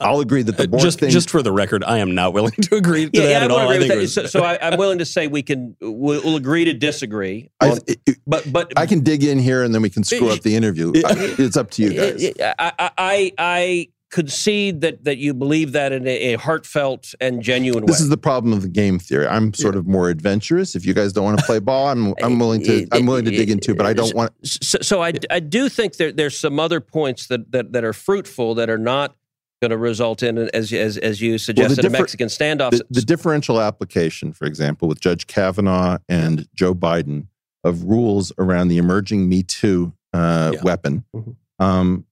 I'll 0.00 0.20
agree 0.20 0.42
that 0.42 0.56
the 0.56 0.68
Uh, 0.74 0.78
just 0.78 1.00
thing. 1.00 1.10
just 1.10 1.30
for 1.30 1.42
the 1.42 1.52
record, 1.52 1.82
I 1.84 1.98
am 1.98 2.14
not 2.14 2.32
willing 2.34 2.52
to 2.62 2.76
agree 2.76 3.08
to 3.08 3.10
Yeah, 3.12 3.22
that 3.22 3.30
yeah, 3.30 3.36
at 3.38 3.42
would 3.50 3.60
all. 3.60 3.68
I 3.70 3.78
think 3.78 3.88
that. 3.92 3.98
was- 3.98 4.14
So, 4.14 4.26
so 4.26 4.42
I, 4.42 4.58
I'm 4.60 4.78
willing 4.78 4.98
to 4.98 5.04
say 5.06 5.26
we 5.28 5.42
can 5.42 5.76
we'll, 5.80 6.22
we'll 6.24 6.36
agree 6.36 6.64
to 6.66 6.74
disagree. 6.74 7.50
I, 7.60 7.70
on- 7.70 7.78
but 8.26 8.52
but 8.52 8.72
I 8.76 8.86
can 8.86 9.00
dig 9.00 9.24
in 9.24 9.38
here 9.38 9.62
and 9.62 9.74
then 9.74 9.82
we 9.82 9.90
can 9.90 10.04
screw 10.04 10.30
up 10.30 10.40
the 10.40 10.54
interview. 10.54 10.92
I- 11.06 11.34
It's 11.38 11.56
up 11.56 11.70
to 11.72 11.82
you 11.82 11.92
guys. 11.94 12.32
I, 12.58 12.72
I, 12.78 12.90
I, 12.98 13.32
I 13.38 13.88
concede 14.10 14.80
that 14.80 15.04
that 15.04 15.18
you 15.18 15.34
believe 15.34 15.72
that 15.72 15.92
in 15.92 16.06
a, 16.06 16.32
a 16.32 16.38
heartfelt 16.38 17.14
and 17.20 17.42
genuine 17.42 17.84
This 17.84 17.98
way. 18.00 18.04
is 18.04 18.08
the 18.08 18.16
problem 18.16 18.54
of 18.54 18.62
the 18.62 18.68
game 18.68 18.98
theory. 18.98 19.26
I'm 19.26 19.52
sort 19.52 19.76
of 19.76 19.86
more 19.86 20.08
adventurous. 20.08 20.74
If 20.74 20.86
you 20.86 20.94
guys 20.94 21.12
don't 21.12 21.24
want 21.24 21.38
to 21.38 21.44
play 21.44 21.58
ball, 21.58 21.88
I'm 21.88 22.14
I'm 22.22 22.38
willing 22.42 22.62
to 22.64 22.86
I'm 22.92 23.04
willing 23.06 23.26
to 23.26 23.30
dig 23.30 23.50
into, 23.50 23.74
but 23.74 23.84
I 23.86 23.92
don't 23.92 24.14
want 24.14 24.32
so, 24.44 24.78
so 24.80 25.02
I, 25.02 25.12
I 25.30 25.40
do 25.40 25.68
think 25.68 25.96
there, 25.96 26.10
there's 26.10 26.38
some 26.38 26.58
other 26.58 26.80
points 26.80 27.26
that, 27.26 27.52
that, 27.52 27.72
that 27.72 27.84
are 27.84 27.92
fruitful 27.92 28.54
that 28.56 28.70
are 28.70 28.78
not 28.78 29.14
going 29.60 29.70
to 29.70 29.76
result 29.76 30.22
in, 30.22 30.38
as, 30.38 30.72
as, 30.72 30.96
as 30.98 31.20
you 31.20 31.38
suggested, 31.38 31.80
a 31.80 31.82
differ- 31.82 31.92
Mexican 31.92 32.28
standoff. 32.28 32.70
the, 32.70 32.84
the 32.90 33.02
differential 33.02 33.60
application, 33.60 34.32
for 34.32 34.44
example, 34.46 34.88
with 34.88 35.00
Judge 35.00 35.26
Kavanaugh 35.26 35.98
and 36.08 36.48
Joe 36.54 36.74
Biden 36.74 37.26
of 37.64 37.84
rules 37.84 38.32
around 38.38 38.68
the 38.68 38.78
emerging 38.78 39.28
Me 39.28 39.42
Too 39.42 39.92
uh, 40.12 40.52
Yeah. 40.54 40.62
weapon, 40.62 41.04
Mm-hmm. 41.14 41.30
Mhm. 41.30 41.64
um, 41.64 42.04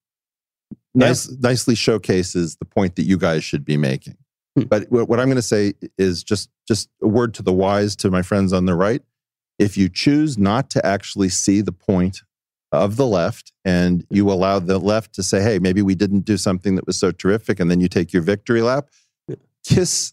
nice, 0.95 1.31
nicely 1.31 1.75
showcases 1.75 2.57
the 2.57 2.65
point 2.65 2.97
that 2.97 3.05
you 3.05 3.17
guys 3.17 3.45
should 3.45 3.65
be 3.65 3.77
making. 3.77 4.17
Hmm. 4.57 4.63
But 4.65 4.91
what, 4.91 5.09
what 5.09 5.21
I'm 5.21 5.27
going 5.27 5.37
to 5.37 5.43
say 5.43 5.75
is 5.99 6.25
just 6.25 6.51
just 6.67 6.89
a 7.01 7.07
word 7.07 7.33
to 7.35 7.43
the 7.45 7.53
wise 7.53 7.95
to 7.97 8.11
my 8.11 8.23
friends 8.23 8.53
on 8.53 8.65
the 8.67 8.75
right. 8.75 9.03
If 9.59 9.77
you 9.77 9.89
choose 9.89 10.37
not 10.37 10.69
to 10.71 10.85
actually 10.85 11.29
see 11.29 11.61
the 11.61 11.73
point 11.73 12.23
of 12.73 12.97
the 12.97 13.07
left 13.07 13.53
and 13.65 14.05
you 14.11 14.31
allow 14.31 14.59
the 14.59 14.79
left 14.79 15.15
to 15.15 15.23
say, 15.23 15.41
hey, 15.43 15.59
maybe 15.59 15.83
we 15.83 15.95
didn't 15.95 16.21
do 16.25 16.37
something 16.37 16.75
that 16.77 16.87
was 16.87 16.97
so 16.97 17.11
terrific, 17.13 17.61
and 17.61 17.71
then 17.71 17.81
you 17.81 17.89
take 17.89 18.13
your 18.13 18.23
victory 18.23 18.63
lap, 18.63 18.89
kiss 19.65 20.13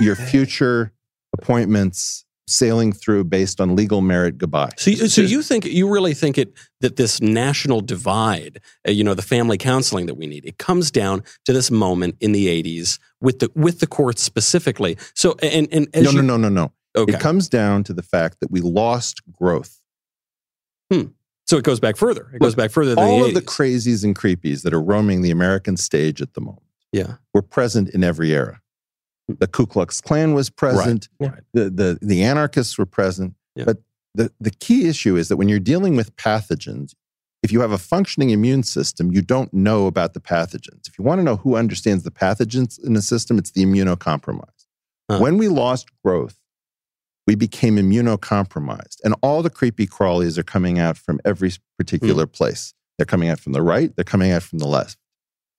your 0.00 0.16
future 0.30 0.92
appointments 1.32 2.24
sailing 2.48 2.92
through 2.92 3.22
based 3.24 3.60
on 3.60 3.76
legal 3.76 4.00
merit 4.00 4.38
goodbye. 4.38 4.70
So, 4.78 4.90
you- 4.90 5.08
so 5.08 5.20
you 5.20 5.42
think 5.42 5.66
you 5.66 5.88
really 5.88 6.14
think 6.14 6.38
it 6.38 6.54
that 6.80 6.96
this 6.96 7.20
national 7.20 7.82
divide, 7.82 8.60
uh, 8.86 8.90
you 8.90 9.04
know, 9.04 9.12
the 9.14 9.22
family 9.22 9.58
counseling 9.58 10.06
that 10.06 10.14
we 10.14 10.26
need, 10.26 10.46
it 10.46 10.56
comes 10.58 10.90
down 10.90 11.22
to 11.44 11.52
this 11.52 11.70
moment 11.70 12.16
in 12.20 12.32
the 12.32 12.46
'80s 12.46 12.98
with 13.20 13.40
the 13.40 13.50
with 13.54 13.80
the 13.80 13.86
courts 13.86 14.22
specifically. 14.22 14.96
So, 15.14 15.36
and 15.42 15.68
and 15.70 15.88
as 15.92 16.04
no, 16.04 16.10
you, 16.12 16.22
no, 16.22 16.36
no, 16.38 16.48
no, 16.48 16.62
no. 16.62 16.72
Okay. 17.02 17.12
It 17.14 17.20
comes 17.20 17.48
down 17.50 17.84
to 17.84 17.92
the 17.92 18.02
fact 18.02 18.38
that 18.40 18.50
we 18.50 18.60
lost 18.62 19.20
growth. 19.30 19.78
So 21.48 21.56
it 21.56 21.64
goes 21.64 21.80
back 21.80 21.96
further. 21.96 22.30
It 22.34 22.40
goes 22.40 22.54
back 22.54 22.70
further 22.70 22.94
than 22.94 23.02
All 23.02 23.20
the 23.20 23.28
of 23.28 23.34
the 23.34 23.40
crazies 23.40 24.04
and 24.04 24.14
creepies 24.14 24.62
that 24.62 24.74
are 24.74 24.82
roaming 24.82 25.22
the 25.22 25.30
American 25.30 25.78
stage 25.78 26.20
at 26.20 26.34
the 26.34 26.42
moment 26.42 26.62
yeah. 26.92 27.14
were 27.32 27.40
present 27.42 27.88
in 27.90 28.04
every 28.04 28.32
era. 28.32 28.60
Hmm. 29.28 29.36
The 29.40 29.46
Ku 29.46 29.66
Klux 29.66 30.00
Klan 30.02 30.34
was 30.34 30.50
present. 30.50 31.08
Right. 31.18 31.32
Right. 31.32 31.42
The, 31.54 31.70
the, 31.70 31.98
the 32.02 32.22
anarchists 32.22 32.76
were 32.76 32.86
present. 32.86 33.34
Yeah. 33.54 33.64
But 33.64 33.78
the, 34.14 34.30
the 34.38 34.50
key 34.50 34.88
issue 34.88 35.16
is 35.16 35.28
that 35.28 35.38
when 35.38 35.48
you're 35.48 35.58
dealing 35.58 35.96
with 35.96 36.14
pathogens, 36.16 36.94
if 37.42 37.50
you 37.50 37.60
have 37.60 37.72
a 37.72 37.78
functioning 37.78 38.30
immune 38.30 38.62
system, 38.62 39.10
you 39.12 39.22
don't 39.22 39.52
know 39.54 39.86
about 39.86 40.12
the 40.12 40.20
pathogens. 40.20 40.86
If 40.86 40.98
you 40.98 41.04
want 41.04 41.20
to 41.20 41.22
know 41.22 41.36
who 41.36 41.56
understands 41.56 42.02
the 42.02 42.10
pathogens 42.10 42.84
in 42.84 42.92
the 42.92 43.02
system, 43.02 43.38
it's 43.38 43.52
the 43.52 43.64
immunocompromised. 43.64 44.66
Huh. 45.10 45.20
When 45.20 45.38
we 45.38 45.48
lost 45.48 45.88
growth, 46.04 46.38
we 47.28 47.34
became 47.34 47.76
immunocompromised. 47.76 48.96
And 49.04 49.14
all 49.20 49.42
the 49.42 49.50
creepy 49.50 49.86
crawlies 49.86 50.38
are 50.38 50.42
coming 50.42 50.78
out 50.78 50.96
from 50.96 51.20
every 51.26 51.52
particular 51.76 52.24
Hmm. 52.24 52.30
place. 52.32 52.72
They're 52.96 53.04
coming 53.04 53.28
out 53.28 53.38
from 53.38 53.52
the 53.52 53.60
right, 53.60 53.94
they're 53.94 54.12
coming 54.14 54.30
out 54.30 54.42
from 54.42 54.60
the 54.60 54.66
left. 54.66 54.96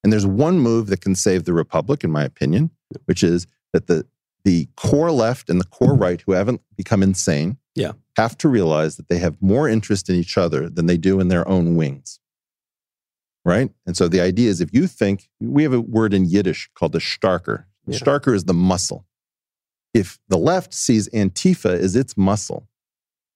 And 0.03 0.11
there's 0.11 0.26
one 0.26 0.57
move 0.57 0.88
that 0.88 1.01
can 1.01 1.13
save 1.13 1.43
the 1.43 1.53
republic, 1.53 2.03
in 2.03 2.09
my 2.11 2.24
opinion, 2.24 2.72
which 3.05 3.22
is 3.24 3.45
that 3.72 3.86
the 3.86 4.07
the 4.45 4.67
core 4.78 5.11
left 5.11 5.47
and 5.49 5.59
the 5.61 5.65
core 5.78 5.93
right, 5.93 6.22
who 6.22 6.32
haven't 6.32 6.61
become 6.76 7.03
insane, 7.03 7.57
Yeah. 7.76 7.91
have 8.17 8.36
to 8.39 8.47
realize 8.49 8.95
that 8.95 9.07
they 9.09 9.20
have 9.20 9.36
more 9.41 9.70
interest 9.70 10.09
in 10.09 10.15
each 10.15 10.38
other 10.39 10.70
than 10.70 10.86
they 10.88 10.97
do 10.97 11.20
in 11.20 11.28
their 11.28 11.45
own 11.47 11.76
wings. 11.76 12.20
Right? 13.45 13.70
And 13.86 13.95
so 13.95 14.07
the 14.07 14.22
idea 14.22 14.49
is 14.49 14.59
if 14.61 14.74
you 14.74 14.88
think, 14.88 15.30
we 15.39 15.61
have 15.63 15.74
a 15.74 15.82
word 15.82 16.13
in 16.13 16.26
Yiddish 16.26 16.70
called 16.74 16.93
the 16.93 16.99
shtarker. 16.99 17.65
The 17.86 17.93
Yeah. 17.93 17.99
shtarker 17.99 18.34
is 18.34 18.45
the 18.45 18.53
muscle. 18.53 19.05
If 19.94 20.20
the 20.28 20.38
left 20.38 20.74
sees 20.74 21.10
Antifa 21.10 21.78
as 21.80 21.96
its 21.96 22.16
muscle, 22.16 22.68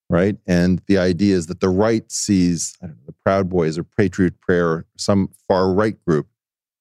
right? 0.10 0.38
And 0.45 0.82
the 0.88 0.97
idea 0.97 1.36
is 1.36 1.47
that 1.47 1.60
the 1.60 1.70
right 1.70 2.10
sees 2.12 2.74
I 2.82 2.88
don't 2.88 2.97
know, 2.97 3.04
the 3.08 3.16
Proud 3.26 3.49
Boys 3.49 3.78
or 3.78 3.84
Patriot 3.84 4.39
Prayer 4.41 4.68
or 4.68 4.86
some 4.97 5.30
far 5.47 5.74
right 5.74 5.95
group. 6.06 6.28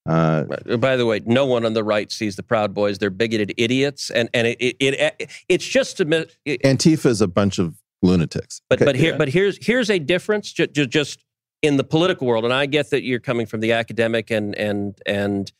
Uh, 0.08 0.44
Uh, 0.68 0.76
By 0.76 0.96
the 0.96 1.06
way, 1.06 1.20
no 1.24 1.46
one 1.46 1.64
on 1.64 1.74
the 1.74 1.84
right 1.84 2.10
sees 2.10 2.36
the 2.36 2.42
Proud 2.42 2.74
Boys. 2.74 2.98
They're 2.98 3.10
bigoted 3.10 3.54
idiots, 3.56 4.10
and 4.10 4.28
and 4.34 4.46
it 4.48 4.56
it, 4.60 4.76
it 4.80 5.30
it's 5.48 5.64
just 5.66 6.00
a 6.00 6.28
it, 6.44 6.60
Antifa 6.62 7.06
is 7.06 7.20
a 7.20 7.28
bunch 7.28 7.58
of 7.58 7.76
lunatics. 8.02 8.60
But 8.68 8.78
Okay? 8.82 8.84
but 8.84 8.96
here 8.96 9.16
but 9.16 9.28
here's 9.28 9.64
here's 9.64 9.90
a 9.90 9.98
difference 9.98 10.52
ju- 10.52 10.66
ju- 10.66 10.86
just 10.86 11.24
in 11.62 11.76
the 11.76 11.84
political 11.84 12.26
world, 12.26 12.44
and 12.44 12.52
I 12.52 12.66
get 12.66 12.90
that 12.90 13.04
you're 13.04 13.20
coming 13.20 13.46
from 13.46 13.60
the 13.60 13.72
academic 13.72 14.30
and 14.30 14.54
and 14.56 14.98
and 15.06 15.52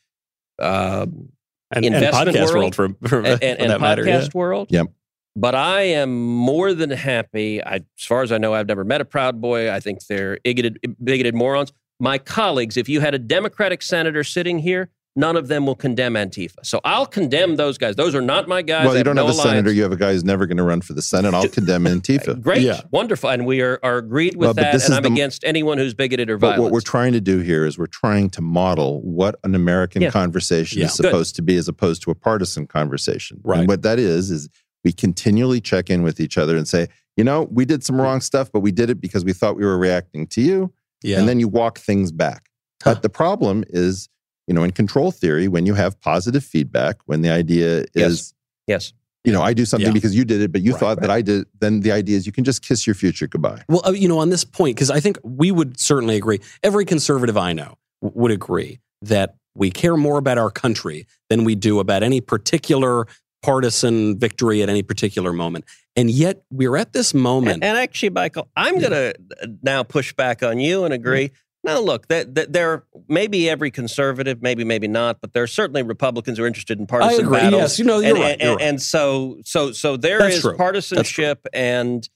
um, 0.59 1.29
And, 1.75 1.85
and 1.85 1.95
investment 1.95 2.37
podcast 2.37 2.53
world 2.53 2.55
world, 2.55 2.75
for, 2.75 3.07
for, 3.07 3.17
and, 3.17 3.39
for 3.39 3.45
and, 3.45 3.59
and 3.59 3.69
that 3.71 3.81
matter. 3.81 4.03
podcast 4.03 4.23
yeah. 4.23 4.29
world. 4.33 4.67
Yep. 4.71 4.87
But 5.35 5.55
I 5.55 5.81
am 5.81 6.23
more 6.23 6.73
than 6.73 6.91
happy. 6.91 7.63
I, 7.63 7.77
as 7.77 8.05
far 8.05 8.21
as 8.21 8.31
I 8.31 8.37
know, 8.37 8.53
I've 8.53 8.67
never 8.67 8.83
met 8.83 9.01
a 9.01 9.05
Proud 9.05 9.41
Boy. 9.41 9.71
I 9.71 9.79
think 9.79 10.05
they're 10.05 10.39
bigoted, 10.43 10.79
bigoted 11.03 11.33
morons. 11.33 11.73
My 11.99 12.17
colleagues, 12.17 12.77
if 12.77 12.87
you 12.87 13.01
had 13.01 13.15
a 13.15 13.19
Democratic 13.19 13.81
senator 13.81 14.23
sitting 14.23 14.59
here, 14.59 14.89
none 15.15 15.35
of 15.37 15.47
them 15.47 15.65
will 15.67 15.75
condemn 15.75 16.13
Antifa. 16.15 16.55
So 16.63 16.81
I'll 16.83 17.05
condemn 17.05 17.55
those 17.55 17.77
guys. 17.77 17.95
Those 17.95 18.15
are 18.15 18.21
not 18.21 18.47
my 18.47 18.61
guys. 18.63 18.87
well, 18.87 18.97
you 18.97 19.03
don't 19.03 19.15
no 19.15 19.27
have 19.27 19.35
a 19.35 19.37
senator. 19.37 19.71
You 19.71 19.83
have 19.83 19.91
a 19.91 19.95
guy 19.95 20.13
who's 20.13 20.23
never 20.23 20.47
going 20.47 20.57
to 20.57 20.63
run 20.63 20.81
for 20.81 20.93
the 20.93 21.01
Senate. 21.03 21.33
I'll 21.33 21.47
condemn 21.47 21.83
Antifa. 21.85 22.29
Uh, 22.29 22.33
great, 22.33 22.61
Yeah. 22.63 22.81
wonderful, 22.91 23.29
and 23.29 23.45
we 23.45 23.61
are, 23.61 23.79
are 23.83 23.97
agreed 23.97 24.35
with 24.35 24.47
Well, 24.47 24.53
that. 24.55 24.83
And 24.83 24.93
I'm 24.93 25.03
the- 25.03 25.09
against 25.09 25.43
anyone 25.43 25.77
who's 25.77 25.93
bigoted 25.93 26.29
or 26.29 26.37
But 26.37 26.47
violent. 26.47 26.63
what 26.63 26.71
we're 26.71 26.81
trying 26.81 27.13
to 27.13 27.21
do 27.21 27.39
here 27.39 27.65
is 27.65 27.77
we're 27.77 27.85
trying 27.85 28.29
to 28.31 28.41
model 28.41 29.01
what 29.03 29.35
an 29.43 29.53
American 29.53 30.01
Yeah. 30.01 30.09
conversation 30.09 30.79
Yeah. 30.79 30.85
is 30.87 30.91
Good. 30.97 31.05
supposed 31.07 31.35
to 31.35 31.41
be 31.43 31.57
as 31.57 31.67
opposed 31.67 32.01
to 32.03 32.11
a 32.11 32.15
partisan 32.15 32.65
conversation. 32.65 33.39
Right. 33.43 33.59
And 33.59 33.67
what 33.67 33.83
that 33.83 33.99
is, 33.99 34.31
is 34.31 34.49
we 34.83 34.91
continually 34.91 35.61
check 35.61 35.89
in 35.89 36.01
with 36.01 36.19
each 36.19 36.37
other 36.37 36.57
and 36.57 36.67
say, 36.67 36.87
you 37.15 37.23
know, 37.23 37.47
we 37.51 37.65
did 37.65 37.83
some 37.83 38.01
wrong 38.01 38.19
stuff, 38.19 38.51
but 38.51 38.61
we 38.61 38.71
did 38.71 38.89
it 38.89 38.99
because 38.99 39.23
we 39.23 39.33
thought 39.33 39.55
we 39.57 39.63
were 39.63 39.77
reacting 39.77 40.25
to 40.27 40.41
you. 40.41 40.73
Yeah. 41.03 41.19
And 41.19 41.29
then 41.29 41.39
you 41.39 41.47
walk 41.47 41.77
things 41.77 42.11
back. 42.11 42.49
Huh. 42.83 42.95
But 42.95 43.03
the 43.03 43.09
problem 43.09 43.63
is, 43.69 44.09
you 44.47 44.53
know, 44.53 44.63
in 44.63 44.71
control 44.71 45.11
theory, 45.11 45.47
when 45.47 45.65
you 45.65 45.73
have 45.73 45.99
positive 46.01 46.43
feedback, 46.43 46.97
when 47.05 47.21
the 47.21 47.29
idea 47.29 47.85
is, 47.95 48.33
yes, 48.67 48.93
you 49.23 49.31
know, 49.31 49.41
I 49.41 49.53
do 49.53 49.65
something 49.65 49.87
Yeah. 49.87 49.93
because 49.93 50.13
you 50.15 50.25
did 50.25 50.41
it, 50.41 50.51
but 50.51 50.61
you 50.61 50.71
Right, 50.71 50.79
thought 50.79 51.01
that 51.01 51.09
I 51.09 51.21
did, 51.21 51.45
then 51.59 51.79
the 51.79 51.91
idea 51.93 52.17
is 52.17 52.25
you 52.25 52.33
can 52.33 52.43
just 52.43 52.61
kiss 52.61 52.85
your 52.85 52.93
future 52.93 53.25
goodbye. 53.27 53.63
Well, 53.69 53.81
uh, 53.85 53.91
you 53.91 54.07
know, 54.09 54.19
on 54.19 54.29
this 54.29 54.43
point, 54.43 54.75
because 54.75 54.91
I 54.91 54.99
think 54.99 55.17
we 55.23 55.51
would 55.51 55.79
certainly 55.79 56.17
agree, 56.17 56.39
every 56.61 56.83
conservative 56.83 57.37
I 57.37 57.53
know 57.53 57.77
w- 58.01 58.19
would 58.21 58.31
agree 58.31 58.79
that 59.01 59.35
we 59.55 59.71
care 59.71 59.95
more 59.95 60.17
about 60.17 60.37
our 60.37 60.49
country 60.51 61.07
than 61.29 61.45
we 61.45 61.55
do 61.55 61.79
about 61.79 62.03
any 62.03 62.19
particular 62.19 63.05
partisan 63.41 64.17
victory 64.17 64.61
at 64.63 64.69
any 64.69 64.81
particular 64.83 65.31
moment. 65.31 65.65
And 65.95 66.09
yet 66.09 66.43
we're 66.49 66.75
at 66.75 66.91
this 66.93 67.13
moment. 67.13 67.55
and, 67.55 67.63
and 67.63 67.77
actually, 67.77 68.09
Michael, 68.09 68.49
I'm 68.55 68.79
going 68.79 68.91
to 68.91 69.13
now 69.61 69.83
push 69.83 70.13
back 70.13 70.41
on 70.43 70.59
you 70.59 70.85
and 70.85 70.93
agree. 70.93 71.31
Now, 71.65 71.79
look, 71.79 72.07
that, 72.09 72.35
that 72.35 72.51
there 72.51 72.83
maybe 73.07 73.49
every 73.49 73.71
conservative, 73.71 74.41
maybe 74.41 74.63
maybe 74.65 74.87
not, 74.87 75.21
but 75.21 75.31
there 75.33 75.43
are 75.43 75.47
certainly 75.47 75.81
Republicans 75.81 76.37
who 76.37 76.43
are 76.43 76.47
interested 76.47 76.77
in 76.77 76.83
I 76.83 76.87
partisan 76.87 77.25
agree. 77.25 77.37
battles. 77.37 77.61
Yes, 77.61 77.79
you 77.79 77.85
know, 77.85 77.99
you're 77.99 78.15
and, 78.15 78.19
right. 78.19 78.39
you're 78.41 78.49
and, 78.51 78.59
right. 78.59 78.67
and 78.69 78.81
so 78.81 79.37
so 79.45 79.71
so 79.71 79.95
there 79.95 80.19
That's 80.19 80.35
is 80.35 80.41
true. 80.41 80.57
partisanship 80.57 81.45
and 81.53 82.07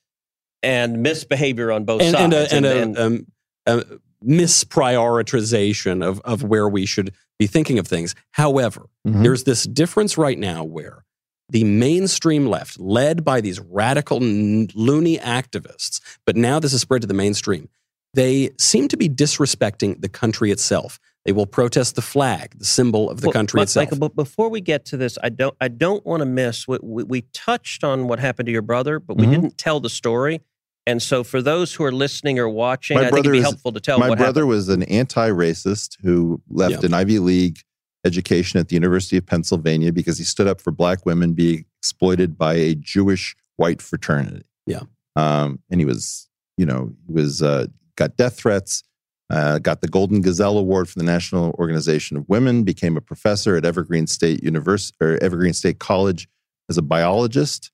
and 0.63 1.01
misbehavior 1.01 1.71
on 1.71 1.85
both 1.85 2.01
and, 2.01 2.15
and 2.15 2.33
sides. 2.33 2.51
a, 2.51 2.55
and, 2.55 2.65
a, 2.97 3.05
um, 3.05 3.27
a 3.67 3.83
misprioritization 4.25 6.03
of, 6.05 6.19
of 6.21 6.43
where 6.43 6.67
we 6.67 6.85
should 6.85 7.13
be 7.39 7.47
thinking 7.47 7.79
of 7.79 7.87
things. 7.87 8.15
However, 8.31 8.87
Mhm. 9.07 9.23
there's 9.23 9.43
this 9.43 9.63
difference 9.65 10.17
right 10.17 10.37
now 10.37 10.63
where 10.63 11.03
the 11.49 11.63
mainstream 11.63 12.47
left, 12.47 12.79
led 12.79 13.23
by 13.23 13.39
these 13.39 13.59
radical 13.59 14.19
loony 14.19 15.17
activists, 15.19 16.01
but 16.25 16.35
now 16.35 16.59
this 16.59 16.73
is 16.73 16.81
spread 16.81 17.01
to 17.01 17.07
the 17.07 17.13
mainstream, 17.13 17.69
they 18.17 18.49
seem 18.59 18.87
to 18.89 18.97
be 18.97 19.07
disrespecting 19.07 20.01
the 20.01 20.09
country 20.09 20.49
itself. 20.51 20.99
They 21.23 21.33
will 21.33 21.45
protest 21.45 21.95
the 21.95 22.01
flag, 22.01 22.57
the 22.57 22.65
symbol 22.65 23.09
of 23.11 23.21
the 23.21 23.27
Well, 23.27 23.33
country 23.33 23.59
Mi- 23.59 23.63
itself. 23.63 23.85
Michael, 23.85 23.99
but 23.99 24.15
before 24.15 24.49
we 24.49 24.59
get 24.59 24.85
to 24.85 24.97
this, 24.97 25.17
I 25.23 25.29
don't 25.29 25.55
I 25.61 25.67
don't 25.67 26.03
want 26.05 26.21
to 26.21 26.25
miss. 26.25 26.67
We, 26.67 26.79
we, 26.81 27.03
we 27.03 27.21
touched 27.33 27.83
on 27.83 28.07
what 28.07 28.17
happened 28.19 28.47
to 28.47 28.51
your 28.51 28.61
brother, 28.63 28.99
but 28.99 29.17
we 29.17 29.25
Mhm. 29.27 29.31
didn't 29.31 29.57
tell 29.57 29.79
the 29.79 29.89
story. 29.89 30.41
And 30.87 31.01
so, 31.01 31.23
for 31.23 31.41
those 31.41 31.73
who 31.73 31.83
are 31.83 31.91
listening 31.91 32.39
or 32.39 32.47
watching, 32.49 32.95
My 32.97 33.07
I 33.07 33.09
think 33.11 33.19
it'd 33.25 33.31
be 33.33 33.37
is- 33.39 33.43
helpful 33.43 33.71
to 33.73 33.79
tell 33.81 33.99
My 33.99 34.07
what 34.09 34.17
brother 34.17 34.41
happened. 34.41 34.49
was 34.49 34.69
an 34.69 34.83
anti-racist 34.83 35.97
who 36.01 36.41
left 36.49 36.71
Yeah. 36.81 36.85
an 36.85 36.93
Ivy 36.93 37.19
League 37.19 37.59
education 38.05 38.59
at 38.59 38.69
the 38.69 38.75
University 38.75 39.17
of 39.17 39.25
Pennsylvania 39.25 39.91
because 39.91 40.17
he 40.17 40.23
stood 40.23 40.47
up 40.47 40.61
for 40.61 40.71
black 40.71 41.05
women 41.05 41.33
being 41.33 41.65
exploited 41.81 42.37
by 42.37 42.53
a 42.55 42.73
Jewish 42.73 43.35
white 43.57 43.81
fraternity. 43.81 44.45
Yeah. 44.65 44.83
Um, 45.17 45.59
and 45.69 45.81
he 45.81 45.85
was, 45.85 46.29
you 46.57 46.65
know, 46.65 46.93
he 47.05 47.11
was 47.11 47.41
uh, 47.43 47.67
got 47.97 48.15
death 48.15 48.37
threats. 48.37 48.83
uh, 49.29 49.59
got 49.59 49.81
the 49.81 49.87
Golden 49.89 50.21
Gazelle 50.21 50.57
Award 50.57 50.87
from 50.87 51.01
the 51.01 51.11
National 51.11 51.51
Organization 51.59 52.15
of 52.15 52.29
Women, 52.29 52.63
became 52.63 52.95
a 52.95 53.01
professor 53.01 53.57
at 53.57 53.65
Evergreen 53.65 54.07
State 54.07 54.41
University 54.41 54.95
or 55.01 55.17
Evergreen 55.21 55.53
State 55.53 55.79
College 55.79 56.29
as 56.69 56.77
a 56.77 56.81
biologist, 56.81 57.71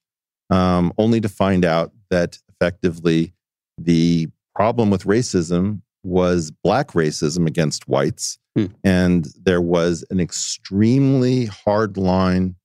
um, 0.50 0.92
only 0.98 1.22
to 1.22 1.30
find 1.30 1.64
out 1.64 1.92
that 2.10 2.40
effectively 2.50 3.34
the 3.78 4.30
problem 4.56 4.90
with 4.90 5.04
racism 5.04 5.82
was 6.04 6.52
black 6.64 6.92
racism 6.92 7.48
against 7.48 7.88
whites. 7.88 8.38
Hmm. 8.56 8.66
And 8.84 9.28
there 9.42 9.62
was 9.62 10.04
an 10.10 10.20
extremely 10.20 11.46
hard 11.46 11.98
line, 11.98 12.56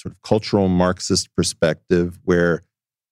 sort 0.00 0.12
of 0.12 0.22
cultural 0.22 0.68
Marxist 0.68 1.34
perspective 1.36 2.18
where 2.24 2.62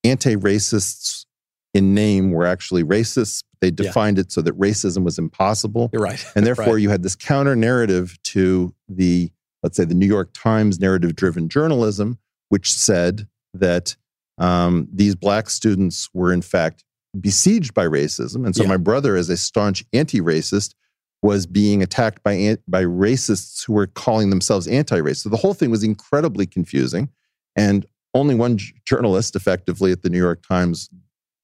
anti 0.05 0.37
racists 0.37 1.27
in 1.75 1.95
name 1.95 2.33
were 2.33 2.47
actually 2.47 2.85
racists. 2.85 3.43
They 3.63 3.69
Yeah. 3.69 3.85
defined 3.87 4.19
it 4.19 4.31
so 4.31 4.43
that 4.43 4.59
racism 4.59 5.05
was 5.05 5.19
impossible. 5.19 5.89
You're 5.93 6.03
right. 6.03 6.23
And 6.37 6.45
therefore, 6.47 6.75
Right. 6.75 6.83
you 6.83 6.91
had 6.91 7.03
this 7.03 7.17
counter 7.17 7.57
narrative 7.57 8.19
to 8.25 8.75
the, 8.91 9.31
let's 9.63 9.77
say, 9.79 9.85
the 9.87 9.95
New 9.95 10.07
York 10.07 10.31
Times 10.35 10.79
narrative 10.79 11.15
driven 11.17 11.49
journalism, 11.49 12.19
which 12.51 12.71
said 12.75 13.27
that 13.55 13.97
um, 14.39 14.89
these 14.93 15.15
black 15.15 15.49
students 15.49 16.09
were, 16.13 16.33
in 16.33 16.43
fact, 16.43 16.85
besieged 17.19 17.73
by 17.73 17.87
racism. 17.87 18.45
And 18.45 18.55
so, 18.57 18.63
Yeah. 18.65 18.69
my 18.71 18.77
brother, 18.79 19.15
as 19.17 19.29
a 19.31 19.37
staunch 19.37 19.85
anti 19.93 20.21
racist, 20.21 20.75
was 21.23 21.47
being 21.47 21.83
attacked 21.83 22.23
by, 22.25 22.57
by 22.67 22.83
racists 22.85 23.65
who 23.65 23.75
were 23.75 23.87
calling 23.87 24.31
themselves 24.31 24.67
anti 24.67 24.99
racist. 25.01 25.19
So, 25.23 25.29
the 25.29 25.37
whole 25.37 25.55
thing 25.55 25.71
was 25.71 25.85
incredibly 25.85 26.47
confusing. 26.47 27.11
And 27.55 27.87
only 28.15 28.35
one 28.35 28.59
journalist, 28.85 29.37
effectively, 29.37 29.93
at 29.93 30.03
the 30.03 30.11
New 30.11 30.19
York 30.19 30.43
Times 30.47 30.89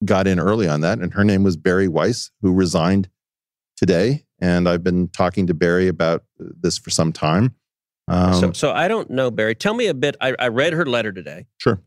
got 0.05 0.27
in 0.27 0.39
early 0.39 0.69
on 0.69 0.81
that. 0.83 0.99
And 0.99 1.15
her 1.15 1.25
name 1.25 1.43
was 1.43 1.57
Bari 1.57 1.89
Weiss, 1.89 2.31
who 2.43 2.53
resigned 2.53 3.09
today, 3.77 4.25
and 4.41 4.69
I've 4.69 4.83
been 4.83 5.09
talking 5.09 5.47
to 5.47 5.55
Bari 5.55 5.89
about 5.89 6.25
this 6.39 6.79
for 6.79 6.91
some 6.91 7.13
time. 7.13 7.55
Um, 8.09 8.35
so, 8.35 8.53
so 8.53 8.73
I 8.73 8.89
don't 8.89 9.11
know, 9.11 9.31
Bari. 9.31 9.55
Tell 9.55 9.75
me 9.75 9.87
a 9.87 9.95
bit. 9.95 10.17
I, 10.21 10.35
I 10.39 10.49
read 10.49 10.73
her 10.73 10.87
letter 10.87 11.13
today. 11.13 11.47
sure. 11.59 11.81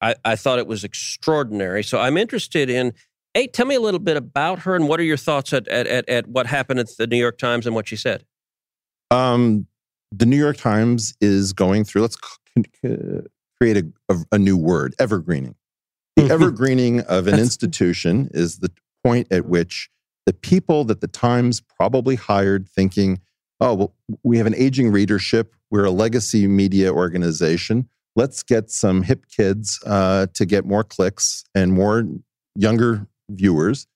I, 0.00 0.14
I 0.24 0.36
thought 0.36 0.58
it 0.58 0.66
was 0.66 0.84
extraordinary. 0.84 1.82
So 1.82 1.98
I'm 1.98 2.16
interested 2.16 2.70
in. 2.70 2.92
Hey, 3.34 3.46
tell 3.46 3.66
me 3.66 3.74
a 3.74 3.80
little 3.80 4.00
bit 4.00 4.16
about 4.16 4.60
her 4.60 4.74
and 4.74 4.88
what 4.88 4.98
are 4.98 5.04
your 5.04 5.16
thoughts 5.16 5.52
at, 5.52 5.68
at, 5.68 5.86
at, 5.86 6.08
at 6.08 6.26
what 6.28 6.46
happened 6.46 6.80
at 6.80 6.86
the 6.98 7.06
New 7.06 7.18
York 7.18 7.36
Times 7.38 7.66
and 7.66 7.74
what 7.74 7.86
she 7.86 7.94
said? 7.94 8.24
Um, 9.10 9.66
the 10.10 10.26
New 10.26 10.38
York 10.38 10.56
Times 10.56 11.14
is 11.20 11.52
going 11.52 11.84
through. 11.84 12.02
Let's 12.02 12.16
create 13.60 13.84
a, 14.08 14.16
a 14.32 14.38
new 14.38 14.56
word: 14.56 14.94
evergreening. 14.98 15.54
The 16.18 16.28
evergreening 16.32 17.00
of 17.02 17.28
an 17.28 17.38
institution 17.38 18.28
is 18.32 18.58
the 18.58 18.70
point 19.04 19.28
at 19.30 19.46
which 19.46 19.88
the 20.26 20.32
people 20.32 20.84
that 20.84 21.00
the 21.00 21.06
Times 21.06 21.60
probably 21.60 22.16
hired, 22.16 22.68
thinking, 22.68 23.20
"Oh, 23.60 23.74
well, 23.74 23.94
we 24.24 24.38
have 24.38 24.46
an 24.46 24.54
aging 24.56 24.90
readership. 24.90 25.54
We're 25.70 25.84
a 25.84 25.90
legacy 25.90 26.48
media 26.48 26.92
organization. 26.92 27.88
Let's 28.16 28.42
get 28.42 28.70
some 28.70 29.02
hip 29.02 29.26
kids 29.28 29.80
uh, 29.86 30.26
to 30.34 30.44
get 30.44 30.66
more 30.66 30.82
clicks 30.82 31.44
and 31.54 31.72
more 31.72 32.04
younger 32.56 33.06
viewers." 33.30 33.86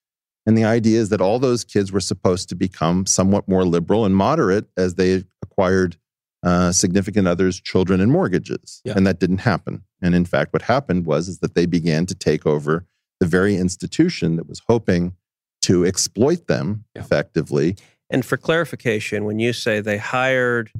And 0.45 0.57
the 0.57 0.65
idea 0.65 0.99
is 0.99 1.09
that 1.09 1.21
all 1.21 1.39
those 1.39 1.63
kids 1.63 1.91
were 1.91 1.99
supposed 1.99 2.49
to 2.49 2.55
become 2.55 3.05
somewhat 3.05 3.47
more 3.47 3.65
liberal 3.65 4.05
and 4.05 4.15
moderate 4.15 4.67
as 4.77 4.95
they 4.95 5.23
acquired 5.41 5.97
uh, 6.43 6.71
significant 6.71 7.27
others' 7.27 7.59
children 7.59 8.01
and 8.01 8.11
mortgages. 8.11 8.81
Yeah. 8.83 8.93
And 8.95 9.07
that 9.07 9.19
didn't 9.19 9.39
happen. 9.39 9.83
And 10.01 10.13
in 10.13 10.25
fact, 10.25 10.53
what 10.53 10.63
happened 10.63 11.05
was 11.05 11.27
is 11.27 11.39
that 11.39 11.55
they 11.55 11.65
began 11.65 12.05
to 12.07 12.15
take 12.15 12.45
over 12.45 12.85
the 13.19 13.25
very 13.27 13.55
institution 13.55 14.35
that 14.35 14.47
was 14.47 14.61
hoping 14.67 15.15
to 15.63 15.85
exploit 15.85 16.47
them 16.47 16.83
Yeah. 16.95 17.01
effectively. 17.01 17.77
And 18.09 18.25
for 18.25 18.35
clarification, 18.37 19.23
when 19.23 19.39
you 19.39 19.53
say 19.53 19.79
they 19.79 19.97
hired 19.97 20.71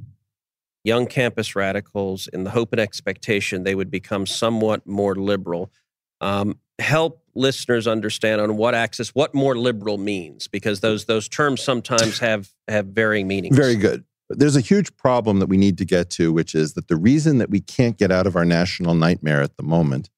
young 0.84 1.06
campus 1.06 1.56
radicals 1.56 2.28
in 2.28 2.44
the 2.44 2.50
hope 2.50 2.72
and 2.72 2.80
expectation 2.80 3.64
they 3.64 3.74
would 3.74 3.90
become 3.90 4.26
somewhat 4.26 4.86
more 4.86 5.14
liberal, 5.14 5.72
um, 6.20 6.58
help 6.78 7.22
listeners 7.34 7.86
understand 7.86 8.40
on 8.40 8.56
what 8.56 8.74
axis 8.74 9.14
what 9.14 9.34
more 9.34 9.56
liberal 9.56 9.96
means, 9.96 10.46
because 10.46 10.80
those 10.80 11.06
those 11.06 11.28
terms 11.28 11.62
sometimes 11.62 12.18
have 12.18 12.50
have 12.68 12.86
varying 12.88 13.26
meanings. 13.26 13.56
Very 13.56 13.76
good. 13.76 14.04
But 14.28 14.38
there's 14.38 14.56
a 14.56 14.60
huge 14.60 14.96
problem 14.96 15.38
that 15.38 15.48
we 15.48 15.56
need 15.56 15.78
to 15.78 15.84
get 15.84 16.10
to, 16.10 16.32
which 16.32 16.54
is 16.54 16.74
that 16.74 16.88
the 16.88 16.96
reason 16.96 17.38
that 17.38 17.50
we 17.50 17.60
can't 17.60 17.98
get 17.98 18.10
out 18.10 18.26
of 18.26 18.36
our 18.36 18.44
national 18.44 18.94
nightmare 18.94 19.42
at 19.42 19.56
the 19.56 19.62
moment 19.62 20.10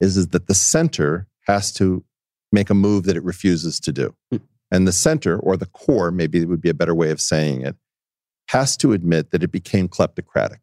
is, 0.00 0.16
is 0.16 0.28
that 0.28 0.48
the 0.48 0.54
center 0.54 1.28
has 1.46 1.72
to 1.74 2.04
make 2.50 2.70
a 2.70 2.74
move 2.74 3.04
that 3.04 3.16
it 3.16 3.24
refuses 3.24 3.80
to 3.80 3.92
do. 3.92 4.14
Hmm. 4.30 4.38
And 4.70 4.88
the 4.88 4.92
center, 4.92 5.38
or 5.38 5.56
the 5.56 5.66
core, 5.66 6.10
maybe 6.10 6.40
it 6.40 6.48
would 6.48 6.62
be 6.62 6.70
a 6.70 6.74
better 6.74 6.94
way 6.94 7.10
of 7.10 7.20
saying 7.20 7.62
it, 7.62 7.76
has 8.48 8.76
to 8.78 8.92
admit 8.92 9.30
that 9.30 9.42
it 9.42 9.52
became 9.52 9.88
kleptocratic. 9.88 10.60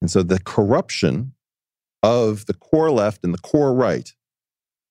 And 0.00 0.10
so 0.10 0.22
the 0.22 0.40
corruption 0.40 1.34
of 2.02 2.46
the 2.46 2.54
core 2.54 2.90
left 2.90 3.24
and 3.24 3.32
the 3.32 3.38
core 3.38 3.74
right 3.74 4.12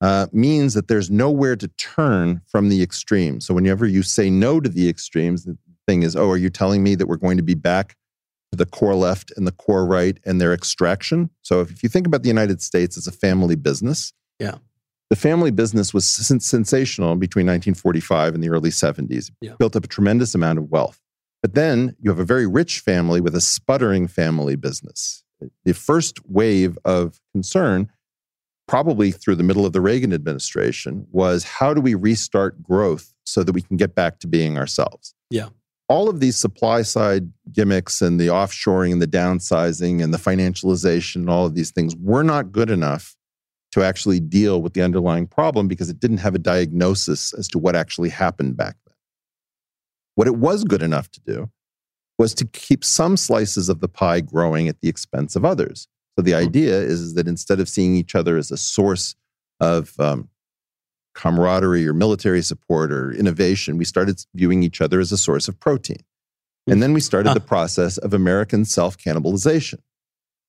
uh, 0.01 0.27
means 0.31 0.73
that 0.73 0.87
there's 0.87 1.09
nowhere 1.09 1.55
to 1.55 1.67
turn 1.67 2.41
from 2.45 2.69
the 2.69 2.81
extremes. 2.81 3.45
So 3.45 3.53
whenever 3.53 3.85
you 3.85 4.03
say 4.03 4.29
no 4.29 4.59
to 4.59 4.69
the 4.69 4.89
extremes, 4.89 5.47
thing 5.87 6.03
is, 6.03 6.15
oh, 6.15 6.29
are 6.29 6.37
you 6.37 6.49
telling 6.49 6.83
me 6.83 6.95
that 6.95 7.07
we're 7.07 7.17
going 7.17 7.37
to 7.37 7.43
be 7.43 7.55
back 7.55 7.95
to 8.51 8.57
the 8.57 8.65
core 8.65 8.95
left 8.95 9.31
and 9.35 9.45
the 9.47 9.51
core 9.51 9.85
right 9.85 10.17
and 10.25 10.39
their 10.39 10.53
extraction? 10.53 11.29
So 11.41 11.61
if, 11.61 11.83
you 11.83 11.89
think 11.89 12.07
about 12.07 12.23
the 12.23 12.29
United 12.29 12.61
States 12.61 12.97
as 12.97 13.07
a 13.07 13.11
family 13.11 13.55
business, 13.55 14.13
Yeah. 14.39 14.55
the 15.09 15.15
family 15.15 15.51
business 15.51 15.93
was 15.93 16.05
sensational 16.07 17.15
between 17.15 17.45
1945 17.45 18.35
and 18.35 18.43
the 18.43 18.49
early 18.49 18.69
70s. 18.71 19.29
It 19.29 19.35
Yeah. 19.41 19.55
built 19.59 19.75
up 19.75 19.83
a 19.83 19.87
tremendous 19.87 20.33
amount 20.35 20.59
of 20.59 20.69
wealth. 20.69 20.99
But 21.41 21.55
then 21.55 21.95
you 21.99 22.09
have 22.09 22.19
a 22.19 22.25
very 22.25 22.47
rich 22.47 22.79
family 22.79 23.19
with 23.19 23.35
a 23.35 23.41
sputtering 23.41 24.07
family 24.07 24.55
business. 24.55 25.23
The 25.65 25.73
first 25.73 26.25
wave 26.25 26.77
of 26.85 27.19
concern 27.33 27.89
probably 28.65 29.11
through 29.11 29.35
the 29.35 29.43
middle 29.43 29.65
of 29.65 29.73
the 29.73 29.81
Reagan 29.81 30.13
administration, 30.13 31.05
was 31.11 31.43
how 31.43 31.73
do 31.73 31.81
we 31.81 31.95
restart 31.95 32.63
growth 32.63 33.13
so 33.25 33.43
that 33.43 33.51
we 33.51 33.61
can 33.61 33.75
get 33.75 33.93
back 33.93 34.19
to 34.19 34.27
being 34.27 34.57
ourselves? 34.57 35.13
Yeah. 35.29 35.49
All 35.89 36.09
of 36.09 36.19
these 36.19 36.37
supply 36.37 36.81
side 36.81 37.31
gimmicks 37.51 38.01
and 38.01 38.19
the 38.19 38.27
offshoring 38.27 38.93
and 38.93 39.01
the 39.01 39.07
downsizing 39.07 40.01
and 40.03 40.13
the 40.13 40.17
financialization 40.17 41.17
and 41.17 41.29
all 41.29 41.45
of 41.45 41.55
these 41.55 41.71
things 41.71 41.95
were 41.95 42.23
not 42.23 42.51
good 42.51 42.69
enough 42.69 43.15
to 43.73 43.83
actually 43.83 44.19
deal 44.19 44.61
with 44.61 44.73
the 44.73 44.81
underlying 44.81 45.27
problem 45.27 45.67
because 45.67 45.89
it 45.89 45.99
didn't 45.99 46.19
have 46.19 46.35
a 46.35 46.39
diagnosis 46.39 47.33
as 47.33 47.47
to 47.47 47.57
what 47.57 47.75
actually 47.75 48.09
happened 48.09 48.55
back 48.55 48.75
then. 48.85 48.95
What 50.15 50.27
it 50.27 50.35
was 50.35 50.63
good 50.63 50.83
enough 50.83 51.09
to 51.11 51.21
do 51.21 51.49
was 52.19 52.33
to 52.35 52.45
keep 52.45 52.83
some 52.83 53.17
slices 53.17 53.69
of 53.69 53.79
the 53.79 53.87
pie 53.87 54.21
growing 54.21 54.67
at 54.67 54.79
the 54.81 54.89
expense 54.89 55.35
of 55.35 55.43
others. 55.43 55.87
So 56.15 56.21
the 56.21 56.35
idea 56.35 56.79
is, 56.79 57.01
is 57.01 57.13
that 57.15 57.27
instead 57.27 57.59
of 57.59 57.67
seeing 57.67 57.95
each 57.95 58.13
other 58.13 58.37
as 58.37 58.51
a 58.51 58.57
source 58.57 59.15
of 59.59 59.99
um, 59.99 60.29
camaraderie 61.13 61.87
or 61.87 61.93
military 61.93 62.41
support 62.41 62.91
or 62.91 63.11
innovation, 63.11 63.77
we 63.77 63.85
started 63.85 64.23
viewing 64.33 64.63
each 64.63 64.81
other 64.81 64.99
as 64.99 65.11
a 65.11 65.17
source 65.17 65.47
of 65.47 65.59
protein. 65.59 66.03
And 66.67 66.81
then 66.81 66.93
we 66.93 67.01
started 67.01 67.33
the 67.33 67.41
process 67.41 67.97
of 67.97 68.13
American 68.13 68.63
self 68.63 68.97
cannibalization. 68.97 69.79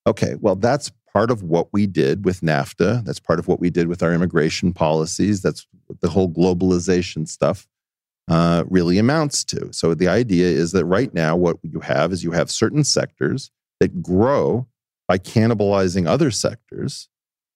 Okay, 0.06 0.36
well, 0.38 0.54
that's 0.54 0.92
part 1.12 1.30
of 1.30 1.42
what 1.42 1.72
we 1.72 1.86
did 1.86 2.24
with 2.24 2.40
NAFTA. 2.40 3.04
That's 3.04 3.20
part 3.20 3.38
of 3.38 3.48
what 3.48 3.60
we 3.60 3.70
did 3.70 3.88
with 3.88 4.02
our 4.02 4.12
immigration 4.12 4.72
policies. 4.72 5.42
That's 5.42 5.66
what 5.86 6.00
the 6.00 6.10
whole 6.10 6.28
globalization 6.28 7.26
stuff 7.26 7.66
uh, 8.28 8.64
really 8.68 8.98
amounts 8.98 9.44
to. 9.44 9.72
So 9.72 9.94
the 9.94 10.08
idea 10.08 10.46
is 10.46 10.72
that 10.72 10.84
right 10.84 11.12
now, 11.14 11.36
what 11.36 11.56
you 11.62 11.80
have 11.80 12.12
is 12.12 12.24
you 12.24 12.32
have 12.32 12.50
certain 12.50 12.84
sectors 12.84 13.50
that 13.80 14.02
grow 14.02 14.66
by 15.06 15.18
cannibalizing 15.18 16.06
other 16.06 16.30
sectors. 16.30 17.08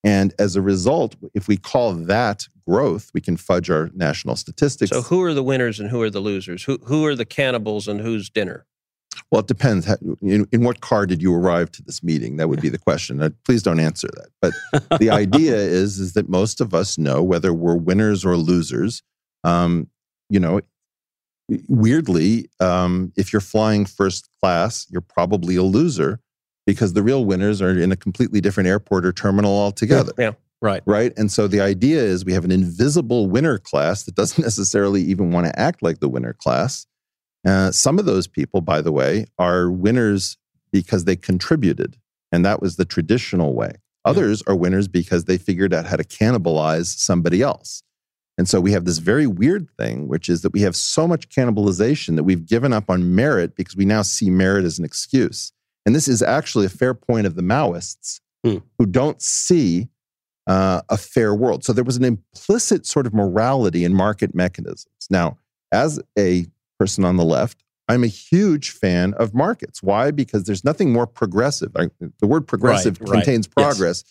And 0.04 0.34
as 0.38 0.56
a 0.56 0.62
result, 0.62 1.16
if 1.34 1.48
we 1.48 1.56
call 1.56 1.92
that 1.94 2.48
growth, 2.68 3.10
we 3.14 3.20
can 3.20 3.36
fudge 3.36 3.70
our 3.70 3.90
national 3.94 4.36
statistics. 4.36 4.90
So 4.90 5.02
who 5.02 5.22
are 5.22 5.32
the 5.32 5.42
winners 5.42 5.80
and 5.80 5.88
who 5.88 6.02
are 6.02 6.10
the 6.10 6.20
losers? 6.20 6.64
Who 6.64 6.78
who 6.84 7.06
are 7.06 7.14
the 7.14 7.24
cannibals 7.24 7.88
and 7.88 8.00
who's 8.00 8.28
dinner? 8.28 8.66
Well, 9.30 9.40
it 9.40 9.46
depends. 9.46 9.88
In, 10.22 10.46
in 10.52 10.62
what 10.62 10.80
car 10.80 11.04
did 11.06 11.22
you 11.22 11.34
arrive 11.34 11.72
to 11.72 11.82
this 11.82 12.02
meeting? 12.02 12.36
That 12.36 12.48
would 12.48 12.60
be 12.60 12.68
the 12.68 12.78
question. 12.78 13.20
Uh, 13.20 13.30
please 13.44 13.62
don't 13.62 13.80
answer 13.80 14.08
that. 14.14 14.28
But 14.40 14.98
the 15.00 15.10
idea 15.24 15.56
is 15.56 15.98
is 15.98 16.12
that 16.12 16.28
most 16.28 16.60
of 16.60 16.74
us 16.74 16.98
know 16.98 17.22
whether 17.22 17.52
we're 17.52 17.76
winners 17.76 18.24
or 18.24 18.36
losers. 18.36 19.02
Um, 19.44 19.88
you 20.28 20.38
know, 20.38 20.60
weirdly, 21.68 22.50
um, 22.60 23.12
if 23.16 23.32
you're 23.32 23.40
flying 23.40 23.86
first 23.86 24.28
class, 24.40 24.86
you're 24.90 25.00
probably 25.00 25.56
a 25.56 25.62
loser 25.62 26.20
because 26.66 26.92
the 26.92 27.02
real 27.02 27.24
winners 27.24 27.62
are 27.62 27.78
in 27.78 27.90
a 27.92 27.96
completely 27.96 28.42
different 28.42 28.68
airport 28.68 29.06
or 29.06 29.12
terminal 29.12 29.52
altogether 29.52 30.12
Yeah. 30.18 30.32
Right. 30.60 30.82
right? 30.86 31.12
And 31.16 31.30
so 31.30 31.46
the 31.46 31.60
idea 31.60 32.02
is 32.02 32.24
we 32.24 32.32
have 32.32 32.44
an 32.44 32.50
invisible 32.50 33.28
winner 33.28 33.58
class 33.58 34.02
that 34.04 34.14
doesn't 34.14 34.42
necessarily 34.44 35.02
even 35.02 35.30
want 35.30 35.46
to 35.46 35.58
act 35.58 35.82
like 35.82 36.00
the 36.00 36.08
winner 36.08 36.32
class. 36.32 36.86
Uh, 37.46 37.70
some 37.70 37.98
of 37.98 38.04
those 38.04 38.26
people, 38.26 38.60
by 38.60 38.80
the 38.80 38.92
way, 38.92 39.26
are 39.38 39.70
winners 39.70 40.36
because 40.72 41.04
they 41.04 41.16
contributed, 41.16 41.96
and 42.32 42.44
that 42.44 42.60
was 42.60 42.76
the 42.76 42.84
traditional 42.84 43.54
way. 43.54 43.72
Others 44.04 44.42
are 44.46 44.56
winners 44.56 44.88
because 44.88 45.24
they 45.24 45.38
figured 45.38 45.72
out 45.72 45.86
how 45.86 45.96
to 45.96 46.04
cannibalize 46.04 46.86
somebody 46.86 47.42
else. 47.42 47.82
And 48.38 48.48
so 48.48 48.60
we 48.60 48.72
have 48.72 48.84
this 48.84 48.98
very 48.98 49.26
weird 49.26 49.68
thing, 49.78 50.08
which 50.08 50.28
is 50.28 50.42
that 50.42 50.52
we 50.52 50.60
have 50.62 50.76
so 50.76 51.06
much 51.08 51.28
cannibalization 51.28 52.16
that 52.16 52.24
we've 52.24 52.46
given 52.46 52.72
up 52.72 52.88
on 52.88 53.14
merit 53.14 53.54
because 53.56 53.76
we 53.76 53.84
now 53.84 54.02
see 54.02 54.30
merit 54.30 54.64
as 54.64 54.78
an 54.78 54.84
excuse. 54.84 55.52
And 55.84 55.94
this 55.94 56.08
is 56.08 56.22
actually 56.22 56.66
a 56.66 56.70
fair 56.70 56.94
point 56.94 57.26
of 57.26 57.34
the 57.34 57.42
Maoists 57.42 58.20
Hmm. 58.44 58.58
who 58.78 58.86
don't 58.86 59.20
see 59.20 59.88
uh, 60.48 60.80
a 60.88 60.96
fair 60.96 61.34
world. 61.34 61.62
So 61.64 61.72
there 61.72 61.84
was 61.84 61.96
an 61.96 62.04
implicit 62.04 62.86
sort 62.86 63.06
of 63.06 63.14
morality 63.14 63.84
in 63.84 63.94
market 63.94 64.34
mechanisms. 64.34 64.86
Now, 65.10 65.38
as 65.70 66.00
a 66.18 66.46
person 66.80 67.04
on 67.04 67.16
the 67.16 67.24
left, 67.24 67.62
I'm 67.88 68.02
a 68.02 68.08
huge 68.08 68.70
fan 68.70 69.14
of 69.14 69.34
markets. 69.34 69.82
Why? 69.82 70.10
Because 70.10 70.44
there's 70.44 70.64
nothing 70.64 70.92
more 70.92 71.06
progressive. 71.06 71.72
I- 71.76 71.90
The 72.20 72.26
word 72.26 72.46
progressive 72.46 73.00
Right, 73.00 73.08
right. 73.10 73.16
contains 73.24 73.46
Yes. 73.46 73.52
progress. 73.54 74.04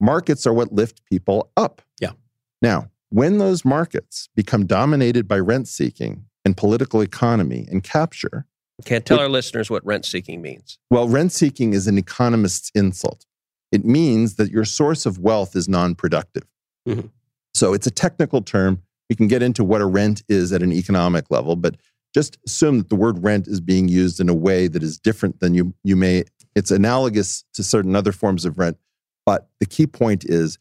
Markets 0.00 0.46
are 0.46 0.52
what 0.52 0.72
lift 0.72 1.04
people 1.04 1.50
up. 1.56 1.80
Yeah. 2.00 2.12
Now, 2.60 2.90
when 3.10 3.38
those 3.38 3.64
markets 3.64 4.28
become 4.34 4.66
dominated 4.66 5.28
by 5.28 5.38
rent 5.38 5.68
seeking 5.68 6.24
and 6.44 6.56
political 6.56 7.00
economy 7.00 7.66
and 7.70 7.82
capture, 7.82 8.46
Can't 8.84 9.06
tell 9.06 9.20
our 9.20 9.28
listeners 9.28 9.70
what 9.70 9.84
rent 9.86 10.04
seeking 10.04 10.42
means. 10.42 10.78
well, 10.90 11.08
rent 11.08 11.30
seeking 11.32 11.72
is 11.74 11.86
an 11.86 11.96
economist's 11.96 12.70
insult. 12.74 13.24
It 13.74 13.84
means 13.84 14.36
that 14.36 14.52
your 14.52 14.64
source 14.64 15.04
of 15.04 15.18
wealth 15.18 15.56
is 15.56 15.68
non 15.68 15.96
productive. 15.96 16.44
Mhm. 16.88 17.10
So 17.54 17.74
it's 17.74 17.88
a 17.88 17.90
technical 17.90 18.40
term. 18.40 18.82
We 19.10 19.16
can 19.16 19.26
get 19.26 19.42
into 19.42 19.64
what 19.64 19.80
a 19.80 19.86
rent 19.86 20.22
is 20.28 20.52
at 20.52 20.62
an 20.62 20.72
economic 20.72 21.28
level, 21.28 21.56
but 21.56 21.76
just 22.14 22.38
assume 22.46 22.78
that 22.78 22.88
the 22.88 22.94
word 22.94 23.24
rent 23.24 23.48
is 23.48 23.60
being 23.60 23.88
used 23.88 24.20
in 24.20 24.28
a 24.28 24.34
way 24.34 24.68
that 24.68 24.84
is 24.84 24.96
different 24.96 25.40
than 25.40 25.54
you, 25.54 25.74
you 25.82 25.96
may, 25.96 26.22
it's 26.54 26.70
analogous 26.70 27.44
to 27.54 27.64
certain 27.64 27.96
other 27.96 28.12
forms 28.12 28.44
of 28.44 28.58
rent. 28.58 28.78
But 29.26 29.48
the 29.58 29.66
key 29.66 29.88
point 29.88 30.24
is 30.24 30.58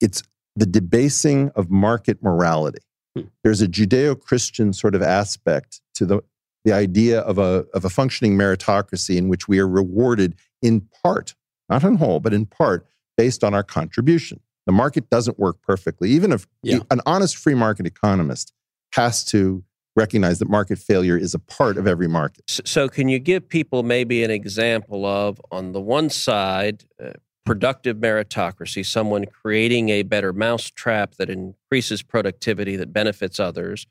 it's 0.00 0.22
the 0.56 0.64
debasing 0.64 1.50
of 1.54 1.70
market 1.70 2.22
morality. 2.22 2.80
Hmm. 3.14 3.24
There's 3.44 3.60
a 3.60 3.68
Judeo 3.68 4.18
Christian 4.18 4.72
sort 4.72 4.94
of 4.94 5.02
aspect 5.02 5.82
to 5.96 6.06
the, 6.06 6.22
the 6.64 6.72
idea 6.72 7.20
of 7.20 7.36
a, 7.36 7.66
of 7.74 7.84
a 7.84 7.90
functioning 7.90 8.38
meritocracy 8.38 9.18
in 9.18 9.28
which 9.28 9.48
we 9.48 9.58
are 9.58 9.68
rewarded 9.68 10.34
in 10.62 10.88
part, 11.02 11.34
not 11.68 11.84
in 11.84 11.96
whole, 11.96 12.20
but 12.20 12.32
in 12.34 12.46
part 12.46 12.86
based 13.16 13.42
on 13.44 13.54
our 13.54 13.62
contribution. 13.62 14.40
The 14.66 14.72
market 14.72 15.10
doesn't 15.10 15.38
work 15.38 15.62
perfectly. 15.62 16.10
Even 16.10 16.32
if 16.32 16.46
Yeah. 16.62 16.80
an 16.90 17.00
honest 17.06 17.36
free 17.36 17.54
market 17.54 17.86
economist 17.86 18.52
has 18.94 19.24
to 19.26 19.64
recognize 19.96 20.38
that 20.38 20.48
market 20.48 20.78
failure 20.78 21.16
is 21.16 21.34
a 21.34 21.38
part 21.38 21.76
of 21.76 21.86
every 21.86 22.06
market. 22.06 22.44
So, 22.64 22.88
can 22.88 23.08
you 23.08 23.18
give 23.18 23.48
people 23.48 23.82
maybe 23.82 24.22
an 24.22 24.30
example 24.30 25.04
of, 25.04 25.40
on 25.50 25.72
the 25.72 25.80
one 25.80 26.08
side, 26.10 26.84
uh, 27.02 27.12
productive 27.44 27.96
meritocracy, 27.96 28.84
someone 28.86 29.24
creating 29.24 29.88
a 29.88 30.02
better 30.02 30.32
mousetrap 30.32 31.14
that 31.16 31.28
increases 31.30 32.02
productivity 32.02 32.76
that 32.76 32.92
benefits 32.92 33.40
others, 33.40 33.86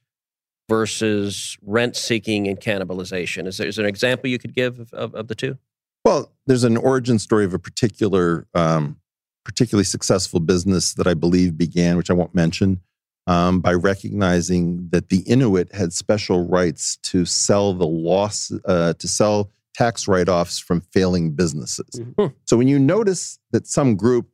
versus 0.70 1.58
rent 1.62 1.96
seeking 1.96 2.48
and 2.48 2.60
cannibalization? 2.60 3.48
Is 3.48 3.58
there, 3.58 3.68
is 3.68 3.76
there 3.78 3.86
an 3.86 3.90
example 3.90 4.30
you 4.30 4.38
could 4.40 4.54
give 4.54 4.80
of, 4.80 4.94
of, 4.94 5.16
of 5.16 5.28
the 5.28 5.36
two? 5.36 5.58
Well, 6.06 6.32
there's 6.46 6.64
an 6.64 6.78
origin 6.78 7.20
story 7.20 7.44
of 7.46 7.54
a 7.54 7.60
particular, 7.60 8.48
um, 8.54 8.98
particularly 9.44 9.84
successful 9.86 10.40
business 10.40 10.94
that 10.96 11.08
I 11.08 11.14
believe 11.14 11.58
began, 11.58 11.98
which 11.98 12.10
I 12.10 12.14
won't 12.14 12.34
mention, 12.36 12.82
um, 13.28 13.60
by 13.60 13.74
recognizing 13.74 14.88
that 14.92 15.10
the 15.10 15.20
Inuit 15.20 15.74
had 15.74 15.92
special 15.94 16.48
rights 16.48 16.98
to 17.04 17.26
sell 17.26 17.74
the 17.74 17.88
loss, 17.88 18.52
uh, 18.66 18.94
to 18.94 19.08
sell 19.08 19.52
tax 19.74 20.08
write-offs 20.08 20.58
from 20.60 20.82
failing 20.82 21.32
businesses. 21.34 21.88
Mhm. 21.94 22.34
So 22.46 22.58
when 22.58 22.68
you 22.68 22.80
notice 22.80 23.38
that 23.52 23.68
some 23.68 23.96
group 23.96 24.30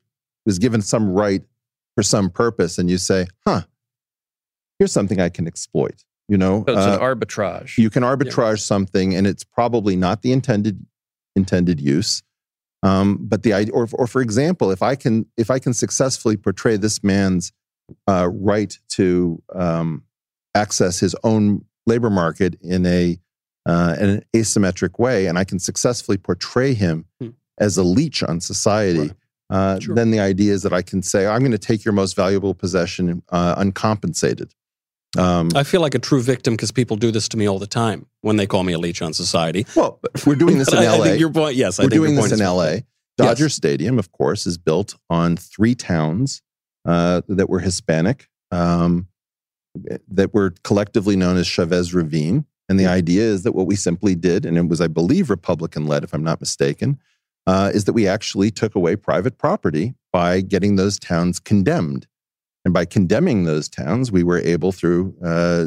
was 0.46 0.60
given 0.60 0.82
some 0.82 1.10
right 1.10 1.44
for 1.96 2.04
some 2.04 2.30
purpose, 2.30 2.78
and 2.78 2.90
you 2.90 2.98
say, 2.98 3.28
"Huh, 3.46 3.64
here's 4.80 4.92
something 4.92 5.20
I 5.20 5.30
can 5.30 5.48
exploit," 5.48 6.04
you 6.30 6.38
know, 6.38 6.64
So 6.68 6.74
it's 6.74 6.86
uh, 6.88 6.94
an 6.94 7.00
arbitrage. 7.00 7.78
you 7.78 7.90
can 7.90 8.04
arbitrage 8.04 8.60
something 8.62 9.14
and 9.16 9.28
it's 9.28 9.44
probably 9.44 9.96
not 9.96 10.22
the 10.22 10.32
intended 10.32 10.86
intended 11.36 11.80
use 11.82 12.22
um, 12.84 13.18
but 13.22 13.44
the 13.44 13.54
idea 13.54 13.74
or, 13.74 13.88
or 13.94 14.08
for 14.08 14.22
example 14.22 14.72
if 14.72 14.82
i 14.82 14.96
can 14.96 15.26
if 15.38 15.50
i 15.50 15.60
can 15.60 15.74
successfully 15.74 16.38
portray 16.38 16.78
this 16.78 17.04
man's 17.04 17.52
uh, 18.08 18.30
right 18.32 18.78
to 18.90 19.42
um, 19.56 20.04
access 20.56 21.00
his 21.00 21.16
own 21.24 21.64
labor 21.86 22.10
market 22.10 22.56
in 22.62 22.86
a 22.86 23.18
uh, 23.66 23.96
in 24.00 24.10
an 24.10 24.22
asymmetric 24.36 25.00
way 25.00 25.26
and 25.26 25.38
i 25.40 25.44
can 25.44 25.60
successfully 25.60 26.18
portray 26.18 26.74
him 26.74 27.06
Hmm. 27.20 27.30
as 27.60 27.78
a 27.78 27.84
leech 27.84 28.22
on 28.24 28.40
society 28.40 29.00
Right. 29.00 29.12
uh, 29.50 29.80
Sure. 29.80 29.96
then 29.96 30.12
the 30.12 30.20
idea 30.20 30.54
is 30.54 30.62
that 30.64 30.74
i 30.74 30.82
can 30.82 31.02
say 31.02 31.26
i'm 31.28 31.40
going 31.40 31.52
to 31.52 31.58
take 31.58 31.84
your 31.86 31.94
most 31.94 32.16
valuable 32.16 32.54
possession 32.54 33.22
uh, 33.30 33.56
uncompensated 33.58 34.54
um, 35.18 35.50
I 35.56 35.64
feel 35.64 35.82
like 35.82 35.96
a 35.96 36.00
true 36.00 36.22
victim 36.22 36.56
because 36.56 36.72
people 36.72 36.98
do 36.98 37.12
this 37.12 37.28
to 37.30 37.38
me 37.38 37.48
all 37.48 37.60
the 37.60 37.68
time 37.68 38.08
when 38.22 38.38
they 38.38 38.48
call 38.48 38.64
me 38.64 38.74
a 38.74 38.80
leech 38.80 39.02
on 39.02 39.14
society. 39.14 39.66
well 39.76 40.00
we're 40.26 40.36
doing 40.36 40.58
this 40.58 40.68
in 40.74 40.80
I- 40.80 40.98
la 40.98 41.04
I 41.04 41.08
think 41.08 41.20
your 41.20 41.32
point, 41.32 41.56
yes, 41.56 41.80
I 41.80 41.84
We're 41.84 41.90
doing 41.90 42.16
this 42.16 42.32
in 42.32 42.40
LA. 42.40 42.78
Dodger 43.18 43.50
Stadium, 43.50 44.00
of 44.00 44.12
course, 44.12 44.48
is 44.48 44.58
built 44.58 44.96
on 45.10 45.38
three 45.38 45.76
towns 45.76 46.42
uh, 46.86 47.22
that 47.28 47.50
were 47.50 47.60
Hispanic, 47.60 48.28
um, 48.52 49.08
that 50.08 50.34
were 50.34 50.56
collectively 50.64 51.16
known 51.16 51.38
as 51.38 51.48
Chavez 51.48 51.94
Ravine. 51.94 52.46
And 52.70 52.80
the 52.80 52.88
idea 52.88 53.22
is 53.24 53.44
that 53.44 53.54
what 53.54 53.68
we 53.68 53.76
simply 53.76 54.16
did, 54.16 54.46
and 54.46 54.58
it 54.58 54.68
was, 54.68 54.82
I 54.82 54.88
believe, 54.88 55.30
Republican 55.30 55.86
led, 55.86 56.04
if 56.04 56.14
I'm 56.14 56.24
not 56.24 56.40
mistaken, 56.40 56.98
uh, 57.46 57.72
is 57.74 57.86
that 57.86 57.94
we 57.94 58.08
actually 58.08 58.50
took 58.52 58.74
away 58.74 58.96
private 58.96 59.38
property 59.38 59.94
by 60.12 60.42
getting 60.42 60.76
those 60.76 60.98
towns 60.98 61.40
condemned. 61.40 62.08
And 62.66 62.74
by 62.74 62.86
condemning 62.86 63.44
those 63.44 63.68
towns, 63.68 64.12
we 64.12 64.24
were 64.24 64.40
able, 64.40 64.72
through 64.72 65.16
uh, 65.24 65.66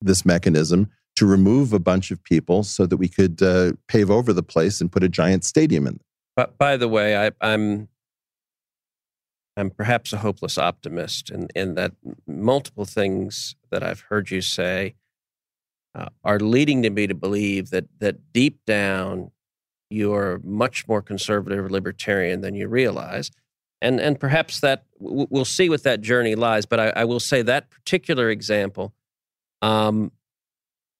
this 0.00 0.24
mechanism, 0.24 0.88
to 1.16 1.26
remove 1.26 1.72
a 1.72 1.78
bunch 1.78 2.10
of 2.10 2.22
people 2.22 2.62
so 2.62 2.86
that 2.86 2.96
we 2.96 3.08
could 3.08 3.42
uh, 3.42 3.72
pave 3.88 4.10
over 4.10 4.32
the 4.32 4.42
place 4.42 4.80
and 4.80 4.90
put 4.90 5.02
a 5.02 5.08
giant 5.08 5.44
stadium 5.44 5.86
in. 5.86 6.00
But 6.36 6.56
by 6.58 6.76
the 6.76 6.88
way, 6.88 7.26
I, 7.26 7.30
I'm 7.40 7.88
I'm 9.56 9.70
perhaps 9.70 10.14
a 10.14 10.18
hopeless 10.18 10.56
optimist 10.56 11.30
in, 11.30 11.48
in 11.54 11.74
that 11.74 11.92
multiple 12.26 12.86
things 12.86 13.54
that 13.70 13.82
I've 13.82 14.00
heard 14.00 14.30
you 14.30 14.40
say 14.40 14.94
uh, 15.94 16.08
are 16.24 16.40
leading 16.40 16.82
to 16.82 16.90
me 16.90 17.06
to 17.06 17.14
believe 17.14 17.68
that 17.70 17.86
that 17.98 18.32
deep 18.32 18.64
down 18.66 19.30
you 19.90 20.14
are 20.14 20.40
much 20.42 20.88
more 20.88 21.02
conservative 21.02 21.66
or 21.66 21.68
libertarian 21.68 22.40
than 22.40 22.54
you 22.54 22.66
realize. 22.66 23.30
And, 23.82 24.00
and 24.00 24.18
perhaps 24.18 24.60
that 24.60 24.84
we'll 24.98 25.44
see 25.44 25.68
what 25.68 25.82
that 25.82 26.00
journey 26.00 26.34
lies. 26.36 26.64
But 26.66 26.80
I, 26.80 26.88
I 27.02 27.04
will 27.04 27.20
say 27.20 27.42
that 27.42 27.68
particular 27.68 28.30
example, 28.30 28.94
um, 29.60 30.12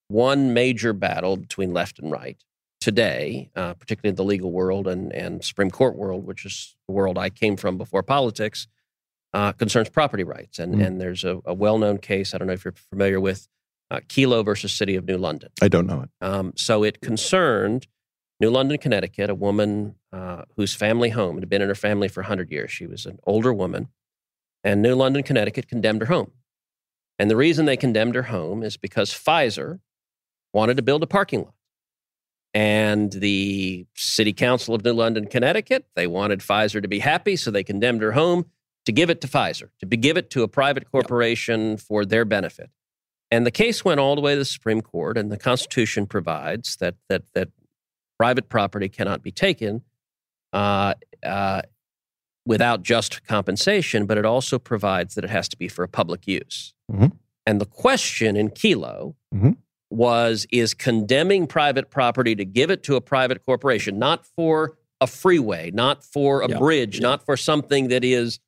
one 0.09 0.53
major 0.53 0.93
battle 0.93 1.37
between 1.37 1.73
left 1.73 1.99
and 2.01 2.11
right 2.11 2.37
today, 2.81 3.51
uh, 3.55 3.75
particularly 3.75 4.11
in 4.11 4.17
the 4.17 4.25
legal 4.25 4.51
world 4.51 4.89
and, 4.89 5.13
and 5.13 5.45
Supreme 5.45 5.71
Court 5.71 5.97
world, 5.97 6.27
which 6.27 6.45
is 6.45 6.77
the 6.89 6.93
world 6.93 7.17
I 7.17 7.31
came 7.31 7.57
from 7.57 7.79
before 7.79 8.03
politics, 8.03 8.67
uh, 9.33 9.53
concerns 9.53 9.89
property 9.89 10.25
rights. 10.25 10.59
And, 10.59 10.75
Mm. 10.75 10.87
and 10.87 11.01
there's 11.01 11.23
a, 11.25 11.41
a 11.47 11.55
well 11.55 11.79
known 11.79 11.99
case, 11.99 12.35
I 12.35 12.39
don't 12.39 12.49
know 12.49 12.55
if 12.55 12.65
you're 12.65 12.75
familiar 12.91 13.21
with 13.21 13.49
uh, 13.93 14.01
Kelo 14.09 14.45
versus 14.45 14.73
City 14.73 14.97
of 14.97 15.05
New 15.07 15.19
London. 15.19 15.51
I 15.63 15.69
don't 15.69 15.87
know 15.87 16.03
it. 16.03 16.11
Um, 16.21 16.53
so 16.57 16.83
it 16.83 17.01
concerned 17.01 17.87
New 18.43 18.51
London, 18.51 18.77
Connecticut, 18.77 19.31
a 19.31 19.37
woman 19.37 19.95
uh, 20.13 20.43
whose 20.57 20.75
family 20.75 21.11
home 21.11 21.39
had 21.39 21.49
been 21.49 21.63
in 21.63 21.69
her 21.69 21.77
family 21.77 22.09
for 22.09 22.23
100 22.23 22.51
years. 22.51 22.73
She 22.73 22.89
was 22.89 23.07
an 23.07 23.21
older 23.25 23.55
woman. 23.55 23.87
And 24.65 24.83
New 24.83 24.97
London, 24.97 25.23
Connecticut 25.23 25.69
condemned 25.69 26.01
her 26.01 26.09
home. 26.09 26.33
And 27.21 27.31
the 27.31 27.37
reason 27.37 27.67
they 27.67 27.77
condemned 27.77 28.17
her 28.17 28.25
home 28.25 28.65
is 28.65 28.77
because 28.77 29.11
Pfizer 29.11 29.79
wanted 30.53 30.77
to 30.77 30.83
build 30.83 31.05
a 31.05 31.07
parking 31.07 31.45
lot. 31.45 31.55
And 32.53 33.13
the 33.13 33.87
city 33.95 34.33
council 34.33 34.75
of 34.75 34.85
New 34.85 34.93
London, 34.93 35.29
Connecticut, 35.29 35.87
they 35.95 36.09
wanted 36.09 36.41
Pfizer 36.41 36.83
to 36.83 36.89
be 36.89 36.99
happy, 36.99 37.37
so 37.37 37.53
they 37.53 37.63
condemned 37.63 38.03
her 38.03 38.13
home 38.13 38.47
to 38.87 38.93
give 38.93 39.09
it 39.09 39.21
to 39.21 39.29
Pfizer, 39.29 39.69
to 39.79 39.87
be, 39.87 39.97
give 39.97 40.17
it 40.17 40.31
to 40.31 40.43
a 40.43 40.49
private 40.49 40.91
corporation 40.91 41.77
for 41.77 42.05
their 42.05 42.25
benefit. 42.25 42.71
And 43.31 43.47
the 43.47 43.53
case 43.53 43.85
went 43.85 44.01
all 44.01 44.17
the 44.17 44.21
way 44.21 44.33
to 44.33 44.41
the 44.41 44.45
Supreme 44.45 44.81
Court, 44.81 45.17
and 45.17 45.31
the 45.31 45.39
Constitution 45.39 46.07
provides 46.07 46.77
that 46.79 46.97
that 47.09 47.23
that 47.35 47.49
private 48.23 48.49
property 48.49 48.89
cannot 48.89 49.21
be 49.21 49.33
taken 49.33 49.83
uh, 50.53 50.95
uh, 51.27 51.63
without 52.47 52.83
just 52.85 53.25
compensation, 53.27 54.07
but 54.07 54.17
it 54.17 54.25
also 54.25 54.61
provides 54.61 55.15
that 55.17 55.25
it 55.25 55.31
has 55.31 55.49
to 55.49 55.57
be 55.57 55.67
for 55.67 55.83
a 55.83 55.89
public 55.89 56.29
use. 56.29 56.73
Mhm. 56.93 57.11
And 57.47 57.61
the 57.61 57.67
question 57.67 58.37
in 58.37 58.51
Kelo 58.51 59.15
Mhm. 59.35 59.57
was: 59.91 60.47
Is 60.53 60.73
condemning 60.73 61.49
private 61.49 61.91
property 61.91 62.37
to 62.37 62.45
give 62.45 62.71
it 62.71 62.85
to 62.85 62.95
a 62.95 63.01
private 63.01 63.45
corporation, 63.45 63.99
not 63.99 64.25
for 64.25 64.79
a 65.01 65.09
freeway, 65.09 65.73
not 65.73 66.05
for 66.05 66.43
a 66.43 66.49
Yeah, 66.49 66.59
bridge, 66.59 66.97
yeah. 67.01 67.09
not 67.09 67.27
for 67.27 67.37
something 67.37 67.89
that 67.89 68.05
is 68.05 68.39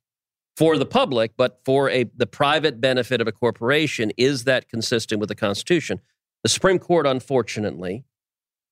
for 0.55 0.77
the 0.77 0.85
public, 0.85 1.31
but 1.35 1.59
for 1.65 1.89
a 1.89 2.05
the 2.15 2.27
private 2.27 2.79
benefit 2.79 3.19
of 3.19 3.27
a 3.27 3.33
corporation, 3.33 4.11
is 4.15 4.45
that 4.45 4.69
consistent 4.69 5.19
with 5.19 5.27
the 5.27 5.35
Constitution? 5.47 5.99
The 6.43 6.49
Supreme 6.49 6.79
Court, 6.79 7.05
unfortunately, 7.05 8.05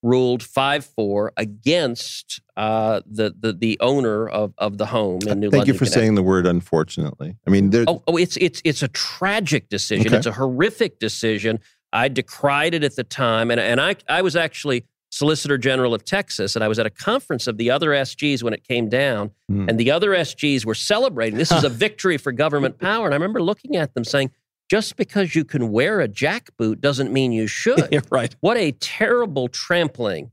ruled 0.03 0.43
five 0.43 0.85
four 0.85 1.31
against 1.37 2.41
uh, 2.57 3.01
the, 3.09 3.33
the 3.39 3.53
the 3.53 3.77
owner 3.79 4.27
of, 4.27 4.53
of 4.59 4.77
the 4.77 4.85
home 4.85 5.21
in 5.27 5.39
New 5.39 5.49
Thank 5.49 5.61
London. 5.61 5.73
you 5.73 5.79
for 5.79 5.85
saying 5.85 6.15
the 6.15 6.21
word 6.23 6.45
unfortunately. 6.45 7.35
I 7.47 7.49
mean, 7.49 7.71
there, 7.71 7.85
Oh, 7.87 8.03
oh, 8.07 8.17
it's 8.17 8.37
it's 8.37 8.61
it's 8.63 8.83
a 8.83 8.87
tragic 8.89 9.69
decision. 9.69 10.07
Okay. 10.07 10.17
It's 10.17 10.25
a 10.27 10.33
horrific 10.33 10.99
decision. 10.99 11.59
I 11.91 12.09
decried 12.09 12.73
it 12.73 12.83
at 12.83 12.95
the 12.95 13.03
time, 13.03 13.49
and 13.49 13.59
and 13.59 13.79
I 13.81 13.95
I 14.09 14.21
was 14.21 14.35
actually 14.35 14.85
Solicitor 15.09 15.57
General 15.59 15.93
of 15.93 16.03
Texas, 16.03 16.55
and 16.55 16.63
I 16.63 16.67
was 16.67 16.79
at 16.79 16.85
a 16.85 16.89
conference 16.89 17.45
of 17.47 17.57
the 17.57 17.69
other 17.71 17.91
SGs 17.91 18.41
when 18.43 18.53
it 18.53 18.67
came 18.67 18.89
down, 18.89 19.31
Hmm. 19.47 19.69
and 19.69 19.79
the 19.79 19.91
other 19.91 20.09
SGs 20.11 20.65
were 20.65 20.73
celebrating. 20.75 21.37
This 21.37 21.51
is 21.51 21.63
a 21.63 21.69
victory 21.85 22.17
for 22.17 22.31
government 22.31 22.79
power, 22.79 23.05
and 23.05 23.13
I 23.13 23.17
remember 23.17 23.41
looking 23.41 23.75
at 23.75 23.93
them 23.93 24.03
saying, 24.03 24.31
"Just 24.69 24.95
because 24.95 25.35
you 25.35 25.45
can 25.45 25.71
wear 25.71 26.01
a 26.01 26.07
jackboot 26.07 26.79
doesn't 26.81 27.11
mean 27.11 27.31
you 27.31 27.47
should." 27.47 28.03
Right. 28.11 28.35
what 28.41 28.57
a 28.57 28.71
terrible 28.73 29.47
trampling 29.47 30.31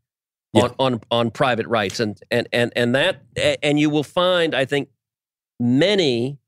Yeah. 0.53 0.63
on, 0.65 0.75
on 0.79 1.01
on 1.11 1.31
private 1.31 1.67
rights 1.67 2.01
and 2.01 2.19
and 2.31 2.49
and 2.53 2.73
and 2.77 2.95
that 2.95 3.23
and 3.63 3.79
you 3.79 3.89
will 3.91 4.03
find 4.03 4.55
i 4.55 4.65
think 4.65 4.89
many 5.61 6.39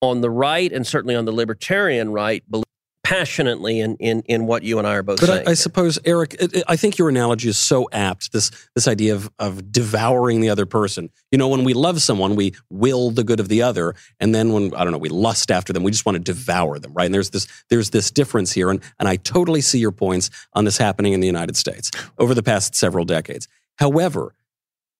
on 0.00 0.20
the 0.20 0.30
right 0.30 0.70
and 0.72 0.86
certainly 0.86 1.14
on 1.16 1.24
the 1.24 1.32
libertarian 1.32 2.10
right 2.12 2.48
believe 2.50 2.63
passionately 3.04 3.78
in 3.78 3.94
in 3.96 4.22
in 4.26 4.46
what 4.46 4.64
you 4.64 4.78
and 4.78 4.86
I 4.88 4.94
are 4.94 5.02
both 5.04 5.20
But 5.20 5.26
saying. 5.28 5.46
I, 5.46 5.50
I 5.52 5.54
suppose, 5.54 5.98
Eric, 6.04 6.34
it- 6.40 6.54
it- 6.56 6.64
I 6.66 6.74
think 6.74 6.98
your 6.98 7.08
analogy 7.08 7.48
is 7.48 7.56
so 7.58 7.88
apt. 7.92 8.32
This 8.32 8.50
this 8.74 8.88
idea 8.88 9.14
of 9.14 9.30
of 9.38 9.70
devouring 9.70 10.40
the 10.40 10.48
other 10.48 10.66
person. 10.66 11.10
You 11.30 11.38
know, 11.38 11.46
when 11.48 11.62
we 11.62 11.74
love 11.74 12.02
someone, 12.02 12.34
we 12.34 12.54
will 12.70 13.10
the 13.12 13.22
good 13.22 13.38
of 13.38 13.48
the 13.48 13.62
other, 13.62 13.94
and 14.18 14.34
then 14.34 14.52
when 14.52 14.74
I 14.74 14.82
don't 14.82 14.92
know, 14.92 14.98
we 14.98 15.10
lust 15.10 15.50
after 15.52 15.72
them, 15.72 15.84
we 15.84 15.92
just 15.92 16.04
want 16.06 16.16
to 16.16 16.20
devour 16.32 16.78
them, 16.80 16.92
right? 16.94 17.04
And 17.04 17.14
there's 17.14 17.30
this 17.30 17.46
there's 17.70 17.90
this 17.90 18.10
difference 18.10 18.52
here, 18.52 18.70
and 18.70 18.80
and 18.98 19.08
I 19.08 19.16
totally 19.16 19.60
see 19.60 19.78
your 19.78 19.92
points 19.92 20.30
on 20.54 20.64
this 20.64 20.78
happening 20.78 21.12
in 21.12 21.20
the 21.20 21.26
United 21.28 21.56
States 21.56 21.90
over 22.18 22.34
the 22.34 22.42
past 22.42 22.74
several 22.74 23.04
decades. 23.04 23.46
However, 23.78 24.34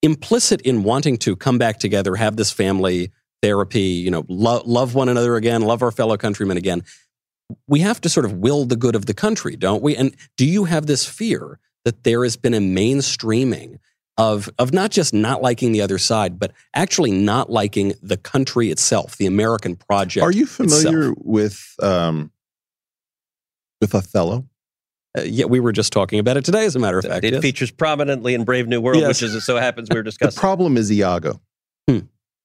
implicit 0.03 0.61
in 0.63 0.83
wanting 0.83 1.17
to 1.19 1.37
come 1.37 1.59
back 1.59 1.79
together, 1.79 2.15
have 2.17 2.37
this 2.37 2.51
family 2.51 3.11
therapy, 3.43 3.81
you 3.81 4.11
know, 4.11 4.25
lo- 4.29 4.63
love 4.65 4.95
one 4.95 5.09
another 5.09 5.37
again, 5.37 5.63
love 5.63 5.83
our 5.83 5.91
fellow 5.91 6.17
countrymen 6.17 6.57
again 6.57 6.83
we 7.69 7.81
have 7.81 8.01
to 8.03 8.09
sort 8.09 8.27
of 8.27 8.35
will 8.35 8.65
the 8.65 8.77
good 8.77 8.95
of 8.95 9.07
the 9.07 9.15
country, 9.15 9.57
don't 9.57 9.83
we? 9.83 9.97
And 9.97 10.15
do 10.37 10.47
you 10.47 10.65
have 10.65 10.87
this 10.87 11.07
fear 11.07 11.59
that 11.85 12.05
there 12.05 12.23
has 12.23 12.37
been 12.37 12.55
a 12.55 12.61
mainstreaming 12.61 13.79
of 14.17 14.49
of 14.59 14.73
not 14.73 14.91
just 14.91 15.13
not 15.13 15.43
liking 15.43 15.73
the 15.73 15.83
other 15.83 15.99
side, 15.99 16.39
but 16.39 16.53
actually 16.73 17.11
not 17.11 17.51
liking 17.51 17.95
the 18.03 18.17
country 18.17 18.71
itself, 18.71 19.17
the 19.17 19.27
American 19.27 19.77
project? 19.77 20.25
are 20.25 20.33
you 20.33 20.47
familiar 20.47 21.11
itself? 21.11 21.19
with 21.21 21.75
um, 21.83 22.31
with 23.81 23.95
Othello? 23.95 24.47
Uh, 25.17 25.23
yeah, 25.23 25.45
we 25.45 25.61
were 25.61 25.73
just 25.73 25.93
talking 25.93 26.19
about 26.19 26.37
it 26.37 26.45
today, 26.45 26.65
as 26.65 26.75
a 26.75 26.79
matter 26.79 26.99
of 26.99 27.05
fact. 27.05 27.25
it 27.25 27.35
yes. 27.35 27.43
features 27.43 27.71
prominently 27.71 28.35
in 28.35 28.45
Brave 28.45 28.67
New 28.67 28.81
World, 28.81 28.99
Yes. 29.01 29.09
which 29.09 29.23
as 29.23 29.35
it 29.35 29.43
so 29.43 29.57
happens 29.57 29.89
we 29.89 29.97
were 29.97 30.03
discussing. 30.03 30.35
The 30.35 30.41
problem 30.41 30.77
is 30.77 30.91
Iago. 30.91 31.41
Hmm. 31.89 32.01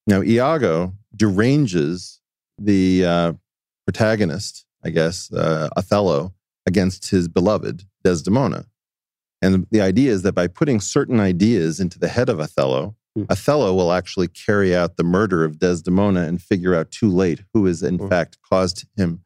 Now, 0.06 0.22
Iago 0.22 0.94
deranges 1.16 2.20
the 2.58 3.04
uh, 3.04 3.32
protagonist, 3.86 4.66
I 4.84 4.90
guess, 4.90 5.32
uh, 5.32 5.68
Othello, 5.76 6.32
against 6.66 7.10
his 7.10 7.28
beloved 7.28 7.84
Desdemona. 8.04 8.66
And 9.42 9.66
the 9.70 9.80
idea 9.80 10.12
is 10.12 10.22
that 10.22 10.34
by 10.34 10.46
putting 10.46 10.80
certain 10.80 11.18
ideas 11.20 11.80
into 11.80 11.98
the 11.98 12.08
head 12.08 12.28
of 12.28 12.40
Othello, 12.40 12.96
Hmm. 13.16 13.24
Othello 13.28 13.74
will 13.74 13.92
actually 13.92 14.28
carry 14.28 14.74
out 14.74 14.96
the 14.96 15.02
murder 15.02 15.42
of 15.44 15.58
Desdemona 15.58 16.22
and 16.22 16.40
figure 16.40 16.76
out 16.76 16.92
too 16.92 17.10
late 17.10 17.42
who 17.52 17.66
has, 17.66 17.82
in 17.82 17.98
Hmm. 17.98 18.08
fact, 18.08 18.38
caused 18.48 18.84
him 18.96 19.24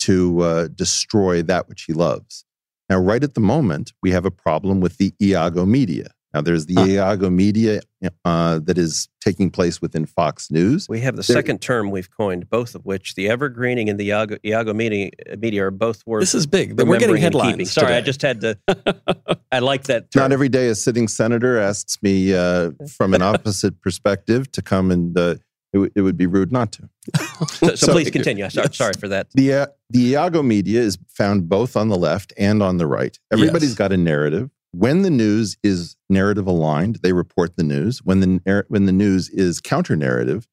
to 0.00 0.40
uh, 0.40 0.68
destroy 0.68 1.42
that 1.42 1.68
which 1.68 1.82
he 1.82 1.92
loves. 1.92 2.44
Now, 2.88 2.98
right 2.98 3.22
at 3.22 3.34
the 3.34 3.40
moment, 3.40 3.92
we 4.02 4.12
have 4.12 4.24
a 4.24 4.30
problem 4.30 4.80
with 4.80 4.96
the 4.96 5.12
Iago 5.20 5.66
media. 5.66 6.12
Now, 6.36 6.42
there's 6.42 6.66
the 6.66 6.74
Huh. 6.74 6.84
Iago 6.84 7.30
media 7.30 7.80
uh, 8.26 8.58
that 8.64 8.76
is 8.76 9.08
taking 9.22 9.50
place 9.50 9.80
within 9.80 10.04
Fox 10.04 10.50
News. 10.50 10.86
we 10.86 11.00
have 11.00 11.16
the 11.16 11.22
There- 11.22 11.34
second 11.34 11.62
term 11.62 11.90
we've 11.90 12.10
coined, 12.10 12.50
both 12.50 12.74
of 12.74 12.84
which 12.84 13.14
the 13.14 13.26
evergreening 13.30 13.88
and 13.88 13.98
the 13.98 14.08
Iago, 14.08 14.36
Iago 14.44 14.74
media, 14.74 15.08
media 15.38 15.64
are 15.64 15.70
both 15.70 16.02
worth 16.04 16.20
This 16.20 16.34
is 16.34 16.46
big. 16.46 16.72
We're 16.72 16.84
getting 16.98 17.14
remembering 17.14 17.14
and 17.14 17.22
headlines. 17.22 17.52
keeping. 17.54 17.66
Sorry, 17.68 17.94
I 17.94 18.02
just 18.02 18.20
had 18.20 18.42
to. 18.42 18.58
I 19.50 19.60
like 19.60 19.84
that. 19.84 20.10
Term. 20.10 20.24
Not 20.24 20.32
every 20.32 20.50
day 20.50 20.68
a 20.68 20.74
sitting 20.74 21.08
senator 21.08 21.58
asks 21.58 21.96
me 22.02 22.34
uh, 22.34 22.72
from 22.98 23.14
an 23.14 23.22
opposite 23.22 23.80
perspective 23.86 24.52
to 24.52 24.60
come 24.60 24.90
and 24.90 25.18
uh, 25.18 25.36
it, 25.72 25.78
would- 25.78 25.92
it 25.94 26.02
would 26.02 26.18
be 26.18 26.26
rude 26.26 26.52
not 26.52 26.70
to. 26.72 26.90
So, 27.48 27.68
so 27.68 27.74
So- 27.76 27.92
please 27.92 28.10
continue. 28.10 28.48
Sorry, 28.50 28.66
Yes. 28.68 28.76
sorry 28.76 28.92
for 29.00 29.08
that. 29.08 29.28
The, 29.32 29.52
uh, 29.54 29.66
the 29.90 30.00
Iago 30.12 30.42
media 30.42 30.80
is 30.82 30.98
found 31.08 31.48
both 31.48 31.76
on 31.76 31.88
the 31.88 31.96
left 31.96 32.32
and 32.36 32.62
on 32.62 32.76
the 32.76 32.86
right. 32.86 33.18
Everybody's 33.32 33.70
Yes. 33.70 33.78
got 33.78 33.92
a 33.92 33.96
narrative. 33.96 34.50
When 34.78 35.00
the 35.02 35.10
news 35.10 35.56
is 35.62 35.96
narrative 36.10 36.46
aligned, 36.46 36.96
they 37.02 37.12
report 37.14 37.56
the 37.56 37.62
news. 37.62 38.00
When 38.04 38.20
the, 38.20 38.64
when 38.68 38.84
the 38.84 38.92
news 38.92 39.30
is 39.30 39.58
counter 39.60 39.96
narrative, 39.96 40.46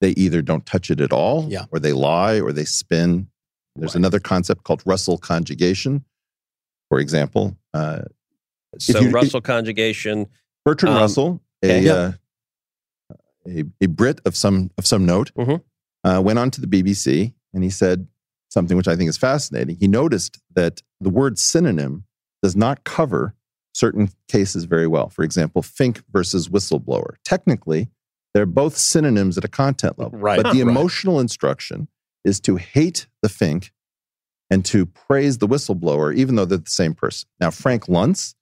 they 0.00 0.10
either 0.10 0.42
don't 0.42 0.64
touch 0.64 0.90
it 0.92 1.00
at 1.00 1.12
all, 1.12 1.48
Yeah. 1.50 1.64
or 1.72 1.80
they 1.80 1.92
lie, 1.92 2.40
or 2.40 2.52
they 2.52 2.64
spin. 2.64 3.28
There's 3.74 3.90
Right. 3.90 3.96
another 3.96 4.20
concept 4.20 4.62
called 4.62 4.82
Russell 4.86 5.18
conjugation. 5.18 6.04
For 6.88 7.00
example, 7.00 7.56
uh, 7.74 8.02
So 8.78 9.00
you- 9.00 9.10
Russell 9.10 9.40
conjugation. 9.40 10.26
Bertrand 10.64 10.94
Um, 10.94 11.00
Russell, 11.02 11.42
a, 11.62 11.82
Yeah. 11.82 11.92
uh, 11.92 12.12
a 13.46 13.64
a 13.80 13.86
Brit 13.86 14.20
of 14.24 14.36
some 14.36 14.70
of 14.78 14.86
some 14.86 15.04
note, 15.06 15.32
Mhm. 15.36 15.62
uh, 16.04 16.22
went 16.24 16.38
on 16.38 16.50
to 16.52 16.60
the 16.60 16.66
BBC 16.68 17.34
and 17.52 17.64
he 17.64 17.70
said 17.70 18.06
something 18.50 18.76
which 18.76 18.86
I 18.86 18.94
think 18.94 19.08
is 19.08 19.16
fascinating. 19.16 19.76
He 19.80 19.88
noticed 19.88 20.38
that 20.54 20.82
the 21.00 21.10
word 21.10 21.38
synonym 21.38 22.04
does 22.42 22.54
not 22.54 22.84
cover 22.84 23.34
certain 23.78 24.10
cases 24.26 24.64
very 24.64 24.86
well. 24.86 25.08
For 25.08 25.22
example, 25.22 25.62
Fink 25.62 26.02
versus 26.12 26.48
whistleblower. 26.48 27.14
Technically, 27.24 27.88
they're 28.34 28.46
both 28.46 28.76
synonyms 28.76 29.38
at 29.38 29.44
a 29.44 29.48
content 29.48 29.98
level, 29.98 30.18
Right. 30.18 30.42
but 30.42 30.52
the 30.52 30.62
Right. 30.62 30.70
emotional 30.70 31.20
instruction 31.20 31.88
is 32.24 32.40
to 32.40 32.56
hate 32.56 33.06
the 33.22 33.28
Fink 33.28 33.72
and 34.50 34.64
to 34.64 34.84
praise 34.86 35.38
the 35.38 35.46
whistleblower, 35.46 36.14
even 36.14 36.34
though 36.34 36.44
they're 36.44 36.58
the 36.58 36.70
same 36.70 36.94
person. 36.94 37.28
Now, 37.40 37.50
Frank 37.50 37.86
Luntz. 37.86 38.34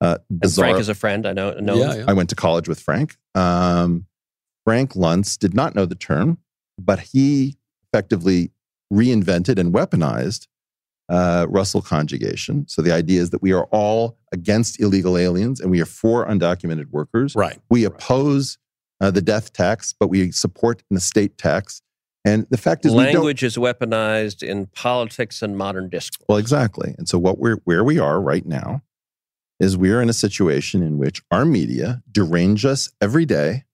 Uh, 0.00 0.18
And 0.30 0.40
bizarre, 0.40 0.66
Frank 0.66 0.80
is 0.80 0.88
a 0.88 0.94
friend. 0.94 1.26
I 1.26 1.32
know. 1.32 1.52
know 1.58 1.74
yeah, 1.76 1.94
yeah. 1.96 2.04
I 2.06 2.12
went 2.12 2.28
to 2.30 2.36
college 2.36 2.68
with 2.68 2.78
Frank. 2.78 3.16
Um, 3.34 4.06
Frank 4.64 4.92
Luntz 4.92 5.36
did 5.38 5.54
not 5.54 5.74
know 5.74 5.86
the 5.86 5.94
term, 5.96 6.38
but 6.78 7.00
he 7.00 7.56
effectively 7.92 8.52
reinvented 8.92 9.58
and 9.58 9.72
weaponized 9.72 10.46
uh, 11.08 11.46
Russell 11.48 11.82
conjugation. 11.82 12.66
So 12.68 12.82
the 12.82 12.92
idea 12.92 13.20
is 13.20 13.30
that 13.30 13.42
we 13.42 13.52
are 13.52 13.64
all 13.70 14.18
against 14.32 14.80
illegal 14.80 15.16
aliens 15.16 15.60
and 15.60 15.70
we 15.70 15.80
are 15.80 15.86
for 15.86 16.26
undocumented 16.26 16.90
workers. 16.90 17.34
Right. 17.34 17.58
We 17.70 17.84
oppose 17.84 18.58
uh, 19.00 19.10
the 19.10 19.22
death 19.22 19.52
tax, 19.52 19.94
but 19.98 20.08
we 20.08 20.32
support 20.32 20.82
an 20.90 20.96
estate 20.96 21.38
tax. 21.38 21.82
And 22.24 22.46
the 22.50 22.58
fact 22.58 22.84
is, 22.84 22.92
we. 22.92 23.04
Language 23.04 23.42
is 23.42 23.56
weaponized 23.56 24.42
in 24.42 24.66
politics 24.66 25.40
and 25.40 25.56
modern 25.56 25.88
discourse. 25.88 26.26
Well, 26.28 26.38
exactly. 26.38 26.94
And 26.98 27.08
so 27.08 27.18
what 27.18 27.38
we're 27.38 27.56
where 27.64 27.84
we 27.84 27.98
are 27.98 28.20
right 28.20 28.44
now 28.44 28.82
is 29.60 29.76
we're 29.76 30.02
in 30.02 30.08
a 30.08 30.14
situation 30.14 30.82
in 30.82 30.98
which 30.98 31.22
our 31.30 31.44
media 31.44 32.02
derange 32.10 32.64
us 32.64 32.90
every 33.00 33.24
day. 33.24 33.64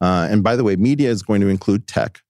Uh, 0.00 0.26
and 0.30 0.42
by 0.42 0.56
the 0.56 0.64
way, 0.64 0.74
media 0.76 1.10
is 1.10 1.22
going 1.22 1.40
to 1.40 1.48
include 1.48 1.86
tech 1.86 2.22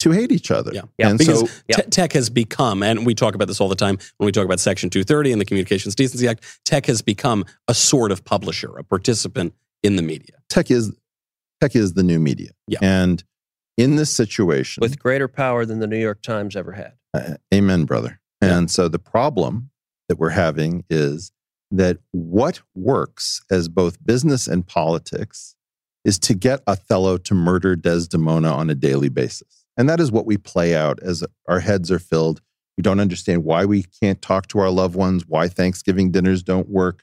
to 0.00 0.10
hate 0.10 0.32
each 0.32 0.50
other. 0.50 0.72
Yeah. 0.74 0.82
Yeah, 0.98 1.10
and 1.10 1.18
Because 1.18 1.40
so 1.40 1.56
Yeah. 1.68 1.76
te- 1.76 1.90
tech 1.90 2.12
has 2.14 2.28
become, 2.30 2.82
and 2.82 3.06
we 3.06 3.14
talk 3.14 3.34
about 3.34 3.48
this 3.48 3.60
all 3.60 3.68
the 3.68 3.74
time 3.76 3.98
when 4.16 4.26
we 4.26 4.32
talk 4.32 4.44
about 4.44 4.58
Section 4.60 4.90
230 4.90 5.32
and 5.32 5.40
the 5.40 5.44
Communications 5.44 5.94
Decency 5.94 6.26
Act, 6.26 6.44
tech 6.64 6.86
has 6.86 7.02
become 7.02 7.44
a 7.68 7.74
sort 7.74 8.10
of 8.10 8.24
publisher, 8.24 8.76
a 8.78 8.82
participant 8.84 9.54
in 9.82 9.96
the 9.96 10.02
media. 10.02 10.36
tech 10.48 10.70
is 10.70 10.92
tech 11.60 11.76
is 11.76 11.92
the 11.92 12.02
new 12.02 12.18
media. 12.18 12.50
Yeah. 12.66 12.78
And 12.82 13.22
in 13.76 13.96
this 13.96 14.12
situation, 14.12 14.80
with 14.80 14.98
greater 14.98 15.28
power 15.28 15.64
than 15.66 15.78
the 15.78 15.86
New 15.86 15.98
York 15.98 16.22
Times 16.22 16.56
ever 16.56 16.72
had. 16.72 16.94
Uh, 17.14 17.34
amen, 17.54 17.84
brother. 17.84 18.20
Yeah. 18.42 18.56
And 18.58 18.70
so 18.70 18.88
the 18.88 18.98
problem 18.98 19.70
that 20.08 20.18
we're 20.18 20.30
having 20.30 20.84
is 20.90 21.32
that 21.70 21.98
what 22.12 22.60
works 22.74 23.42
as 23.50 23.68
both 23.68 24.04
business 24.04 24.46
and 24.48 24.66
politics 24.66 25.54
is 26.04 26.18
to 26.18 26.34
get 26.34 26.62
Othello 26.66 27.16
to 27.18 27.34
murder 27.34 27.76
Desdemona 27.76 28.50
on 28.52 28.70
a 28.70 28.74
daily 28.74 29.08
basis. 29.10 29.59
And 29.80 29.88
that 29.88 29.98
is 29.98 30.12
what 30.12 30.26
we 30.26 30.36
play 30.36 30.76
out 30.76 31.00
as 31.02 31.24
our 31.48 31.58
heads 31.58 31.90
are 31.90 31.98
filled. 31.98 32.42
We 32.76 32.82
don't 32.82 33.00
understand 33.00 33.44
why 33.44 33.64
we 33.64 33.84
can't 34.02 34.20
talk 34.20 34.46
to 34.48 34.58
our 34.58 34.68
loved 34.68 34.94
ones, 34.94 35.24
why 35.26 35.48
Thanksgiving 35.48 36.10
dinners 36.10 36.42
don't 36.42 36.68
work. 36.68 37.02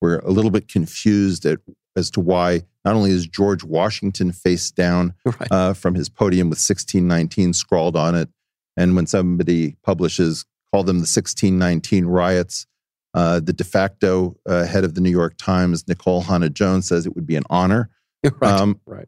We're 0.00 0.18
a 0.18 0.32
little 0.32 0.50
bit 0.50 0.66
confused 0.66 1.46
at, 1.46 1.60
as 1.94 2.10
to 2.10 2.20
why 2.20 2.62
not 2.84 2.96
only 2.96 3.12
is 3.12 3.24
George 3.28 3.62
Washington 3.62 4.32
face 4.32 4.72
down 4.72 5.14
Right. 5.24 5.52
uh, 5.52 5.74
from 5.74 5.94
his 5.94 6.08
podium 6.08 6.48
with 6.50 6.56
1619 6.58 7.52
scrawled 7.52 7.94
on 7.94 8.16
it. 8.16 8.28
And 8.76 8.96
when 8.96 9.06
somebody 9.06 9.76
publishes, 9.84 10.44
call 10.72 10.82
them 10.82 10.96
the 10.96 11.02
1619 11.02 12.06
riots, 12.06 12.66
uh, 13.14 13.38
the 13.38 13.52
de 13.52 13.62
facto 13.62 14.36
uh, 14.44 14.64
head 14.64 14.82
of 14.82 14.94
the 14.94 15.00
New 15.00 15.10
York 15.10 15.34
Times, 15.38 15.84
Nikole 15.84 16.24
Hannah-Jones, 16.24 16.88
says 16.88 17.06
it 17.06 17.14
would 17.14 17.28
be 17.28 17.36
an 17.36 17.44
honor. 17.48 17.90
right. 18.40 18.42
Um, 18.42 18.80
right. 18.86 19.06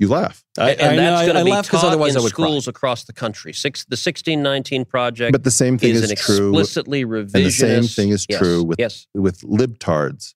You 0.00 0.08
laugh. 0.08 0.44
I, 0.56 0.70
and 0.72 0.80
I 0.80 0.96
that's 0.96 1.26
going 1.26 1.38
to 1.38 1.44
be 1.44 1.50
laugh 1.50 1.68
'cause 1.68 1.80
taught 1.80 1.88
otherwise 1.88 2.14
in 2.14 2.20
I 2.20 2.22
would 2.22 2.32
cry. 2.34 2.44
schools 2.46 2.68
across 2.68 3.04
the 3.04 3.12
country. 3.12 3.52
Six, 3.52 3.84
the 3.84 3.96
1619 3.96 4.84
project 4.84 5.32
But 5.32 5.42
the 5.42 5.50
same 5.50 5.76
thing 5.76 5.90
is, 5.90 6.02
is, 6.04 6.10
an 6.12 6.16
true 6.16 6.50
explicitly 6.50 7.04
revisionist. 7.04 7.32
the 7.32 7.50
same 7.50 7.82
thing 7.84 8.08
is 8.10 8.26
Yes, 8.28 8.38
true 8.38 8.62
with- 8.62 8.78
yes. 8.78 9.06
with 9.14 9.40
libtards. 9.40 10.34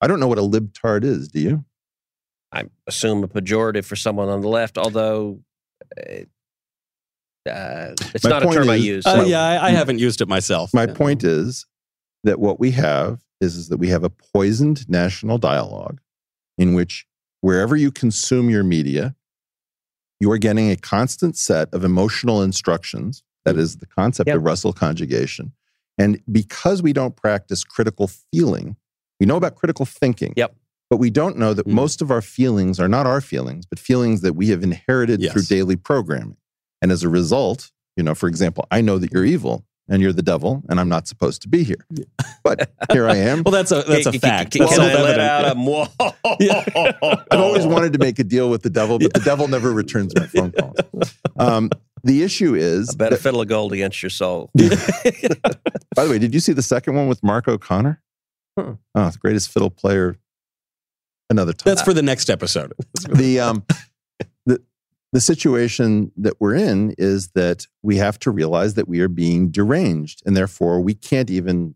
I 0.00 0.08
don't 0.08 0.18
know 0.18 0.26
what 0.26 0.38
a 0.38 0.42
libtard 0.42 1.04
is. 1.04 1.28
Do 1.28 1.38
you? 1.40 1.64
I 2.52 2.64
assume 2.88 3.22
a 3.22 3.28
pejorative 3.28 3.84
for 3.84 3.94
someone 3.94 4.28
on 4.28 4.40
the 4.40 4.48
left, 4.48 4.76
although 4.78 5.40
uh, 5.96 6.22
uh, 7.48 7.94
it's 8.14 8.24
My 8.24 8.30
not 8.30 8.42
a 8.42 8.46
point 8.46 8.58
term 8.58 8.70
I 8.70 8.76
is- 8.76 8.84
use. 8.84 9.06
Uh, 9.06 9.20
so- 9.22 9.26
yeah, 9.26 9.42
I, 9.42 9.68
I 9.68 9.70
haven't 9.70 9.98
used 10.00 10.20
it 10.20 10.28
myself. 10.28 10.74
My 10.74 10.86
Yeah. 10.86 10.94
point 10.94 11.22
is 11.24 11.66
that 12.24 12.40
what 12.40 12.58
we 12.58 12.72
have 12.72 13.20
is, 13.40 13.54
is 13.56 13.68
that 13.68 13.76
we 13.78 13.88
have 13.88 14.02
a 14.02 14.10
poisoned 14.10 14.88
national 14.88 15.38
dialogue 15.38 16.00
in 16.58 16.74
which 16.74 17.06
wherever 17.40 17.76
you 17.76 17.90
consume 17.90 18.50
your 18.50 18.64
media, 18.64 19.14
you 20.20 20.30
are 20.32 20.38
getting 20.38 20.70
a 20.70 20.76
constant 20.76 21.36
set 21.36 21.72
of 21.72 21.84
emotional 21.84 22.42
instructions. 22.42 23.22
That 23.44 23.56
is 23.56 23.76
the 23.76 23.86
concept 23.86 24.26
Yep. 24.28 24.36
of 24.38 24.42
Russell 24.42 24.72
conjugation. 24.72 25.52
And 25.96 26.20
because 26.30 26.82
we 26.82 26.92
don't 26.92 27.16
practice 27.16 27.64
critical 27.64 28.08
feeling, 28.32 28.76
we 29.20 29.26
know 29.26 29.36
about 29.36 29.54
critical 29.56 29.86
thinking. 29.86 30.34
Yep. 30.36 30.54
But 30.90 30.96
we 30.98 31.10
don't 31.10 31.36
know 31.36 31.54
that 31.54 31.66
Mm. 31.66 31.72
most 31.72 32.02
of 32.02 32.10
our 32.10 32.22
feelings 32.22 32.80
are 32.80 32.88
not 32.88 33.06
our 33.06 33.20
feelings, 33.20 33.66
but 33.66 33.78
feelings 33.78 34.20
that 34.22 34.34
we 34.34 34.48
have 34.48 34.62
inherited 34.62 35.20
Yes. 35.20 35.32
through 35.32 35.42
daily 35.42 35.76
programming. 35.76 36.36
And 36.82 36.90
as 36.92 37.02
a 37.02 37.08
result, 37.08 37.70
you 37.96 38.02
know, 38.02 38.14
for 38.14 38.28
example, 38.28 38.66
I 38.70 38.80
know 38.80 38.98
that 38.98 39.12
you're 39.12 39.24
evil 39.24 39.64
and 39.88 40.02
you're 40.02 40.12
the 40.12 40.22
devil 40.22 40.62
and 40.68 40.78
I'm 40.78 40.88
not 40.88 41.08
supposed 41.08 41.42
to 41.42 41.48
be 41.48 41.62
here. 41.64 41.86
But 42.44 42.70
here 42.92 43.08
I 43.08 43.16
am. 43.16 43.42
Well, 43.48 43.52
that's 43.52 43.72
a 43.72 43.82
that's 43.82 44.06
a 44.06 44.12
fact. 44.12 44.52
Can, 44.52 44.66
can 44.66 44.80
I 44.80 44.94
let 44.94 45.18
out 45.20 45.52
a 45.52 45.54
moan? 45.54 45.86
I've 47.30 47.40
always 47.40 47.66
wanted 47.66 47.92
to 47.94 47.98
make 47.98 48.18
a 48.18 48.24
deal 48.24 48.50
with 48.50 48.62
the 48.62 48.70
devil, 48.70 48.98
but 48.98 49.12
the 49.14 49.20
devil 49.20 49.48
never 49.48 49.72
returns 49.72 50.14
my 50.14 50.26
phone 50.26 50.52
calls. 50.52 51.14
Um, 51.38 51.70
the 52.04 52.22
issue 52.22 52.54
is, 52.54 52.90
I 52.90 52.96
bet 52.96 53.12
a 53.12 53.16
that- 53.16 53.22
fiddle 53.22 53.40
of 53.40 53.48
gold 53.48 53.72
against 53.72 54.02
your 54.02 54.10
soul. 54.10 54.50
by 54.54 56.04
the 56.04 56.10
way, 56.10 56.18
did 56.18 56.34
you 56.34 56.40
see 56.40 56.52
the 56.52 56.62
second 56.62 56.94
one 56.94 57.08
with 57.08 57.22
Mark 57.22 57.48
O'Connor? 57.48 58.00
Huh. 58.58 58.74
Oh, 58.94 59.10
the 59.10 59.18
greatest 59.18 59.50
fiddle 59.50 59.70
player. 59.70 60.18
Another 61.30 61.52
time. 61.52 61.70
That's 61.70 61.82
for 61.82 61.92
the 61.92 62.02
next 62.02 62.30
episode. 62.30 62.72
the 63.12 63.40
um, 63.40 63.62
the 65.12 65.20
situation 65.20 66.12
that 66.16 66.34
we're 66.40 66.54
in 66.54 66.94
is 66.98 67.28
that 67.34 67.66
we 67.82 67.96
have 67.96 68.18
to 68.20 68.30
realize 68.30 68.74
that 68.74 68.88
we 68.88 69.00
are 69.00 69.08
being 69.08 69.50
deranged, 69.50 70.22
and 70.26 70.36
therefore 70.36 70.80
we 70.80 70.94
can't 70.94 71.30
even 71.30 71.74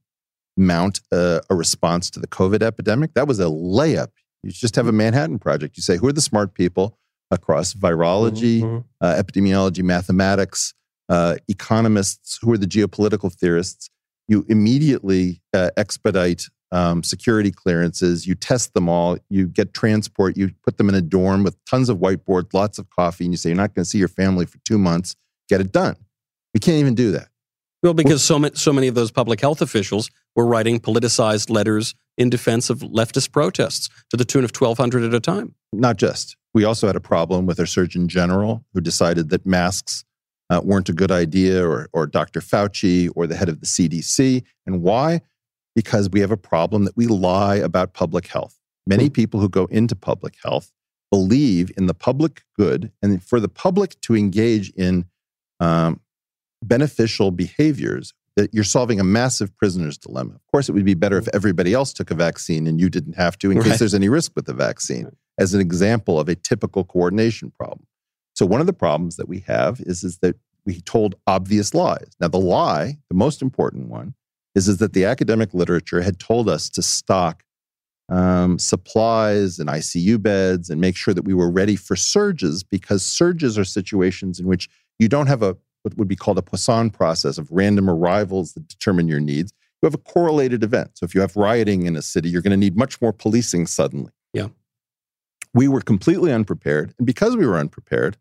mount 0.56 1.00
a, 1.10 1.40
a 1.48 1.54
response 1.54 2.10
to 2.10 2.20
the 2.20 2.26
COVID 2.26 2.62
epidemic. 2.62 3.14
That 3.14 3.26
was 3.26 3.40
a 3.40 3.44
layup. 3.44 4.08
You 4.42 4.50
just 4.50 4.76
have 4.76 4.86
a 4.86 4.92
Manhattan 4.92 5.38
Project. 5.38 5.76
You 5.76 5.82
say, 5.82 5.96
who 5.96 6.08
are 6.08 6.12
the 6.12 6.20
smart 6.20 6.52
people 6.54 6.98
across 7.30 7.72
virology, 7.72 8.60
Mhm. 8.60 8.84
uh, 9.00 9.14
epidemiology, 9.22 9.82
mathematics, 9.82 10.74
uh, 11.08 11.36
economists, 11.48 12.38
who 12.42 12.52
are 12.52 12.58
the 12.58 12.66
geopolitical 12.66 13.32
theorists. 13.32 13.88
You 14.28 14.44
immediately 14.48 15.40
uh, 15.54 15.70
expedite 15.76 16.48
um, 16.72 17.02
security 17.02 17.50
clearances. 17.50 18.26
You 18.26 18.34
test 18.34 18.74
them 18.74 18.88
all. 18.88 19.18
You 19.28 19.46
get 19.46 19.74
transport. 19.74 20.36
You 20.36 20.50
put 20.64 20.78
them 20.78 20.88
in 20.88 20.94
a 20.94 21.02
dorm 21.02 21.44
with 21.44 21.56
tons 21.66 21.88
of 21.88 21.98
whiteboards, 21.98 22.52
lots 22.54 22.78
of 22.78 22.90
coffee, 22.90 23.24
and 23.24 23.32
you 23.32 23.36
say 23.36 23.50
you're 23.50 23.56
not 23.56 23.74
going 23.74 23.84
to 23.84 23.88
see 23.88 23.98
your 23.98 24.08
family 24.08 24.46
for 24.46 24.58
two 24.64 24.78
months. 24.78 25.14
Get 25.48 25.60
it 25.60 25.70
done. 25.70 25.96
We 26.54 26.60
can't 26.60 26.78
even 26.78 26.94
do 26.94 27.12
that. 27.12 27.28
Well, 27.82 27.94
because 27.94 28.22
so 28.22 28.38
many, 28.38 28.54
so 28.54 28.72
many 28.72 28.88
of 28.88 28.94
those 28.94 29.10
public 29.10 29.40
health 29.40 29.60
officials 29.60 30.08
were 30.34 30.46
writing 30.46 30.80
politicized 30.80 31.50
letters 31.50 31.94
in 32.16 32.30
defense 32.30 32.70
of 32.70 32.80
leftist 32.80 33.32
protests 33.32 33.88
to 34.10 34.16
the 34.16 34.24
tune 34.24 34.44
of 34.44 34.52
1,200 34.56 35.02
at 35.02 35.14
a 35.14 35.20
time. 35.20 35.54
Not 35.72 35.96
just. 35.96 36.36
We 36.54 36.64
also 36.64 36.86
had 36.86 36.96
a 36.96 37.00
problem 37.00 37.46
with 37.46 37.58
our 37.58 37.66
Surgeon 37.66 38.08
General 38.08 38.64
who 38.72 38.80
decided 38.80 39.30
that 39.30 39.46
masks 39.46 40.04
uh, 40.50 40.60
weren't 40.62 40.88
a 40.90 40.92
good 40.92 41.10
idea, 41.10 41.66
or, 41.66 41.88
or 41.92 42.06
Dr. 42.06 42.40
Fauci, 42.40 43.10
or 43.16 43.26
the 43.26 43.36
head 43.36 43.48
of 43.48 43.60
the 43.60 43.66
CDC. 43.66 44.42
And 44.66 44.82
why? 44.82 45.22
Because 45.74 46.10
we 46.10 46.20
have 46.20 46.30
a 46.30 46.36
problem 46.36 46.84
that 46.84 46.96
we 46.96 47.06
lie 47.06 47.56
about 47.56 47.94
public 47.94 48.26
health. 48.26 48.58
Many 48.86 49.08
people 49.08 49.40
who 49.40 49.48
go 49.48 49.66
into 49.66 49.94
public 49.94 50.34
health 50.42 50.72
believe 51.10 51.70
in 51.76 51.86
the 51.86 51.94
public 51.94 52.42
good 52.58 52.90
and 53.02 53.22
for 53.22 53.38
the 53.38 53.48
public 53.48 54.00
to 54.00 54.16
engage 54.16 54.70
in 54.70 55.06
um, 55.60 56.00
beneficial 56.62 57.30
behaviors 57.30 58.12
that 58.36 58.52
you're 58.54 58.64
solving 58.64 58.98
a 58.98 59.04
massive 59.04 59.54
prisoner's 59.56 59.98
dilemma. 59.98 60.34
Of 60.34 60.46
course, 60.50 60.68
it 60.68 60.72
would 60.72 60.84
be 60.84 60.94
better 60.94 61.18
if 61.18 61.28
everybody 61.34 61.74
else 61.74 61.92
took 61.92 62.10
a 62.10 62.14
vaccine 62.14 62.66
and 62.66 62.80
you 62.80 62.88
didn't 62.88 63.14
have 63.14 63.38
to 63.38 63.50
in 63.50 63.58
Right. 63.58 63.66
case 63.66 63.78
there's 63.78 63.94
any 63.94 64.08
risk 64.08 64.32
with 64.34 64.46
the 64.46 64.54
vaccine, 64.54 65.14
as 65.38 65.54
an 65.54 65.60
example 65.60 66.18
of 66.18 66.28
a 66.28 66.34
typical 66.34 66.82
coordination 66.84 67.50
problem. 67.50 67.86
So, 68.34 68.46
one 68.46 68.60
of 68.60 68.66
the 68.66 68.72
problems 68.72 69.16
that 69.16 69.28
we 69.28 69.40
have 69.40 69.80
is, 69.80 70.02
is 70.02 70.18
that 70.18 70.36
we 70.64 70.80
told 70.80 71.14
obvious 71.26 71.74
lies. 71.74 72.12
Now, 72.20 72.28
the 72.28 72.40
lie, 72.40 72.96
the 73.10 73.16
most 73.16 73.42
important 73.42 73.88
one, 73.88 74.14
is, 74.54 74.68
is 74.68 74.78
that 74.78 74.92
the 74.92 75.04
academic 75.04 75.54
literature 75.54 76.02
had 76.02 76.18
told 76.18 76.48
us 76.48 76.68
to 76.70 76.82
stock 76.82 77.44
um, 78.08 78.58
supplies 78.58 79.58
and 79.58 79.68
ICU 79.68 80.20
beds 80.20 80.68
and 80.68 80.80
make 80.80 80.96
sure 80.96 81.14
that 81.14 81.24
we 81.24 81.34
were 81.34 81.50
ready 81.50 81.76
for 81.76 81.96
surges 81.96 82.62
because 82.62 83.02
surges 83.04 83.56
are 83.56 83.64
situations 83.64 84.38
in 84.38 84.46
which 84.46 84.68
you 84.98 85.08
don't 85.08 85.28
have 85.28 85.42
a 85.42 85.56
what 85.82 85.96
would 85.96 86.08
be 86.08 86.16
called 86.16 86.38
a 86.38 86.42
Poisson 86.42 86.90
process 86.90 87.38
of 87.38 87.50
random 87.50 87.90
arrivals 87.90 88.52
that 88.52 88.68
determine 88.68 89.08
your 89.08 89.18
needs. 89.18 89.52
You 89.82 89.86
have 89.86 89.94
a 89.94 89.98
correlated 89.98 90.62
event. 90.62 90.92
So 90.94 91.04
if 91.04 91.12
you 91.12 91.20
have 91.20 91.34
rioting 91.34 91.86
in 91.86 91.96
a 91.96 92.02
city, 92.02 92.28
you're 92.28 92.42
going 92.42 92.52
to 92.52 92.56
need 92.56 92.76
much 92.76 93.00
more 93.00 93.12
policing 93.12 93.66
suddenly. 93.66 94.12
Yeah. 94.32 94.48
We 95.54 95.66
were 95.66 95.80
completely 95.80 96.32
unprepared. 96.32 96.94
And 96.98 97.06
because 97.06 97.36
we 97.36 97.46
were 97.46 97.56
unprepared, 97.56 98.16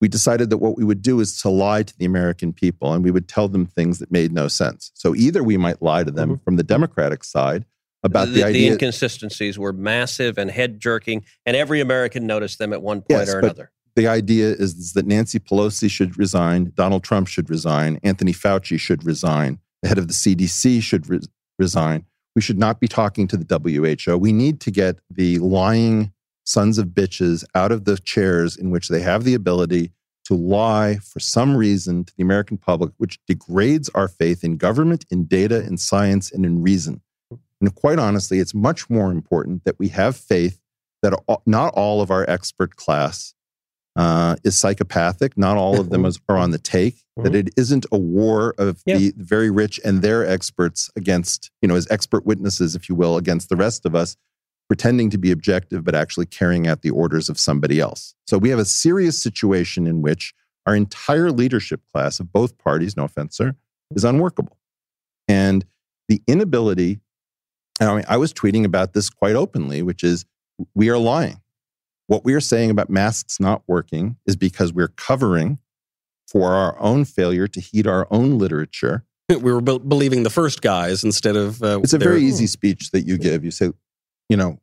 we 0.00 0.08
decided 0.08 0.50
that 0.50 0.58
what 0.58 0.76
we 0.76 0.84
would 0.84 1.02
do 1.02 1.20
is 1.20 1.40
to 1.42 1.50
lie 1.50 1.82
to 1.82 1.96
the 1.98 2.04
American 2.04 2.52
people 2.52 2.92
and 2.92 3.04
we 3.04 3.10
would 3.10 3.28
tell 3.28 3.48
them 3.48 3.66
things 3.66 3.98
that 3.98 4.10
made 4.10 4.32
no 4.32 4.48
sense. 4.48 4.90
So 4.94 5.14
either 5.14 5.42
we 5.42 5.56
might 5.56 5.82
lie 5.82 6.04
to 6.04 6.10
them 6.10 6.30
mm-hmm. 6.30 6.44
from 6.44 6.56
the 6.56 6.62
Democratic 6.62 7.22
side 7.22 7.66
about 8.02 8.28
the, 8.28 8.34
the, 8.34 8.44
idea. 8.44 8.72
inconsistencies 8.72 9.58
were 9.58 9.72
massive 9.72 10.38
and 10.38 10.50
head 10.50 10.80
jerking, 10.80 11.24
and 11.44 11.54
every 11.54 11.80
American 11.80 12.26
noticed 12.26 12.58
them 12.58 12.72
at 12.72 12.80
one 12.80 13.02
point 13.02 13.20
Yes, 13.20 13.34
or 13.34 13.40
another. 13.40 13.70
the 13.94 14.06
idea 14.06 14.52
is, 14.52 14.74
is 14.74 14.92
that 14.94 15.06
Nancy 15.06 15.38
Pelosi 15.38 15.90
should 15.90 16.18
resign, 16.18 16.72
Donald 16.74 17.04
Trump 17.04 17.28
should 17.28 17.50
resign, 17.50 18.00
Anthony 18.02 18.32
Fauci 18.32 18.80
should 18.80 19.04
resign, 19.04 19.58
the 19.82 19.88
head 19.88 19.98
of 19.98 20.08
the 20.08 20.14
CDC 20.14 20.82
should 20.82 21.10
re- 21.10 21.20
resign. 21.58 22.06
We 22.34 22.42
should 22.42 22.58
not 22.58 22.80
be 22.80 22.88
talking 22.88 23.26
to 23.28 23.36
the 23.36 23.96
WHO. 24.06 24.16
We 24.16 24.32
need 24.32 24.60
to 24.60 24.70
get 24.70 25.00
the 25.10 25.38
lying 25.40 26.12
sons 26.50 26.78
of 26.78 26.88
bitches 26.88 27.44
out 27.54 27.70
of 27.70 27.84
the 27.84 27.96
chairs 27.98 28.56
in 28.56 28.70
which 28.70 28.88
they 28.88 29.00
have 29.00 29.22
the 29.24 29.34
ability 29.34 29.92
to 30.24 30.34
lie 30.34 30.96
for 30.96 31.20
some 31.20 31.56
reason 31.56 32.04
to 32.04 32.12
the 32.16 32.22
American 32.22 32.58
public, 32.58 32.92
which 32.98 33.18
degrades 33.26 33.88
our 33.90 34.08
faith 34.08 34.42
in 34.44 34.56
government, 34.56 35.04
in 35.10 35.24
data, 35.24 35.64
in 35.64 35.76
science, 35.76 36.30
and 36.32 36.44
in 36.44 36.62
reason. 36.62 37.00
And 37.60 37.74
quite 37.74 37.98
honestly, 37.98 38.38
it's 38.38 38.54
much 38.54 38.88
more 38.90 39.10
important 39.12 39.64
that 39.64 39.78
we 39.78 39.88
have 39.88 40.16
faith 40.16 40.60
that 41.02 41.14
not 41.46 41.72
all 41.74 42.02
of 42.02 42.10
our 42.10 42.28
expert 42.28 42.76
class 42.76 43.34
uh, 43.96 44.36
is 44.44 44.56
psychopathic. 44.56 45.36
Not 45.36 45.56
all 45.56 45.80
of 45.80 45.90
them 45.90 46.04
is, 46.04 46.20
are 46.28 46.36
on 46.36 46.50
the 46.52 46.58
take. 46.58 46.96
That 47.16 47.34
it 47.34 47.50
isn't 47.56 47.86
a 47.92 47.98
war 47.98 48.54
of 48.56 48.82
Yeah. 48.86 48.96
the 48.96 49.12
very 49.16 49.50
rich 49.50 49.78
and 49.84 50.00
their 50.00 50.26
experts 50.26 50.90
against, 50.96 51.50
you 51.60 51.68
know, 51.68 51.74
as 51.74 51.86
expert 51.90 52.24
witnesses, 52.24 52.74
if 52.74 52.88
you 52.88 52.94
will, 52.94 53.16
against 53.16 53.48
the 53.48 53.56
rest 53.56 53.84
of 53.84 53.94
us, 53.94 54.16
pretending 54.70 55.10
to 55.10 55.18
be 55.18 55.32
objective, 55.32 55.82
but 55.82 55.96
actually 55.96 56.26
carrying 56.26 56.68
out 56.68 56.82
the 56.82 56.90
orders 56.90 57.28
of 57.28 57.36
somebody 57.36 57.80
else. 57.80 58.14
So 58.28 58.38
we 58.38 58.50
have 58.50 58.60
a 58.60 58.64
serious 58.64 59.20
situation 59.20 59.88
in 59.88 60.00
which 60.00 60.32
our 60.64 60.76
entire 60.76 61.32
leadership 61.32 61.80
class 61.92 62.20
of 62.20 62.32
both 62.32 62.56
parties, 62.56 62.96
no 62.96 63.02
offense, 63.02 63.36
sir, 63.36 63.56
is 63.96 64.04
unworkable. 64.04 64.56
And 65.26 65.64
the 66.08 66.22
inability, 66.28 67.00
and 67.80 67.90
I, 67.90 67.94
mean, 67.96 68.04
I 68.08 68.16
was 68.16 68.32
tweeting 68.32 68.64
about 68.64 68.92
this 68.92 69.10
quite 69.10 69.34
openly, 69.34 69.82
which 69.82 70.04
is 70.04 70.24
we 70.76 70.88
are 70.88 70.98
lying. 70.98 71.40
What 72.06 72.24
we 72.24 72.32
are 72.34 72.40
saying 72.40 72.70
about 72.70 72.88
masks 72.88 73.40
not 73.40 73.62
working 73.66 74.18
is 74.24 74.36
because 74.36 74.72
we're 74.72 74.86
covering 74.86 75.58
for 76.28 76.52
our 76.52 76.78
own 76.78 77.04
failure 77.06 77.48
to 77.48 77.60
heed 77.60 77.88
our 77.88 78.06
own 78.08 78.38
literature. 78.38 79.04
We 79.28 79.36
were 79.52 79.60
be- 79.60 79.78
believing 79.78 80.22
the 80.22 80.30
first 80.30 80.62
guys 80.62 81.02
instead 81.02 81.34
of. 81.34 81.60
Uh, 81.60 81.80
It's 81.82 81.92
a 81.92 81.98
their- 81.98 82.10
very 82.10 82.22
easy 82.22 82.46
speech 82.46 82.92
that 82.92 83.04
you 83.04 83.18
give. 83.18 83.44
You 83.44 83.50
say, 83.50 83.72
you 84.30 84.36
know, 84.36 84.60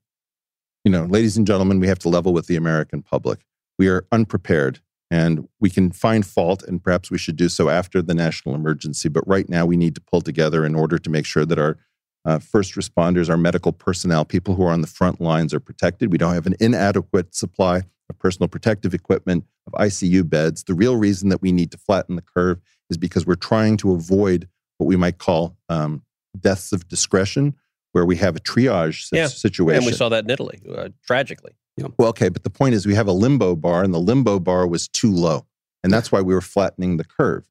you 0.86 0.92
know, 0.92 1.04
ladies 1.04 1.38
and 1.38 1.46
gentlemen, 1.46 1.80
we 1.80 1.88
have 1.88 2.00
to 2.00 2.10
level 2.10 2.34
with 2.34 2.48
the 2.48 2.56
American 2.56 3.04
public. 3.04 3.46
We 3.78 3.90
are 3.90 4.06
unprepared 4.12 4.80
and 5.12 5.48
we 5.60 5.70
can 5.70 5.92
find 5.92 6.26
fault 6.26 6.64
and 6.64 6.82
perhaps 6.82 7.12
we 7.12 7.18
should 7.18 7.36
do 7.36 7.50
so 7.50 7.70
after 7.70 8.02
the 8.02 8.14
national 8.14 8.56
emergency. 8.56 9.10
But 9.10 9.28
right 9.28 9.48
now 9.50 9.66
we 9.66 9.76
need 9.76 9.94
to 9.96 10.02
pull 10.02 10.22
together 10.22 10.66
in 10.66 10.74
order 10.74 10.98
to 10.98 11.10
make 11.10 11.26
sure 11.26 11.46
that 11.46 11.60
our 11.60 11.78
uh, 12.26 12.40
first 12.40 12.76
responders, 12.76 13.30
our 13.30 13.38
medical 13.38 13.74
personnel, 13.74 14.24
people 14.24 14.56
who 14.56 14.64
are 14.64 14.72
on 14.72 14.82
the 14.82 14.88
front 14.88 15.20
lines 15.20 15.54
are 15.54 15.60
protected. 15.60 16.12
We 16.12 16.18
don't 16.18 16.34
have 16.34 16.48
an 16.48 16.56
inadequate 16.62 17.36
supply 17.36 17.84
of 18.10 18.20
personal 18.20 18.48
protective 18.48 18.94
equipment, 18.94 19.46
of 19.66 19.74
ICU 19.74 20.30
beds. 20.30 20.64
The 20.64 20.74
real 20.74 20.96
reason 20.96 21.28
that 21.30 21.42
we 21.42 21.52
need 21.52 21.72
to 21.72 21.78
flatten 21.78 22.16
the 22.16 22.22
curve 22.22 22.60
is 22.90 22.98
because 22.98 23.26
we're 23.26 23.36
trying 23.36 23.76
to 23.78 23.92
avoid 23.92 24.48
what 24.78 24.88
we 24.88 24.96
might 24.96 25.18
call 25.18 25.58
um, 25.68 26.04
deaths 26.40 26.72
of 26.72 26.88
discretion, 26.88 27.54
where 27.98 28.06
we 28.06 28.16
have 28.18 28.36
a 28.36 28.40
triage 28.40 29.10
Yeah, 29.12 29.26
situation. 29.26 29.78
And 29.78 29.86
we 29.88 29.92
saw 29.92 30.08
that 30.10 30.26
in 30.26 30.30
Italy, 30.30 30.62
uh, 30.72 30.90
tragically. 31.04 31.54
Well, 31.98 32.10
okay, 32.10 32.30
but 32.30 32.44
the 32.44 32.52
point 32.52 32.76
is 32.76 32.86
we 32.86 32.94
have 32.94 33.08
a 33.08 33.12
limbo 33.12 33.56
bar, 33.56 33.84
and 33.84 33.92
the 33.92 34.00
limbo 34.00 34.40
bar 34.40 34.68
was 34.68 34.88
too 34.88 35.12
low. 35.12 35.48
And 35.84 35.92
that's 35.92 36.12
why 36.12 36.22
we 36.22 36.34
were 36.34 36.42
flattening 36.42 36.98
the 36.98 37.04
curve. 37.04 37.44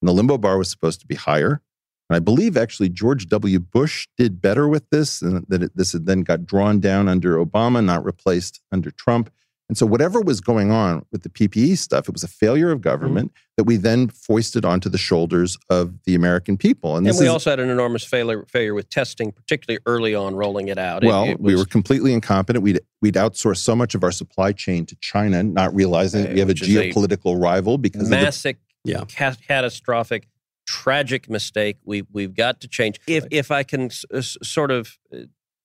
And 0.00 0.08
the 0.08 0.12
limbo 0.12 0.38
bar 0.38 0.56
was 0.56 0.70
supposed 0.70 1.00
to 1.00 1.06
be 1.06 1.16
higher. 1.16 1.60
And 2.08 2.16
I 2.16 2.18
believe 2.18 2.56
actually 2.56 2.88
George 2.88 3.26
W. 3.28 3.58
Bush 3.58 4.06
did 4.16 4.40
better 4.40 4.66
with 4.68 4.88
this, 4.90 5.20
and 5.20 5.44
that 5.48 5.62
it, 5.64 5.76
this 5.76 5.92
had 5.92 6.06
then 6.06 6.22
got 6.22 6.46
drawn 6.46 6.80
down 6.80 7.08
under 7.08 7.36
Obama, 7.36 7.84
not 7.84 8.04
replaced 8.04 8.60
under 8.72 8.90
Trump. 8.90 9.30
And 9.70 9.78
so, 9.78 9.86
whatever 9.86 10.20
was 10.20 10.40
going 10.40 10.72
on 10.72 11.06
with 11.12 11.22
the 11.22 11.28
PPE 11.28 11.78
stuff, 11.78 12.08
it 12.08 12.12
was 12.12 12.24
a 12.24 12.28
failure 12.28 12.72
of 12.72 12.80
government 12.80 13.30
that 13.56 13.62
we 13.62 13.76
then 13.76 14.08
foisted 14.08 14.64
onto 14.64 14.88
the 14.88 14.98
shoulders 14.98 15.56
of 15.70 15.94
the 16.06 16.16
American 16.16 16.56
people. 16.56 16.96
And, 16.96 17.06
this 17.06 17.20
we 17.20 17.26
is- 17.26 17.30
also 17.30 17.50
had 17.50 17.60
an 17.60 17.70
enormous 17.70 18.02
failure, 18.02 18.44
failure 18.48 18.74
with 18.74 18.90
testing, 18.90 19.30
particularly 19.30 19.78
early 19.86 20.12
on 20.12 20.34
rolling 20.34 20.66
it 20.66 20.76
out. 20.76 21.04
Well, 21.04 21.22
it 21.22 21.38
we 21.38 21.52
was- 21.54 21.60
were 21.62 21.66
completely 21.66 22.12
incompetent. 22.12 22.64
We'd 22.64 22.80
we'd 23.00 23.14
outsourced 23.14 23.58
so 23.58 23.76
much 23.76 23.94
of 23.94 24.02
our 24.02 24.10
supply 24.10 24.50
chain 24.50 24.86
to 24.86 24.96
China, 25.00 25.44
not 25.44 25.72
realizing 25.72 26.24
that 26.24 26.32
we 26.32 26.40
have 26.40 26.48
a 26.48 26.50
Which 26.50 26.62
is 26.62 26.74
a 26.74 26.90
geopolitical 26.90 27.40
rival 27.40 27.78
because 27.78 28.02
of 28.02 28.08
the, 28.08 28.16
massive, 28.16 28.56
Yeah. 28.84 29.04
ca- 29.04 29.36
catastrophic, 29.46 30.26
tragic 30.66 31.30
mistake. 31.30 31.76
We 31.84 32.02
we've 32.12 32.34
got 32.34 32.60
to 32.62 32.66
change. 32.66 32.98
If 33.06 33.24
if 33.30 33.52
I 33.52 33.62
can 33.62 33.82
s- 33.82 34.04
s- 34.12 34.36
sort 34.42 34.72
of 34.72 34.98
uh, 35.14 35.18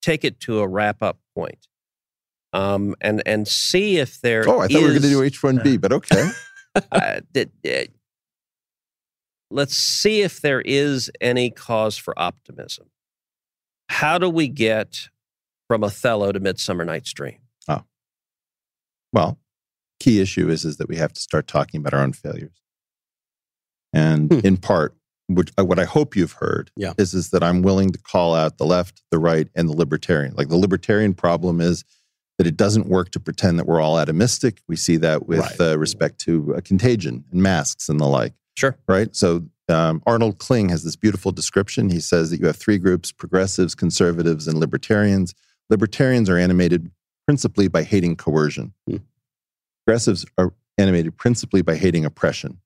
take 0.03 0.23
it 0.23 0.39
to 0.41 0.59
a 0.59 0.67
wrap 0.67 1.01
up 1.01 1.17
point, 1.33 1.67
um, 2.55 2.95
and 3.01 3.21
and 3.25 3.47
see 3.47 3.97
if 3.97 4.21
there. 4.21 4.47
Oh, 4.47 4.59
I 4.61 4.67
thought 4.67 4.77
we 4.79 4.83
were 4.83 4.89
going 4.89 5.01
to 5.01 5.09
do 5.09 5.21
H 5.21 5.43
one 5.43 5.59
B, 5.63 5.77
but 5.83 5.91
okay. 5.91 6.23
uh, 6.91 7.19
that, 7.33 7.49
uh, 7.67 7.91
let's 9.51 9.75
see 9.75 10.21
if 10.21 10.41
there 10.41 10.61
is 10.61 11.11
any 11.21 11.49
cause 11.49 11.97
for 11.97 12.17
optimism. 12.17 12.87
How 13.89 14.17
do 14.17 14.29
we 14.29 14.47
get 14.47 15.09
from 15.67 15.83
Othello 15.83 16.31
to 16.31 16.39
Midsummer 16.39 16.85
Night's 16.85 17.11
Dream? 17.13 17.39
Oh, 17.67 17.83
well, 19.11 19.37
key 19.99 20.21
issue 20.21 20.49
is 20.49 20.63
is 20.65 20.77
that 20.77 20.87
we 20.87 20.95
have 20.95 21.13
to 21.13 21.19
start 21.21 21.47
talking 21.47 21.79
about 21.81 21.93
our 21.93 22.01
own 22.03 22.13
failures, 22.13 22.61
and 23.93 24.31
Hmm. 24.31 24.39
in 24.43 24.57
part, 24.57 24.95
which 25.27 25.51
uh, 25.59 25.65
what 25.65 25.77
I 25.79 25.85
hope 25.85 26.15
you've 26.15 26.33
heard 26.33 26.71
Yeah. 26.77 26.93
is 26.97 27.13
is 27.13 27.31
that 27.31 27.43
I'm 27.43 27.61
willing 27.63 27.91
to 27.91 27.99
call 27.99 28.33
out 28.33 28.57
the 28.59 28.65
left, 28.65 29.01
the 29.11 29.19
right, 29.19 29.49
and 29.55 29.67
the 29.67 29.75
libertarian. 29.75 30.35
Like 30.35 30.47
the 30.49 30.57
libertarian 30.57 31.13
problem 31.13 31.59
is 31.59 31.83
that 32.37 32.47
it 32.47 32.57
doesn't 32.57 32.87
work 32.87 33.11
to 33.11 33.19
pretend 33.19 33.57
that 33.59 33.65
we're 33.65 33.79
all 33.81 33.95
atomistic. 33.95 34.57
We 34.67 34.75
see 34.75 34.97
that 34.97 35.27
with 35.27 35.39
Right. 35.39 35.61
uh, 35.61 35.77
respect 35.77 36.19
to 36.21 36.55
uh, 36.55 36.61
contagion 36.61 37.23
and 37.31 37.41
masks 37.41 37.87
and 37.89 37.99
the 37.99 38.05
like. 38.07 38.33
Sure. 38.57 38.77
right? 38.87 39.13
So 39.15 39.45
um, 39.67 40.01
Arnold 40.05 40.37
Kling 40.37 40.69
has 40.69 40.83
this 40.83 40.95
beautiful 40.95 41.31
description. 41.31 41.89
He 41.89 41.99
says 41.99 42.29
that 42.29 42.39
you 42.39 42.45
have 42.47 42.55
three 42.55 42.77
groups 42.77 43.11
progressives, 43.11 43.73
conservatives, 43.75 44.47
and 44.47 44.59
libertarians. 44.59 45.33
Libertarians 45.69 46.29
are 46.29 46.37
animated 46.37 46.91
principally 47.27 47.67
by 47.67 47.83
hating 47.83 48.15
coercion, 48.15 48.73
Hmm. 48.87 48.97
progressives 49.85 50.25
are 50.37 50.53
animated 50.77 51.17
principally 51.17 51.61
by 51.63 51.75
hating 51.75 52.05
oppression, 52.05 52.59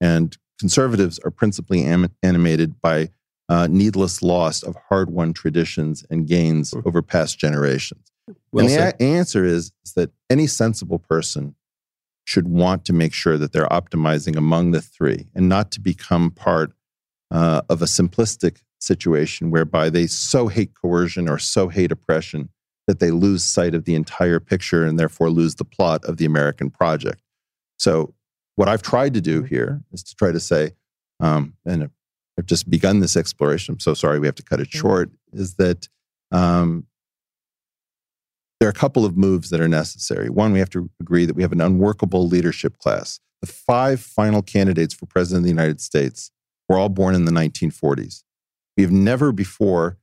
and 0.00 0.36
conservatives 0.58 1.18
are 1.24 1.30
principally 1.30 1.82
am- 1.84 2.10
animated 2.22 2.80
by 2.82 3.08
uh, 3.48 3.66
needless 3.70 4.22
loss 4.22 4.62
of 4.62 4.76
hard 4.88 5.10
won 5.10 5.32
traditions 5.32 6.04
and 6.10 6.26
gains 6.28 6.70
Hmm. 6.72 6.80
over 6.84 7.02
past 7.02 7.38
generations. 7.38 8.11
Well 8.52 8.64
and 8.64 8.68
the 8.68 8.74
said. 8.74 8.96
answer 9.00 9.44
is, 9.44 9.72
is 9.84 9.94
that 9.94 10.10
any 10.30 10.46
sensible 10.46 10.98
person 10.98 11.54
should 12.24 12.48
want 12.48 12.84
to 12.84 12.92
make 12.92 13.12
sure 13.12 13.36
that 13.36 13.52
they're 13.52 13.66
optimizing 13.66 14.36
among 14.36 14.70
the 14.70 14.80
three 14.80 15.28
and 15.34 15.48
not 15.48 15.70
to 15.72 15.80
become 15.80 16.30
part 16.30 16.72
uh, 17.30 17.62
of 17.68 17.82
a 17.82 17.86
simplistic 17.86 18.58
situation 18.78 19.50
whereby 19.50 19.88
they 19.88 20.06
so 20.06 20.48
hate 20.48 20.72
coercion 20.80 21.28
or 21.28 21.38
so 21.38 21.68
hate 21.68 21.90
oppression 21.92 22.48
that 22.86 22.98
they 22.98 23.10
lose 23.10 23.44
sight 23.44 23.74
of 23.74 23.84
the 23.84 23.94
entire 23.94 24.40
picture 24.40 24.84
and 24.84 24.98
therefore 24.98 25.30
lose 25.30 25.54
the 25.54 25.64
plot 25.64 26.04
of 26.04 26.16
the 26.16 26.24
American 26.24 26.70
project. 26.70 27.22
So, 27.78 28.14
what 28.56 28.68
I've 28.68 28.82
tried 28.82 29.14
to 29.14 29.20
do 29.20 29.42
here 29.42 29.82
is 29.92 30.02
to 30.02 30.14
try 30.14 30.30
to 30.30 30.40
say, 30.40 30.72
um, 31.20 31.54
and 31.64 31.90
I've 32.38 32.46
just 32.46 32.68
begun 32.68 33.00
this 33.00 33.16
exploration. 33.16 33.72
I'm 33.72 33.80
so 33.80 33.94
sorry 33.94 34.18
we 34.18 34.26
have 34.26 34.34
to 34.34 34.42
cut 34.42 34.60
it 34.60 34.68
short. 34.68 35.10
Is 35.32 35.54
that 35.54 35.88
um, 36.32 36.86
there 38.62 38.68
are 38.68 38.70
a 38.70 38.74
couple 38.74 39.04
of 39.04 39.16
moves 39.16 39.50
that 39.50 39.60
are 39.60 39.66
necessary. 39.66 40.30
One, 40.30 40.52
we 40.52 40.60
have 40.60 40.70
to 40.70 40.88
agree 41.00 41.24
that 41.24 41.34
we 41.34 41.42
have 41.42 41.50
an 41.50 41.60
unworkable 41.60 42.28
leadership 42.28 42.78
class. 42.78 43.18
The 43.40 43.48
five 43.48 44.00
final 44.00 44.40
candidates 44.40 44.94
for 44.94 45.06
president 45.06 45.38
of 45.38 45.42
the 45.46 45.50
United 45.50 45.80
States 45.80 46.30
were 46.68 46.78
all 46.78 46.88
born 46.88 47.16
in 47.16 47.24
the 47.24 47.32
1940s. 47.32 48.22
We 48.76 48.84
have 48.84 48.92
never 48.92 49.32
before 49.32 49.98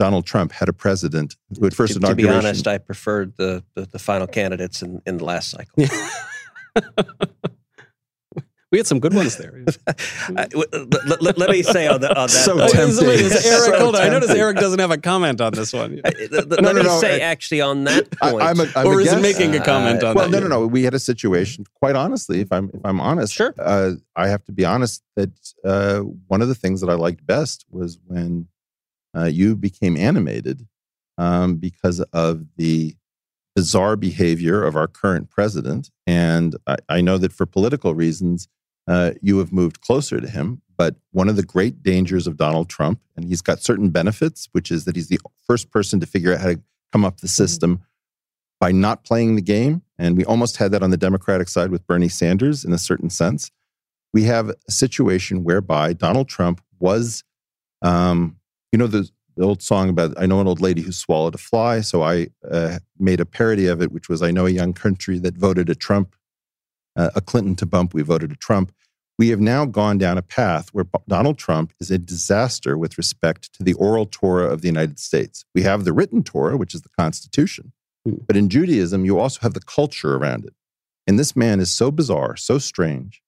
Donald 0.00 0.26
Trump 0.26 0.50
had 0.50 0.68
a 0.68 0.72
president 0.72 1.36
who 1.56 1.64
at 1.64 1.74
first 1.74 1.92
to, 1.92 2.00
to 2.00 2.16
be 2.16 2.28
honest, 2.28 2.66
I 2.66 2.78
preferred 2.78 3.36
the, 3.36 3.62
the, 3.76 3.82
the 3.82 4.00
final 4.00 4.26
candidates 4.26 4.82
in, 4.82 5.00
in 5.06 5.18
the 5.18 5.24
last 5.24 5.50
cycle. 5.50 5.84
we 8.72 8.78
had 8.78 8.86
some 8.86 8.98
good 9.00 9.14
ones 9.14 9.36
there. 9.36 9.52
I- 10.36 10.46
w- 10.48 10.66
let, 11.06 11.22
let- 11.22 11.38
let 11.38 11.50
me 11.50 11.62
say 11.62 11.86
on, 11.86 12.00
the, 12.00 12.08
on 12.10 12.26
that. 12.26 12.30
So 12.30 12.58
point- 12.58 12.72
Wait, 12.74 12.80
is- 12.88 13.00
wait, 13.00 13.20
is 13.20 13.32
tempting. 13.32 13.52
Eric, 13.52 13.64
So 13.74 13.78
hold 13.78 13.96
on. 13.96 14.02
I 14.02 14.08
notice. 14.08 14.30
Eric 14.30 14.56
doesn't 14.58 14.78
have 14.80 14.90
a 14.90 14.98
comment 14.98 15.40
on 15.40 15.52
this 15.52 15.72
one. 15.72 16.00
I- 16.04 16.12
let- 16.32 16.48
let 16.48 16.60
No, 16.62 16.72
no, 16.72 16.78
me 16.80 16.82
no, 16.82 16.98
say 17.00 17.16
I- 17.22 17.26
actually 17.26 17.60
on 17.60 17.84
that 17.84 18.08
I, 18.20 18.30
point. 18.32 18.42
I'm 18.42 18.60
a, 18.60 18.66
I'm 18.74 18.86
or 18.86 18.94
a 19.00 19.02
is 19.02 19.10
he 19.10 19.20
guest. 19.20 19.22
making 19.22 19.54
a 19.54 19.64
comment 19.64 20.02
on 20.02 20.14
well, 20.16 20.28
that? 20.28 20.32
Well, 20.32 20.40
no, 20.42 20.48
no, 20.48 20.60
no. 20.62 20.66
We 20.66 20.82
had 20.82 20.94
a 20.94 20.98
situation. 20.98 21.64
Quite 21.80 21.94
honestly, 21.96 22.40
if 22.40 22.50
I'm 22.52 22.70
if 22.74 22.80
I'm 22.84 23.00
honest, 23.00 23.32
Sure. 23.34 23.54
uh, 23.58 23.92
I 24.16 24.28
have 24.28 24.44
to 24.46 24.52
be 24.52 24.64
honest 24.64 25.02
that 25.14 25.30
uh, 25.64 26.00
one 26.26 26.42
of 26.42 26.48
the 26.48 26.54
things 26.54 26.80
that 26.80 26.90
I 26.90 26.94
liked 26.94 27.24
best 27.26 27.64
was 27.70 27.98
when 28.06 28.48
uh, 29.16 29.24
you 29.24 29.54
became 29.56 29.96
animated 29.96 30.66
um, 31.18 31.56
because 31.56 32.00
of 32.12 32.44
the 32.56 32.94
bizarre 33.56 33.96
behavior 33.96 34.62
of 34.62 34.76
our 34.76 34.86
current 34.86 35.30
president, 35.30 35.90
and 36.06 36.54
I, 36.66 36.76
I 36.88 37.00
know 37.00 37.18
that 37.18 37.32
for 37.32 37.46
political 37.46 37.94
reasons, 37.94 38.48
uh, 38.86 39.12
you 39.20 39.38
have 39.38 39.52
moved 39.52 39.80
closer 39.80 40.20
to 40.20 40.28
him. 40.28 40.62
But 40.76 40.96
one 41.12 41.30
of 41.30 41.36
the 41.36 41.42
great 41.42 41.82
dangers 41.82 42.26
of 42.26 42.36
Donald 42.36 42.68
Trump, 42.68 43.00
and 43.16 43.24
he's 43.24 43.40
got 43.40 43.62
certain 43.62 43.88
benefits, 43.88 44.48
which 44.52 44.70
is 44.70 44.84
that 44.84 44.94
he's 44.94 45.08
the 45.08 45.18
first 45.46 45.70
person 45.70 46.00
to 46.00 46.06
figure 46.06 46.34
out 46.34 46.40
how 46.40 46.48
to 46.48 46.60
come 46.92 47.04
up 47.04 47.20
the 47.20 47.28
system 47.28 47.80
by 48.60 48.72
not 48.72 49.02
playing 49.02 49.36
the 49.36 49.42
game. 49.42 49.82
And 49.98 50.18
we 50.18 50.24
almost 50.26 50.58
had 50.58 50.72
that 50.72 50.82
on 50.82 50.90
the 50.90 50.98
Democratic 50.98 51.48
side 51.48 51.70
with 51.70 51.86
Bernie 51.86 52.08
Sanders 52.08 52.62
in 52.62 52.74
a 52.74 52.78
certain 52.78 53.08
sense. 53.08 53.50
We 54.12 54.24
have 54.24 54.50
a 54.50 54.70
situation 54.70 55.44
whereby 55.44 55.94
Donald 55.94 56.28
Trump 56.28 56.60
was, 56.78 57.24
um, 57.80 58.36
you 58.70 58.78
know, 58.78 58.86
the, 58.86 59.08
the 59.36 59.44
old 59.44 59.62
song 59.62 59.88
about, 59.88 60.14
I 60.16 60.26
know 60.26 60.40
an 60.40 60.46
old 60.46 60.60
lady 60.60 60.80
who 60.80 60.92
swallowed 60.92 61.34
a 61.34 61.38
fly. 61.38 61.80
So 61.80 62.02
I 62.02 62.28
uh, 62.50 62.78
made 62.98 63.20
a 63.20 63.26
parody 63.26 63.66
of 63.66 63.82
it, 63.82 63.92
which 63.92 64.08
was, 64.08 64.22
I 64.22 64.30
know 64.30 64.46
a 64.46 64.50
young 64.50 64.72
country 64.72 65.18
that 65.18 65.36
voted 65.36 65.68
a 65.68 65.74
Trump, 65.74 66.16
uh, 66.96 67.10
a 67.14 67.20
Clinton 67.20 67.54
to 67.56 67.66
bump, 67.66 67.92
we 67.92 68.02
voted 68.02 68.32
a 68.32 68.36
Trump. 68.36 68.72
We 69.18 69.28
have 69.28 69.40
now 69.40 69.64
gone 69.64 69.96
down 69.96 70.18
a 70.18 70.22
path 70.22 70.70
where 70.72 70.84
Donald 71.08 71.38
Trump 71.38 71.72
is 71.80 71.90
a 71.90 71.98
disaster 71.98 72.76
with 72.76 72.98
respect 72.98 73.52
to 73.54 73.62
the 73.62 73.72
oral 73.74 74.06
Torah 74.06 74.52
of 74.52 74.60
the 74.60 74.68
United 74.68 74.98
States. 74.98 75.44
We 75.54 75.62
have 75.62 75.84
the 75.84 75.92
written 75.94 76.22
Torah, 76.22 76.56
which 76.56 76.74
is 76.74 76.82
the 76.82 76.90
Constitution. 76.98 77.72
But 78.26 78.36
in 78.36 78.48
Judaism, 78.48 79.04
you 79.04 79.18
also 79.18 79.40
have 79.40 79.54
the 79.54 79.60
culture 79.60 80.16
around 80.16 80.44
it. 80.44 80.54
And 81.06 81.18
this 81.18 81.34
man 81.34 81.60
is 81.60 81.72
so 81.72 81.90
bizarre, 81.90 82.36
so 82.36 82.58
strange, 82.58 83.22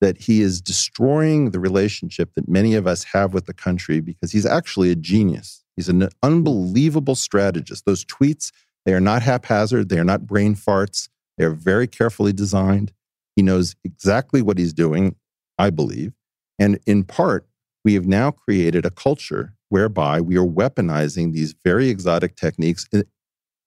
that 0.00 0.16
he 0.16 0.40
is 0.40 0.60
destroying 0.60 1.50
the 1.50 1.60
relationship 1.60 2.34
that 2.34 2.48
many 2.48 2.74
of 2.74 2.86
us 2.86 3.04
have 3.04 3.34
with 3.34 3.46
the 3.46 3.54
country 3.54 4.00
because 4.00 4.32
he's 4.32 4.46
actually 4.46 4.90
a 4.90 4.94
genius. 4.94 5.64
He's 5.76 5.88
an 5.88 6.08
unbelievable 6.22 7.14
strategist. 7.14 7.84
Those 7.84 8.04
tweets, 8.04 8.50
they 8.84 8.94
are 8.94 9.00
not 9.00 9.22
haphazard, 9.22 9.88
they 9.88 9.98
are 9.98 10.04
not 10.04 10.26
brain 10.26 10.54
farts, 10.54 11.08
they 11.36 11.44
are 11.44 11.50
very 11.50 11.86
carefully 11.86 12.32
designed. 12.32 12.92
He 13.36 13.42
knows 13.42 13.76
exactly 13.84 14.42
what 14.42 14.58
he's 14.58 14.72
doing, 14.72 15.16
I 15.58 15.70
believe. 15.70 16.12
And 16.58 16.78
in 16.86 17.04
part, 17.04 17.46
we 17.84 17.94
have 17.94 18.06
now 18.06 18.30
created 18.30 18.84
a 18.84 18.90
culture 18.90 19.54
whereby 19.68 20.20
we 20.20 20.36
are 20.36 20.46
weaponizing 20.46 21.32
these 21.32 21.54
very 21.64 21.88
exotic 21.88 22.36
techniques 22.36 22.86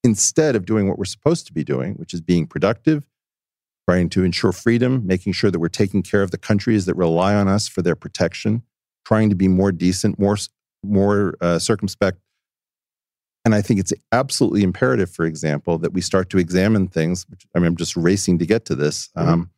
instead 0.04 0.54
of 0.54 0.66
doing 0.66 0.88
what 0.88 0.98
we're 0.98 1.04
supposed 1.04 1.46
to 1.46 1.52
be 1.52 1.64
doing, 1.64 1.94
which 1.94 2.14
is 2.14 2.20
being 2.20 2.46
productive, 2.46 3.08
trying 3.88 4.08
to 4.10 4.24
ensure 4.24 4.52
freedom, 4.52 5.06
making 5.06 5.32
sure 5.32 5.50
that 5.50 5.58
we're 5.58 5.68
taking 5.68 6.02
care 6.02 6.22
of 6.22 6.30
the 6.30 6.38
countries 6.38 6.86
that 6.86 6.94
rely 6.94 7.34
on 7.34 7.48
us 7.48 7.68
for 7.68 7.82
their 7.82 7.96
protection, 7.96 8.62
trying 9.04 9.28
to 9.30 9.36
be 9.36 9.48
more 9.48 9.72
decent, 9.72 10.18
more 10.18 10.36
more 10.82 11.34
uh, 11.40 11.58
circumspect. 11.58 12.18
And 13.44 13.54
I 13.54 13.60
think 13.60 13.80
it's 13.80 13.92
absolutely 14.12 14.62
imperative, 14.62 15.10
for 15.10 15.26
example, 15.26 15.78
that 15.78 15.92
we 15.92 16.00
start 16.00 16.30
to 16.30 16.38
examine 16.38 16.88
things. 16.88 17.26
Which, 17.28 17.46
I 17.54 17.58
mean, 17.58 17.68
I'm 17.68 17.76
just 17.76 17.96
racing 17.96 18.38
to 18.38 18.46
get 18.46 18.64
to 18.66 18.74
this. 18.74 19.10
Um, 19.16 19.50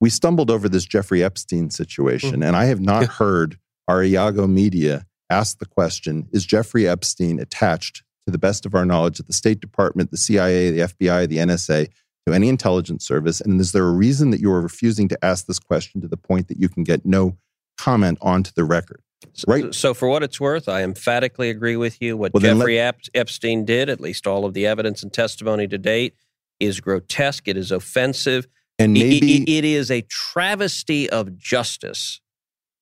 we 0.00 0.10
stumbled 0.10 0.50
over 0.50 0.68
this 0.68 0.84
Jeffrey 0.84 1.22
Epstein 1.22 1.70
situation, 1.70 2.42
and 2.42 2.56
I 2.56 2.66
have 2.66 2.80
not 2.80 3.04
heard 3.06 3.58
our 3.86 4.02
Iago 4.02 4.46
media 4.46 5.06
ask 5.30 5.58
the 5.58 5.66
question: 5.66 6.28
Is 6.32 6.44
Jeffrey 6.44 6.88
Epstein 6.88 7.38
attached 7.38 8.02
to 8.26 8.32
the 8.32 8.38
best 8.38 8.66
of 8.66 8.74
our 8.74 8.84
knowledge, 8.84 9.20
at 9.20 9.26
the 9.26 9.32
State 9.32 9.60
Department, 9.60 10.10
the 10.10 10.16
CIA, 10.16 10.70
the 10.70 10.80
FBI, 10.80 11.28
the 11.28 11.38
NSA, 11.38 11.88
to 12.28 12.34
any 12.34 12.48
intelligence 12.48 13.06
service? 13.06 13.40
And 13.40 13.60
is 13.60 13.72
there 13.72 13.86
a 13.86 13.92
reason 13.92 14.30
that 14.30 14.40
you 14.40 14.50
are 14.52 14.60
refusing 14.60 15.08
to 15.08 15.24
ask 15.24 15.46
this 15.46 15.58
question 15.58 16.00
to 16.00 16.08
the 16.08 16.16
point 16.16 16.48
that 16.48 16.58
you 16.58 16.68
can 16.68 16.84
get 16.84 17.04
no 17.04 17.36
comment 17.76 18.18
onto 18.20 18.50
the 18.54 18.64
record? 18.64 19.02
Right. 19.46 19.74
So, 19.74 19.94
for 19.94 20.08
what 20.08 20.22
it's 20.22 20.40
worth, 20.40 20.68
I 20.68 20.82
emphatically 20.82 21.50
agree 21.50 21.76
with 21.76 22.00
you. 22.00 22.16
What 22.16 22.32
Well, 22.32 22.40
Jeffrey 22.40 22.78
Ep- 22.78 23.00
Epstein 23.14 23.64
did, 23.64 23.88
at 23.88 24.00
least 24.00 24.26
all 24.26 24.44
of 24.44 24.54
the 24.54 24.66
evidence 24.66 25.02
and 25.02 25.12
testimony 25.12 25.66
to 25.68 25.78
date, 25.78 26.14
is 26.60 26.80
grotesque. 26.80 27.48
It 27.48 27.56
is 27.56 27.72
offensive. 27.72 28.46
And 28.78 28.96
I- 28.96 29.00
I- 29.00 29.04
maybe 29.04 29.56
it 29.56 29.64
is 29.64 29.90
a 29.90 30.02
travesty 30.02 31.10
of 31.10 31.36
justice 31.36 32.20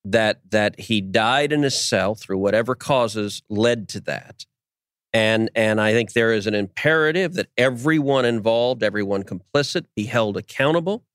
that 0.04 0.40
that 0.50 0.78
he 0.78 1.00
died 1.00 1.52
in 1.52 1.62
his 1.62 1.82
cell 1.82 2.14
through 2.14 2.38
whatever 2.38 2.74
causes 2.74 3.42
led 3.48 3.88
to 3.90 4.00
that. 4.00 4.44
And 5.16 5.50
and 5.54 5.80
I 5.80 5.92
think 5.94 6.12
there 6.12 6.34
is 6.34 6.46
an 6.46 6.54
imperative 6.54 7.32
that 7.34 7.46
everyone 7.56 8.26
involved, 8.26 8.82
everyone 8.82 9.22
complicit, 9.22 9.86
be 9.94 10.04
held 10.04 10.36
accountable. 10.36 11.06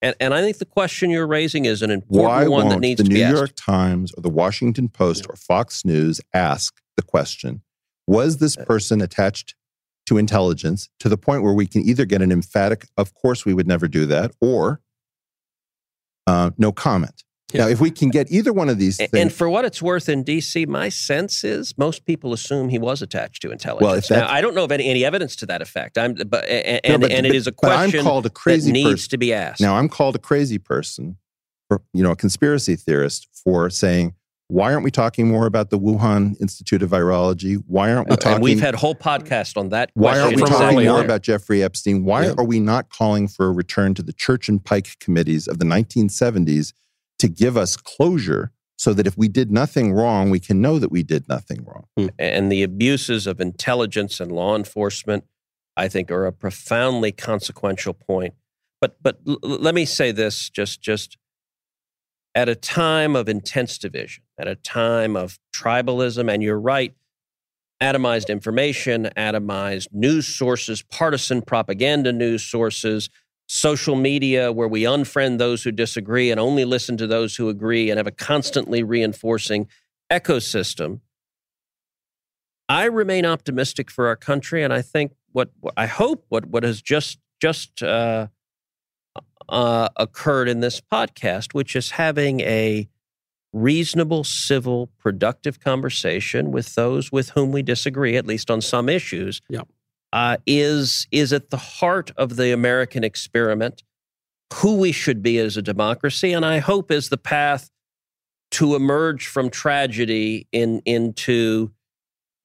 And 0.00 0.16
and 0.20 0.32
I 0.32 0.40
think 0.40 0.56
the 0.56 0.64
question 0.64 1.10
you're 1.10 1.26
raising 1.26 1.66
is 1.66 1.82
an 1.82 1.90
important 1.90 2.30
why 2.30 2.48
one 2.48 2.68
that 2.68 2.74
won't 2.76 2.80
needs 2.80 2.98
the 2.98 3.04
to 3.04 3.10
New 3.10 3.16
be 3.16 3.22
asked. 3.22 3.36
York 3.36 3.50
Times 3.54 4.10
or 4.16 4.22
the 4.22 4.30
Washington 4.30 4.88
Post 4.88 5.26
or 5.28 5.36
Fox 5.36 5.84
News 5.84 6.18
ask 6.32 6.80
the 6.96 7.02
question: 7.02 7.60
Was 8.06 8.38
this 8.38 8.56
Uh, 8.56 8.64
person 8.64 9.02
attached 9.02 9.54
to 10.06 10.16
intelligence 10.16 10.88
to 10.98 11.10
the 11.10 11.18
point 11.18 11.42
where 11.42 11.52
we 11.52 11.66
can 11.66 11.82
either 11.86 12.06
get 12.06 12.22
an 12.22 12.32
emphatic 12.32 12.86
"Of 12.96 13.12
course 13.12 13.44
we 13.44 13.52
would 13.52 13.66
never 13.66 13.86
do 13.86 14.06
that" 14.06 14.32
or 14.40 14.80
uh, 16.26 16.52
no 16.56 16.72
comment? 16.72 17.22
Now, 17.54 17.68
if 17.68 17.80
we 17.80 17.90
can 17.90 18.08
get 18.10 18.30
either 18.30 18.52
one 18.52 18.68
of 18.68 18.78
these 18.78 18.96
things, 18.96 19.10
And 19.14 19.32
for 19.32 19.48
what 19.48 19.64
it's 19.64 19.80
worth 19.82 20.08
in 20.08 20.22
D.C., 20.22 20.66
my 20.66 20.88
sense 20.88 21.44
is 21.44 21.76
most 21.76 22.04
people 22.04 22.32
assume 22.32 22.68
he 22.68 22.78
was 22.78 23.02
attached 23.02 23.42
to 23.42 23.50
intelligence. 23.52 23.82
Well, 23.86 23.94
if 23.94 24.10
now, 24.10 24.28
I 24.28 24.40
don't 24.40 24.54
know 24.54 24.64
of 24.64 24.72
any, 24.72 24.88
any 24.88 25.04
evidence 25.04 25.36
to 25.36 25.46
that 25.46 25.62
effect. 25.62 25.98
I'm, 25.98 26.14
but 26.14 26.44
and, 26.48 26.80
No, 26.88 26.98
but- 26.98 27.12
and 27.12 27.26
it 27.26 27.34
is 27.34 27.46
a 27.46 27.52
but 27.52 27.70
I'm 27.72 27.90
question 27.90 28.02
called 28.04 28.26
a 28.26 28.30
crazy 28.30 28.70
that 28.70 28.72
needs 28.72 28.90
person. 28.90 29.10
to 29.10 29.18
be 29.18 29.32
asked. 29.34 29.60
Now 29.60 29.76
I'm 29.76 29.88
called 29.88 30.16
a 30.16 30.20
crazy 30.20 30.58
person, 30.58 31.16
for, 31.68 31.82
you 31.92 32.02
know, 32.02 32.10
a 32.12 32.16
conspiracy 32.16 32.76
theorist 32.76 33.28
for 33.44 33.70
saying, 33.70 34.14
why 34.48 34.70
aren't 34.74 34.84
we 34.84 34.90
talking 34.90 35.28
more 35.28 35.46
about 35.46 35.70
the 35.70 35.78
Wuhan 35.78 36.38
Institute 36.38 36.82
of 36.82 36.90
Virology? 36.90 37.62
Why 37.66 37.90
aren't 37.90 38.10
we 38.10 38.16
talking? 38.16 38.32
Uh, 38.32 38.34
and 38.34 38.44
we've 38.44 38.60
had 38.60 38.74
whole 38.74 38.94
podcasts 38.94 39.56
on 39.56 39.70
that. 39.70 39.90
why 39.94 40.20
aren't 40.20 40.36
we 40.36 40.42
talking 40.42 40.84
more 40.84 41.02
about 41.02 41.22
Jeffrey 41.22 41.62
Epstein? 41.62 42.04
Why 42.04 42.26
Yeah. 42.26 42.34
are 42.36 42.44
we 42.44 42.60
not 42.60 42.90
calling 42.90 43.28
for 43.28 43.46
a 43.46 43.50
return 43.52 43.94
to 43.94 44.02
the 44.02 44.12
Church 44.12 44.50
and 44.50 44.62
Pike 44.62 44.98
committees 45.00 45.48
of 45.48 45.58
the 45.58 45.64
1970s 45.64 46.74
to 47.22 47.28
give 47.28 47.56
us 47.56 47.76
closure 47.76 48.52
so 48.76 48.92
that 48.92 49.06
if 49.06 49.16
we 49.16 49.28
did 49.28 49.52
nothing 49.52 49.92
wrong, 49.92 50.28
we 50.28 50.40
can 50.40 50.60
know 50.60 50.78
that 50.80 50.90
we 50.90 51.04
did 51.04 51.28
nothing 51.28 51.64
wrong? 51.64 51.86
Hmm. 51.96 52.08
and 52.18 52.50
the 52.50 52.62
abuses 52.62 53.26
of 53.26 53.40
intelligence 53.40 54.20
and 54.20 54.32
law 54.32 54.56
enforcement, 54.56 55.24
I 55.76 55.88
think, 55.88 56.10
are 56.10 56.26
a 56.26 56.32
profoundly 56.32 57.12
consequential 57.12 57.94
point. 57.94 58.34
But 58.80 58.96
but 59.00 59.20
l- 59.26 59.38
let 59.42 59.74
me 59.74 59.84
say 59.84 60.10
this: 60.10 60.50
just 60.50 60.82
just 60.82 61.16
at 62.34 62.48
a 62.48 62.56
time 62.56 63.14
of 63.14 63.28
intense 63.28 63.78
division, 63.78 64.24
at 64.36 64.48
a 64.48 64.56
time 64.56 65.16
of 65.16 65.38
tribalism, 65.54 66.32
and 66.32 66.42
you're 66.42 66.58
right, 66.58 66.92
atomized 67.80 68.28
information, 68.28 69.10
atomized 69.16 69.88
news 69.92 70.26
sources, 70.26 70.82
partisan 70.82 71.42
propaganda 71.42 72.12
news 72.12 72.42
sources. 72.42 73.10
Social 73.54 73.96
media, 73.96 74.50
where 74.50 74.66
we 74.66 74.84
unfriend 74.84 75.36
those 75.36 75.62
who 75.62 75.70
disagree 75.70 76.30
and 76.30 76.40
only 76.40 76.64
listen 76.64 76.96
to 76.96 77.06
those 77.06 77.36
who 77.36 77.50
agree, 77.50 77.90
and 77.90 77.98
have 77.98 78.06
a 78.06 78.10
constantly 78.10 78.82
reinforcing 78.82 79.68
ecosystem. 80.10 81.00
I 82.66 82.86
remain 82.86 83.26
optimistic 83.26 83.90
for 83.90 84.06
our 84.06 84.16
country, 84.16 84.64
and 84.64 84.72
I 84.72 84.80
think 84.80 85.12
what 85.32 85.50
I 85.76 85.84
hope 85.84 86.24
what 86.30 86.46
what 86.46 86.62
has 86.62 86.80
just 86.80 87.18
just 87.42 87.82
uh, 87.82 88.28
uh, 89.50 89.88
occurred 89.96 90.48
in 90.48 90.60
this 90.60 90.80
podcast, 90.80 91.52
which 91.52 91.76
is 91.76 91.90
having 91.90 92.40
a 92.40 92.88
reasonable, 93.52 94.24
civil, 94.24 94.86
productive 94.98 95.60
conversation 95.60 96.52
with 96.52 96.74
those 96.74 97.12
with 97.12 97.28
whom 97.30 97.52
we 97.52 97.62
disagree, 97.62 98.16
at 98.16 98.26
least 98.26 98.50
on 98.50 98.62
some 98.62 98.88
issues, 98.88 99.42
Yep. 99.50 99.68
Uh, 100.12 100.36
is 100.46 101.06
is 101.10 101.32
at 101.32 101.50
the 101.50 101.56
heart 101.56 102.10
of 102.16 102.36
the 102.36 102.52
American 102.52 103.04
experiment. 103.04 103.82
Who 104.56 104.76
we 104.76 104.92
should 104.92 105.22
be 105.22 105.38
as 105.38 105.56
a 105.56 105.62
democracy, 105.62 106.32
and 106.32 106.44
I 106.44 106.58
hope 106.58 106.90
is 106.90 107.08
the 107.08 107.16
path 107.16 107.70
to 108.52 108.74
emerge 108.74 109.26
from 109.26 109.48
tragedy 109.48 110.46
in 110.52 110.82
into 110.84 111.72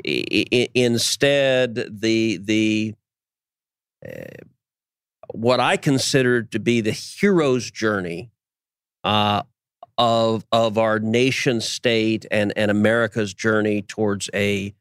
i- 0.06 0.70
instead 0.74 1.76
the 1.90 2.38
the 2.38 2.96
uh, 4.08 4.46
what 5.34 5.60
I 5.60 5.76
consider 5.76 6.44
to 6.44 6.60
be 6.60 6.80
the 6.80 6.92
hero's 6.92 7.70
journey 7.70 8.32
uh, 9.04 9.44
of 9.98 10.46
of 10.52 10.78
our 10.78 11.00
nation 11.00 11.60
state 11.60 12.26
and 12.32 12.54
and 12.56 12.72
America's 12.72 13.34
journey 13.34 13.82
towards 13.82 14.30
a 14.34 14.74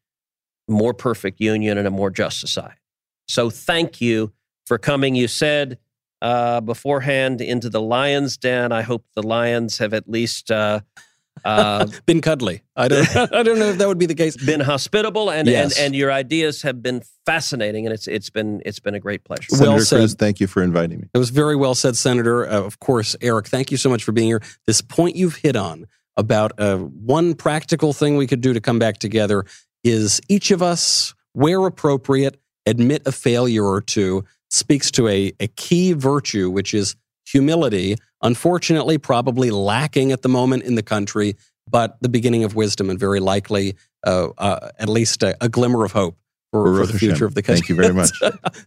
more 0.67 0.93
perfect 0.93 1.39
union 1.39 1.77
and 1.77 1.87
a 1.87 1.91
more 1.91 2.09
just 2.09 2.39
society. 2.39 2.79
So 3.27 3.49
thank 3.49 4.01
you 4.01 4.31
for 4.65 4.77
coming. 4.77 5.15
You 5.15 5.27
said 5.27 5.77
uh, 6.21 6.61
beforehand 6.61 7.41
into 7.41 7.69
the 7.69 7.81
lion's 7.81 8.37
den. 8.37 8.71
I 8.71 8.81
hope 8.81 9.05
the 9.15 9.23
lions 9.23 9.77
have 9.79 9.93
at 9.93 10.09
least. 10.09 10.49
Uh, 10.51 10.81
uh, 11.45 11.85
Been 12.05 12.21
cuddly. 12.21 12.63
I 12.75 12.87
don't. 12.87 13.15
I 13.33 13.43
don't 13.43 13.59
know 13.59 13.69
if 13.69 13.77
that 13.77 13.87
would 13.87 13.99
be 13.99 14.07
the 14.07 14.15
case. 14.15 14.35
been 14.43 14.59
hospitable 14.59 15.29
and, 15.29 15.47
Yes. 15.47 15.77
and 15.77 15.85
and 15.87 15.95
your 15.95 16.11
ideas 16.11 16.63
have 16.63 16.81
been 16.81 17.03
fascinating 17.25 17.85
and 17.85 17.93
it's 17.93 18.07
it's 18.07 18.29
been 18.31 18.61
it's 18.65 18.79
been 18.79 18.95
a 18.95 18.99
great 18.99 19.23
pleasure. 19.23 19.47
Well 19.51 19.59
Senator 19.59 19.85
said. 19.85 19.97
Cruz, 19.97 20.15
thank 20.15 20.39
you 20.39 20.47
for 20.47 20.63
inviting 20.63 20.99
me. 21.01 21.09
It 21.13 21.17
was 21.17 21.29
very 21.29 21.55
well 21.55 21.75
said, 21.75 21.95
Senator. 21.95 22.47
Uh, 22.47 22.63
of 22.63 22.79
course, 22.79 23.15
Eric, 23.21 23.47
thank 23.47 23.69
you 23.71 23.77
so 23.77 23.89
much 23.89 24.03
for 24.03 24.11
being 24.11 24.27
here. 24.27 24.41
This 24.65 24.81
point 24.81 25.15
you've 25.15 25.35
hit 25.35 25.55
on 25.55 25.85
about 26.15 26.59
uh, 26.59 26.77
one 26.77 27.35
practical 27.35 27.93
thing 27.93 28.17
we 28.17 28.25
could 28.25 28.41
do 28.41 28.51
to 28.53 28.59
come 28.59 28.79
back 28.79 28.97
together 28.97 29.45
is 29.87 30.21
each 30.27 30.51
of 30.51 30.61
us, 30.61 31.13
where 31.33 31.65
appropriate, 31.65 32.39
admit 32.65 33.03
a 33.05 33.11
failure 33.11 33.65
or 33.65 33.81
two, 33.81 34.23
speaks 34.49 34.91
to 34.91 35.07
a, 35.07 35.33
a 35.39 35.47
key 35.47 35.93
virtue, 35.93 36.49
which 36.49 36.73
is 36.73 36.95
humility. 37.25 37.95
Unfortunately, 38.21 38.97
probably 38.97 39.51
lacking 39.51 40.11
at 40.11 40.21
the 40.21 40.29
moment 40.29 40.63
in 40.63 40.75
the 40.75 40.83
country, 40.83 41.35
but 41.69 41.97
the 42.01 42.09
beginning 42.09 42.43
of 42.43 42.55
wisdom 42.55 42.89
and 42.89 42.99
very 42.99 43.19
likely 43.19 43.75
uh, 44.05 44.29
uh, 44.37 44.69
at 44.79 44.89
least 44.89 45.23
a, 45.23 45.35
a 45.41 45.49
glimmer 45.49 45.83
of 45.83 45.91
hope 45.91 46.17
for, 46.51 46.77
for 46.77 46.85
the 46.85 46.97
future 46.97 47.13
Hashem. 47.13 47.27
of 47.27 47.35
the 47.35 47.41
country. 47.41 47.61
Thank 47.61 47.69
you 47.69 47.75
very 47.75 47.93
much. 47.93 48.11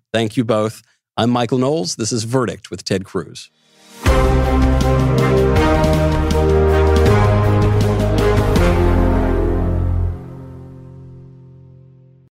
Thank 0.13 0.37
you 0.37 0.45
both. 0.45 0.83
I'm 1.17 1.31
Michael 1.31 1.59
Knowles. 1.59 1.97
This 1.97 2.13
is 2.13 2.25
Verdict 2.25 2.71
with 2.71 2.85
Ted 2.85 3.05
Cruz. 3.05 3.51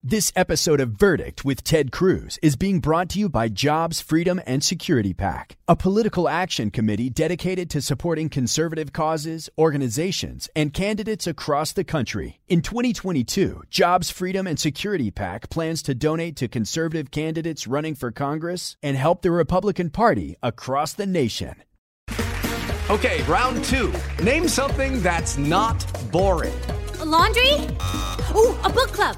This 0.10 0.32
episode 0.38 0.80
of 0.80 0.91
Verdict 0.91 1.43
with 1.43 1.66
Ted 1.66 1.91
Cruz 1.91 2.39
is 2.41 2.55
being 2.55 2.80
brought 2.80 3.10
to 3.10 3.20
you 3.20 3.28
by 3.28 3.49
Jobs, 3.49 3.99
Freedom, 3.99 4.39
and 4.47 4.64
Security 4.64 5.14
PAC, 5.14 5.58
a 5.68 5.76
political 5.76 6.30
action 6.30 6.72
committee 6.72 7.10
dedicated 7.10 7.70
to 7.72 7.82
supporting 7.82 8.30
conservative 8.30 8.93
causes, 8.93 9.49
organizations, 9.58 10.47
and 10.55 10.74
candidates 10.74 11.28
across 11.28 11.74
the 11.74 11.84
country. 11.84 12.39
In 12.47 12.62
2022, 12.62 13.64
Jobs, 13.70 14.10
Freedom, 14.10 14.47
and 14.47 14.58
Security 14.58 15.12
PAC 15.12 15.49
plans 15.49 15.82
to 15.82 15.93
donate 15.93 16.38
to 16.38 16.47
conservative 16.47 17.12
candidates 17.12 17.68
running 17.68 17.93
for 17.93 18.10
Congress 18.10 18.78
and 18.82 18.95
help 18.95 19.24
the 19.24 19.32
Republican 19.32 19.89
Party 19.89 20.38
across 20.41 20.93
the 20.93 21.05
nation. 21.05 21.53
Okay, 22.89 23.22
round 23.24 23.62
two. 23.66 23.93
Name 24.24 24.47
something 24.47 25.01
that's 25.01 25.38
not 25.38 25.86
boring. 26.14 26.55
A 27.01 27.05
laundry? 27.05 27.55
Ooh, 28.34 28.55
a 28.64 28.70
book 28.70 28.93
club. 28.93 29.18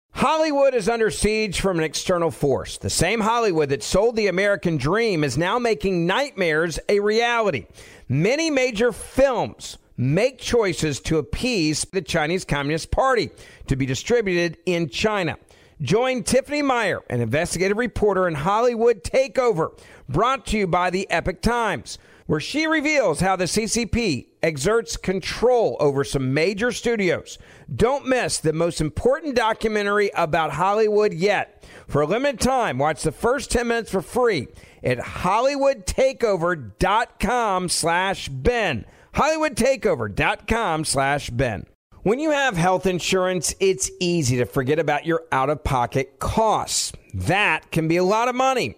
Hollywood 0.13 0.73
is 0.73 0.89
under 0.89 1.09
siege 1.09 1.61
from 1.61 1.77
an 1.77 1.83
external 1.83 2.31
force. 2.31 2.77
The 2.77 2.89
same 2.89 3.21
Hollywood 3.21 3.69
that 3.69 3.81
sold 3.81 4.15
the 4.15 4.27
American 4.27 4.77
dream 4.77 5.23
is 5.23 5.37
now 5.37 5.57
making 5.57 6.05
nightmares 6.05 6.79
a 6.89 6.99
reality. 6.99 7.65
Many 8.09 8.49
major 8.49 8.91
films 8.91 9.77
make 9.97 10.37
choices 10.37 10.99
to 11.01 11.17
appease 11.17 11.85
the 11.91 12.01
Chinese 12.01 12.43
Communist 12.43 12.91
Party 12.91 13.31
to 13.67 13.75
be 13.75 13.85
distributed 13.85 14.57
in 14.65 14.89
China. 14.89 15.37
Join 15.81 16.23
Tiffany 16.23 16.61
Meier, 16.61 17.01
an 17.09 17.21
investigative 17.21 17.77
reporter 17.77 18.27
in 18.27 18.35
Hollywood 18.35 19.03
Takeover, 19.03 19.71
brought 20.07 20.45
to 20.47 20.57
you 20.57 20.67
by 20.67 20.89
the 20.89 21.09
Epoch 21.09 21.41
Times, 21.41 21.97
where 22.31 22.39
she 22.39 22.65
reveals 22.65 23.19
how 23.19 23.35
the 23.35 23.43
CCP 23.43 24.27
exerts 24.41 24.95
control 24.95 25.75
over 25.81 26.05
some 26.05 26.33
major 26.33 26.71
studios. 26.71 27.37
Don't 27.75 28.07
miss 28.07 28.37
the 28.37 28.53
most 28.53 28.79
important 28.79 29.35
documentary 29.35 30.09
about 30.15 30.53
Hollywood 30.53 31.11
yet. 31.11 31.61
For 31.89 32.03
a 32.03 32.05
limited 32.05 32.39
time, 32.39 32.77
watch 32.77 33.03
the 33.03 33.11
first 33.11 33.51
10 33.51 33.67
minutes 33.67 33.91
for 33.91 34.01
free 34.01 34.47
at 34.81 34.99
hollywoodtakeover.com 34.99 37.67
slash 37.67 38.29
Ben. 38.29 38.85
HollywoodTakeover.com 39.13 40.85
slash 40.85 41.29
Ben. 41.31 41.65
When 42.03 42.21
you 42.21 42.31
have 42.31 42.55
health 42.55 42.85
insurance, 42.85 43.53
it's 43.59 43.91
easy 43.99 44.37
to 44.37 44.45
forget 44.45 44.79
about 44.79 45.05
your 45.05 45.25
out 45.33 45.49
of 45.49 45.65
pocket 45.65 46.19
costs. 46.19 46.93
That 47.13 47.71
can 47.71 47.89
be 47.89 47.97
a 47.97 48.05
lot 48.05 48.29
of 48.29 48.35
money, 48.35 48.77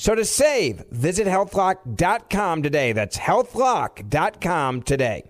So 0.00 0.14
to 0.14 0.24
save, 0.24 0.82
visit 0.90 1.26
healthlock.com 1.26 2.62
today. 2.62 2.92
That's 2.92 3.18
healthlock.com 3.18 4.82
today. 4.84 5.29